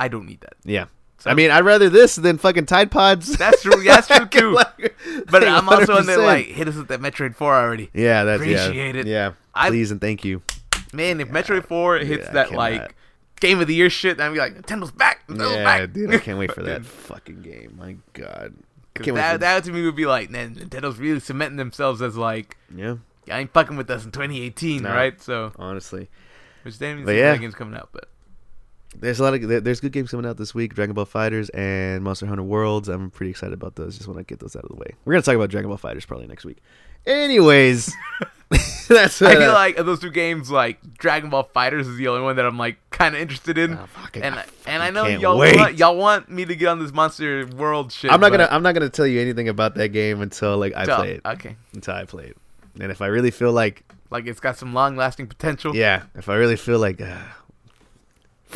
I 0.00 0.08
don't 0.08 0.26
need 0.26 0.40
that. 0.42 0.54
Yeah. 0.64 0.86
So- 1.18 1.30
I 1.30 1.34
mean, 1.34 1.50
I'd 1.50 1.64
rather 1.64 1.88
this 1.88 2.16
than 2.16 2.36
fucking 2.38 2.66
Tide 2.66 2.90
Pods. 2.90 3.36
That's 3.38 3.62
true. 3.62 3.82
That's 3.82 4.06
true 4.06 4.26
too. 4.30 4.58
But 5.30 5.46
I'm 5.48 5.68
also 5.68 5.96
in 5.98 6.06
there 6.06 6.18
like, 6.18 6.46
hit 6.46 6.68
us 6.68 6.74
with 6.76 6.88
that 6.88 7.00
Metroid 7.00 7.34
Four 7.34 7.54
already. 7.54 7.90
yeah, 7.94 8.24
that's 8.24 8.40
Appreciate 8.42 8.94
yeah, 8.94 9.00
it. 9.00 9.06
Yeah, 9.06 9.32
I- 9.54 9.68
please 9.68 9.90
and 9.90 10.00
thank 10.00 10.24
you. 10.24 10.42
Man, 10.92 11.20
if 11.20 11.28
Metroid 11.28 11.66
Four 11.66 11.96
hits 11.98 12.28
that 12.30 12.52
like 12.52 12.94
game 13.40 13.60
of 13.60 13.66
the 13.66 13.74
year 13.74 13.90
shit, 13.90 14.16
then 14.18 14.28
I'd 14.28 14.32
be 14.32 14.38
like, 14.38 14.54
Nintendo's 14.60 14.92
back. 14.92 15.26
Nintendo's 15.26 15.52
Yeah, 15.56 15.64
back. 15.64 15.92
dude, 15.92 16.14
I 16.14 16.18
can't 16.18 16.38
wait 16.38 16.52
for 16.52 16.62
that 16.64 16.84
fucking 16.86 17.42
game. 17.42 17.74
My 17.78 17.96
God, 18.12 18.54
I 18.54 18.98
'Cause 18.98 19.04
can't 19.04 19.14
wait. 19.14 19.20
that, 19.20 19.32
For, 19.32 19.38
that 19.38 19.64
to 19.64 19.72
me 19.72 19.82
would 19.84 19.96
be 19.96 20.06
like, 20.06 20.30
man, 20.30 20.54
Nintendo's 20.54 20.98
really 20.98 21.20
cementing 21.20 21.56
themselves 21.56 22.00
as 22.02 22.16
like, 22.16 22.56
yeah, 22.74 22.96
I 23.30 23.40
ain't 23.40 23.52
fucking 23.52 23.76
with 23.76 23.90
us 23.90 24.04
in 24.04 24.10
2018, 24.12 24.82
No. 24.82 24.90
right? 24.90 25.20
So, 25.20 25.52
honestly, 25.56 26.08
which 26.62 26.78
But 26.78 26.78
see 26.78 27.18
yeah. 27.18 27.32
yeah. 27.32 27.36
games 27.36 27.54
coming 27.54 27.74
out, 27.78 27.88
but 27.92 28.08
there's 29.00 29.20
a 29.20 29.22
lot 29.22 29.34
of 29.34 29.64
there's 29.64 29.80
good 29.80 29.92
games 29.92 30.10
coming 30.10 30.26
out 30.26 30.36
this 30.36 30.54
week. 30.54 30.74
Dragon 30.74 30.94
Ball 30.94 31.06
FighterZ 31.06 31.50
and 31.54 32.02
Monster 32.02 32.26
Hunter 32.26 32.42
Worlds. 32.42 32.88
I'm 32.88 33.10
pretty 33.10 33.30
excited 33.30 33.52
about 33.54 33.76
those. 33.76 33.96
Just 33.96 34.08
want 34.08 34.18
to 34.18 34.24
get 34.24 34.40
those 34.40 34.56
out 34.56 34.64
of 34.64 34.70
the 34.70 34.76
way. 34.76 34.92
We're 35.04 35.12
gonna 35.14 35.22
talk 35.22 35.34
about 35.34 35.50
Dragon 35.50 35.68
Ball 35.68 35.78
FighterZ 35.78 36.06
probably 36.06 36.26
next 36.26 36.44
week. 36.44 36.58
Anyways, 37.06 37.94
that's 38.88 39.20
I 39.22 39.34
feel 39.34 39.50
uh, 39.50 39.54
like 39.54 39.76
of 39.76 39.86
those 39.86 39.98
two 39.98 40.10
games, 40.10 40.50
like 40.50 40.78
Dragon 40.98 41.30
Ball 41.30 41.48
FighterZ 41.54 41.80
is 41.80 41.96
the 41.96 42.08
only 42.08 42.22
one 42.22 42.36
that 42.36 42.46
I'm 42.46 42.58
like 42.58 42.78
kind 42.90 43.14
of 43.14 43.20
interested 43.20 43.58
in. 43.58 43.74
Oh, 43.74 43.86
and 44.14 44.36
I, 44.36 44.44
and 44.66 44.82
I 44.82 44.90
know 44.90 45.04
y'all 45.06 45.36
wait. 45.36 45.56
want, 45.56 45.76
y'all 45.76 45.96
want 45.96 46.30
me 46.30 46.44
to 46.44 46.54
get 46.54 46.68
on 46.68 46.78
this 46.78 46.92
Monster 46.92 47.46
World 47.46 47.92
shit. 47.92 48.12
I'm 48.12 48.20
not 48.20 48.30
gonna 48.30 48.48
I'm 48.50 48.62
not 48.62 48.74
gonna 48.74 48.88
tell 48.88 49.06
you 49.06 49.20
anything 49.20 49.48
about 49.48 49.74
that 49.74 49.88
game 49.88 50.20
until 50.20 50.58
like 50.58 50.74
I 50.74 50.84
So, 50.84 50.96
play 50.96 51.12
it. 51.12 51.22
Okay, 51.26 51.56
Until 51.74 51.94
I 51.94 52.04
play 52.04 52.26
it, 52.26 52.36
and 52.80 52.92
if 52.92 53.02
I 53.02 53.06
really 53.06 53.32
feel 53.32 53.52
like 53.52 53.82
like 54.10 54.26
it's 54.26 54.40
got 54.40 54.56
some 54.56 54.72
long 54.72 54.96
lasting 54.96 55.26
potential. 55.26 55.74
Yeah, 55.74 56.04
if 56.14 56.28
I 56.28 56.36
really 56.36 56.56
feel 56.56 56.78
like, 56.78 57.00
uh, 57.00 57.18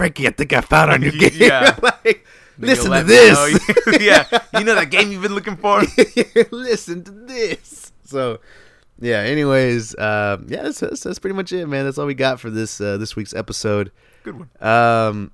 Frankie, 0.01 0.27
I 0.27 0.31
think 0.31 0.55
I 0.55 0.63
found 0.63 0.91
our 0.91 0.99
new 0.99 1.13
game. 1.19 1.33
Yeah. 1.35 1.79
like, 1.83 2.25
listen 2.59 2.91
to 2.91 3.05
this. 3.05 3.61
yeah, 4.01 4.27
you 4.59 4.65
know 4.65 4.75
that 4.75 4.91
game 4.91 5.13
you've 5.13 5.21
been 5.21 5.35
looking 5.35 5.57
for. 5.57 5.83
listen 6.51 7.05
to 7.05 7.11
this. 7.11 7.93
So, 8.05 8.41
yeah. 8.99 9.19
Anyways, 9.19 9.95
um, 9.99 10.47
yeah, 10.49 10.63
that's, 10.63 10.81
that's 10.81 11.03
that's 11.03 11.19
pretty 11.19 11.37
much 11.37 11.53
it, 11.53 11.67
man. 11.67 11.85
That's 11.85 11.99
all 11.99 12.07
we 12.07 12.15
got 12.15 12.41
for 12.41 12.49
this 12.49 12.81
uh, 12.81 12.97
this 12.97 13.15
week's 13.15 13.35
episode. 13.35 13.93
Good 14.23 14.39
one. 14.39 14.49
Um, 14.67 15.33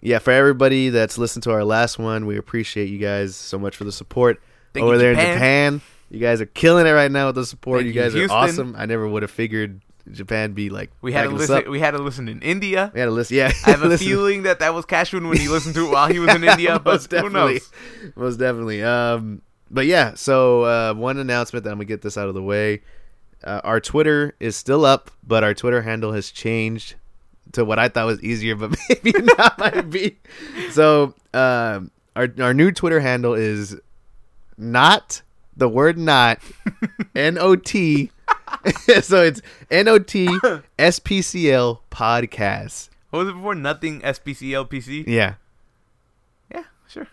yeah, 0.00 0.18
for 0.18 0.32
everybody 0.32 0.88
that's 0.88 1.16
listened 1.16 1.44
to 1.44 1.52
our 1.52 1.64
last 1.64 1.96
one, 1.96 2.26
we 2.26 2.36
appreciate 2.36 2.88
you 2.88 2.98
guys 2.98 3.36
so 3.36 3.60
much 3.60 3.76
for 3.76 3.84
the 3.84 3.92
support 3.92 4.42
Thank 4.74 4.82
over 4.82 4.94
you, 4.94 4.98
there 4.98 5.12
in 5.12 5.18
Japan. 5.18 5.34
Japan. 5.34 5.80
You 6.10 6.18
guys 6.18 6.40
are 6.40 6.46
killing 6.46 6.88
it 6.88 6.90
right 6.90 7.12
now 7.12 7.26
with 7.26 7.36
the 7.36 7.46
support. 7.46 7.82
You 7.82 7.92
you, 7.92 7.92
guys 7.92 8.16
are 8.16 8.26
awesome. 8.28 8.74
I 8.76 8.86
never 8.86 9.06
would 9.06 9.22
have 9.22 9.30
figured 9.30 9.80
Japan 10.10 10.52
be 10.52 10.70
like 10.70 10.90
We 11.00 11.12
had 11.12 11.22
to 11.24 11.28
backing 11.30 11.42
us 11.44 11.50
up. 11.50 11.56
listen. 11.58 11.70
We 11.72 11.80
had 11.80 11.90
to 11.92 11.98
listen 11.98 12.28
in 12.28 12.42
India. 12.42 12.90
We 12.94 13.00
had 13.00 13.06
to 13.06 13.12
listen. 13.12 13.36
Yeah, 13.36 13.52
I 13.66 13.70
have 13.70 13.82
a 13.90 13.98
feeling 13.98 14.42
that 14.44 14.58
that 14.60 14.74
was 14.74 14.84
Cashman 14.84 15.28
when 15.28 15.38
he 15.38 15.48
listened 15.48 15.74
to 15.76 15.86
it 15.86 15.90
while 15.90 16.08
he 16.08 16.18
was 16.18 16.34
in 16.34 16.44
India. 16.44 16.78
But 16.84 17.04
who 17.12 17.28
knows? 17.30 17.70
most 18.16 18.36
definitely. 18.38 18.82
Um, 18.82 19.42
but 19.70 19.86
yeah, 19.86 20.14
so 20.14 20.62
uh, 20.62 20.94
one 20.94 21.18
announcement 21.18 21.64
that 21.64 21.70
I'm 21.70 21.76
gonna 21.76 21.84
get 21.86 22.02
this 22.02 22.16
out 22.18 22.28
of 22.28 22.34
the 22.34 22.42
way. 22.42 22.82
Uh, 23.42 23.60
our 23.64 23.80
Twitter 23.80 24.34
is 24.40 24.54
still 24.56 24.84
up, 24.84 25.10
but 25.26 25.42
our 25.44 25.54
Twitter 25.54 25.80
handle 25.82 26.12
has 26.12 26.30
changed 26.30 26.94
to 27.52 27.64
what 27.64 27.78
I 27.78 27.88
thought 27.88 28.06
was 28.06 28.22
easier, 28.22 28.54
but 28.54 28.76
maybe 28.88 29.12
not 29.38 29.58
might 29.58 29.88
be. 29.90 30.18
So 30.70 31.14
um, 31.32 31.90
our 32.16 32.28
our 32.40 32.52
new 32.52 32.70
Twitter 32.72 33.00
handle 33.00 33.34
is 33.34 33.76
not 34.58 35.22
the 35.56 35.68
word 35.68 35.96
not 35.98 36.38
N 37.14 37.38
O 37.38 37.56
T. 37.56 38.10
so 39.02 39.22
it's 39.22 39.40
N 39.70 39.88
O 39.88 39.98
T 39.98 40.28
S 40.78 40.98
P 40.98 41.22
C 41.22 41.50
L 41.50 41.82
podcast. 41.90 42.90
What 43.10 43.20
was 43.20 43.28
it 43.28 43.32
before? 43.34 43.54
Nothing 43.54 44.00
SPCL 44.02 44.70
PC. 44.70 45.04
Yeah. 45.06 45.34
Yeah, 46.52 46.64
sure. 46.88 47.08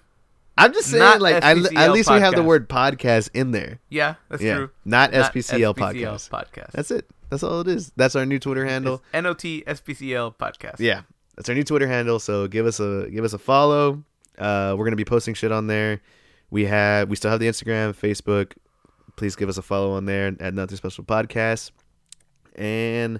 I'm 0.57 0.73
just 0.73 0.89
saying, 0.89 1.03
Not 1.03 1.21
like, 1.21 1.43
I, 1.43 1.55
SPCL 1.55 1.77
at 1.77 1.91
least 1.91 2.11
we 2.11 2.19
have 2.19 2.35
the 2.35 2.41
podcast. 2.41 2.45
word 2.45 2.69
podcast 2.69 3.29
in 3.33 3.51
there. 3.51 3.79
Yeah, 3.89 4.15
that's 4.29 4.43
yeah, 4.43 4.55
true. 4.55 4.69
not, 4.85 5.11
SPCL, 5.11 5.75
podcast. 5.75 6.29
podcast. 6.29 6.71
That's 6.71 6.91
it. 6.91 7.09
That's 7.29 7.43
all 7.43 7.61
it 7.61 7.67
is. 7.67 7.91
That's 7.95 8.15
our 8.15 8.25
new 8.25 8.39
Twitter 8.39 8.65
handle. 8.65 9.03
It's 9.13 9.23
NOT 9.23 9.39
SPCL 9.39 10.35
podcast. 10.35 10.79
Yeah, 10.79 11.01
that's 11.35 11.49
our 11.49 11.55
new 11.55 11.63
Twitter 11.63 11.87
handle. 11.87 12.19
So 12.19 12.47
give 12.47 12.65
us 12.65 12.79
a 12.79 13.09
give 13.09 13.25
us 13.25 13.33
a 13.33 13.37
follow. 13.37 14.03
Uh, 14.37 14.75
we're 14.77 14.85
gonna 14.85 14.95
be 14.95 15.05
posting 15.05 15.33
shit 15.33 15.51
on 15.51 15.67
there. 15.67 16.01
We 16.51 16.65
have 16.65 17.09
we 17.09 17.15
still 17.15 17.31
have 17.31 17.39
the 17.39 17.47
Instagram, 17.47 17.93
Facebook. 17.95 18.53
Please 19.17 19.35
give 19.35 19.49
us 19.49 19.57
a 19.57 19.63
follow 19.63 19.93
on 19.93 20.05
there 20.05 20.27
at 20.39 20.53
Nothing 20.53 20.77
Special 20.77 21.03
Podcast. 21.03 21.71
And 22.55 23.19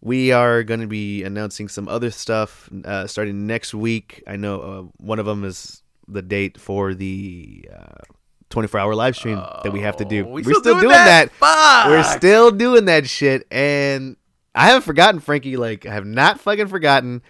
we 0.00 0.32
are 0.32 0.62
going 0.62 0.80
to 0.80 0.86
be 0.86 1.22
announcing 1.24 1.68
some 1.68 1.88
other 1.88 2.10
stuff 2.10 2.70
uh, 2.84 3.06
starting 3.06 3.46
next 3.46 3.74
week. 3.74 4.22
I 4.26 4.36
know 4.36 4.60
uh, 4.60 4.82
one 4.96 5.18
of 5.18 5.26
them 5.26 5.44
is 5.44 5.82
the 6.08 6.22
date 6.22 6.58
for 6.58 6.94
the 6.94 7.68
uh, 7.70 8.14
24 8.48 8.80
hour 8.80 8.94
live 8.94 9.14
stream 9.14 9.36
that 9.62 9.72
we 9.72 9.80
have 9.82 9.98
to 9.98 10.06
do. 10.06 10.24
Oh, 10.26 10.30
we 10.30 10.42
We're 10.42 10.54
still, 10.54 10.80
doing, 10.80 10.88
that. 10.88 11.30
Fuck! 11.32 11.86
We're 11.88 12.16
still 12.16 12.50
doing 12.50 12.86
that 12.86 13.06
shit, 13.06 13.46
and 13.50 14.16
I 14.54 14.68
haven't 14.68 14.82
forgotten, 14.82 15.20
Frankie. 15.20 15.58
Like, 15.58 15.84
I 15.84 15.92
have 15.92 16.06
not 16.06 16.40
fucking 16.40 16.68
forgotten. 16.68 17.22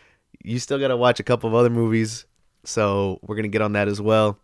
You 0.43 0.61
still 0.61 0.79
got 0.79 0.89
to 0.89 0.97
watch 0.97 1.19
a 1.19 1.25
couple 1.25 1.49
of 1.49 1.55
other 1.55 1.71
movies, 1.71 2.25
so 2.65 3.19
we're 3.23 3.37
gonna 3.37 3.49
get 3.49 3.63
on 3.63 3.73
that 3.73 3.89
as 3.89 4.01
well. 4.01 4.39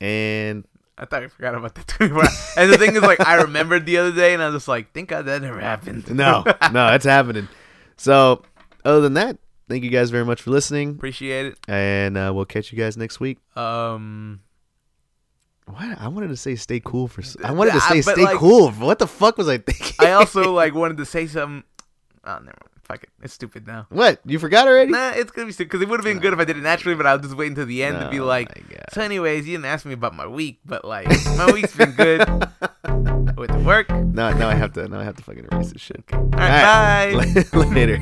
And 0.00 0.66
I 0.96 1.06
thought 1.06 1.22
I 1.24 1.28
forgot 1.28 1.54
about 1.56 1.74
that 1.74 1.86
24 1.88 2.22
And 2.56 2.72
the 2.72 2.78
thing 2.78 2.94
is, 2.96 3.02
like, 3.02 3.20
I 3.26 3.42
remembered 3.42 3.84
the 3.86 3.98
other 3.98 4.12
day, 4.12 4.32
and 4.34 4.42
I 4.42 4.46
was 4.46 4.56
just 4.56 4.68
like, 4.68 4.92
thank 4.92 5.08
God 5.08 5.26
that 5.26 5.42
never 5.42 5.58
happened. 5.60 6.08
no, 6.14 6.44
no, 6.72 6.94
it's 6.94 7.04
happening. 7.04 7.48
So, 7.96 8.42
other 8.84 9.00
than 9.00 9.14
that, 9.14 9.38
thank 9.68 9.82
you 9.82 9.90
guys 9.90 10.10
very 10.10 10.24
much 10.24 10.42
for 10.42 10.50
listening, 10.50 10.90
Appreciate 10.90 11.46
it. 11.46 11.58
and 11.68 12.16
uh, 12.16 12.30
we'll 12.34 12.44
catch 12.44 12.70
you 12.72 12.78
guys 12.78 12.96
next 12.96 13.18
week. 13.18 13.38
Um, 13.56 14.40
What 15.66 15.98
I 15.98 16.08
wanted 16.08 16.28
to 16.28 16.36
say, 16.36 16.54
stay 16.56 16.80
cool 16.80 17.08
for. 17.08 17.22
s- 17.22 17.36
I 17.42 17.50
wanted 17.52 17.72
to 17.72 17.78
I- 17.82 17.88
say, 17.88 18.02
but, 18.02 18.14
stay 18.14 18.24
like- 18.24 18.36
cool. 18.38 18.70
What 18.72 18.98
the 19.00 19.06
fuck 19.08 19.36
was 19.38 19.48
I 19.48 19.58
thinking? 19.58 19.96
I 19.98 20.12
also, 20.12 20.52
like, 20.52 20.74
wanted 20.74 20.98
to 20.98 21.06
say 21.06 21.26
something. 21.26 21.64
Oh, 22.24 22.34
never 22.34 22.44
mind. 22.44 22.73
Fuck 22.84 23.02
it. 23.04 23.08
It's 23.22 23.32
stupid 23.32 23.66
now. 23.66 23.86
what 23.88 24.20
you 24.26 24.38
forgot 24.38 24.68
already? 24.68 24.92
Nah, 24.92 25.10
it's 25.10 25.30
gonna 25.30 25.46
be 25.46 25.52
stupid 25.52 25.70
because 25.70 25.82
it 25.82 25.88
would 25.88 26.00
have 26.00 26.04
been 26.04 26.18
good 26.18 26.32
if 26.34 26.38
I 26.38 26.44
did 26.44 26.56
it 26.58 26.62
naturally, 26.62 26.94
but 26.96 27.06
I'll 27.06 27.18
just 27.18 27.34
wait 27.36 27.48
until 27.48 27.66
the 27.66 27.82
end 27.82 27.98
to 27.98 28.10
be 28.10 28.20
Oh 28.20 28.26
like. 28.26 28.48
So, 28.92 29.00
anyways, 29.00 29.46
you 29.46 29.54
didn't 29.56 29.64
ask 29.66 29.86
me 29.86 29.94
about 29.94 30.14
my 30.14 30.26
week, 30.26 30.60
but 30.66 30.84
like 30.84 31.08
my 31.36 31.50
week's 31.50 31.74
been 31.74 31.92
good 31.92 32.20
with 33.36 33.50
the 33.50 33.62
work. 33.64 33.88
All 33.90 34.02
No, 34.02 34.32
now 34.34 34.48
I 34.48 34.54
have 34.54 34.72
to. 34.74 34.86
Now 34.86 35.00
I 35.00 35.04
have 35.04 35.16
to 35.16 35.22
fucking 35.22 35.48
erase 35.50 35.72
this 35.72 35.80
shit. 35.82 36.04
right, 36.12 37.14
bye. 37.52 37.58
Later. 37.58 37.98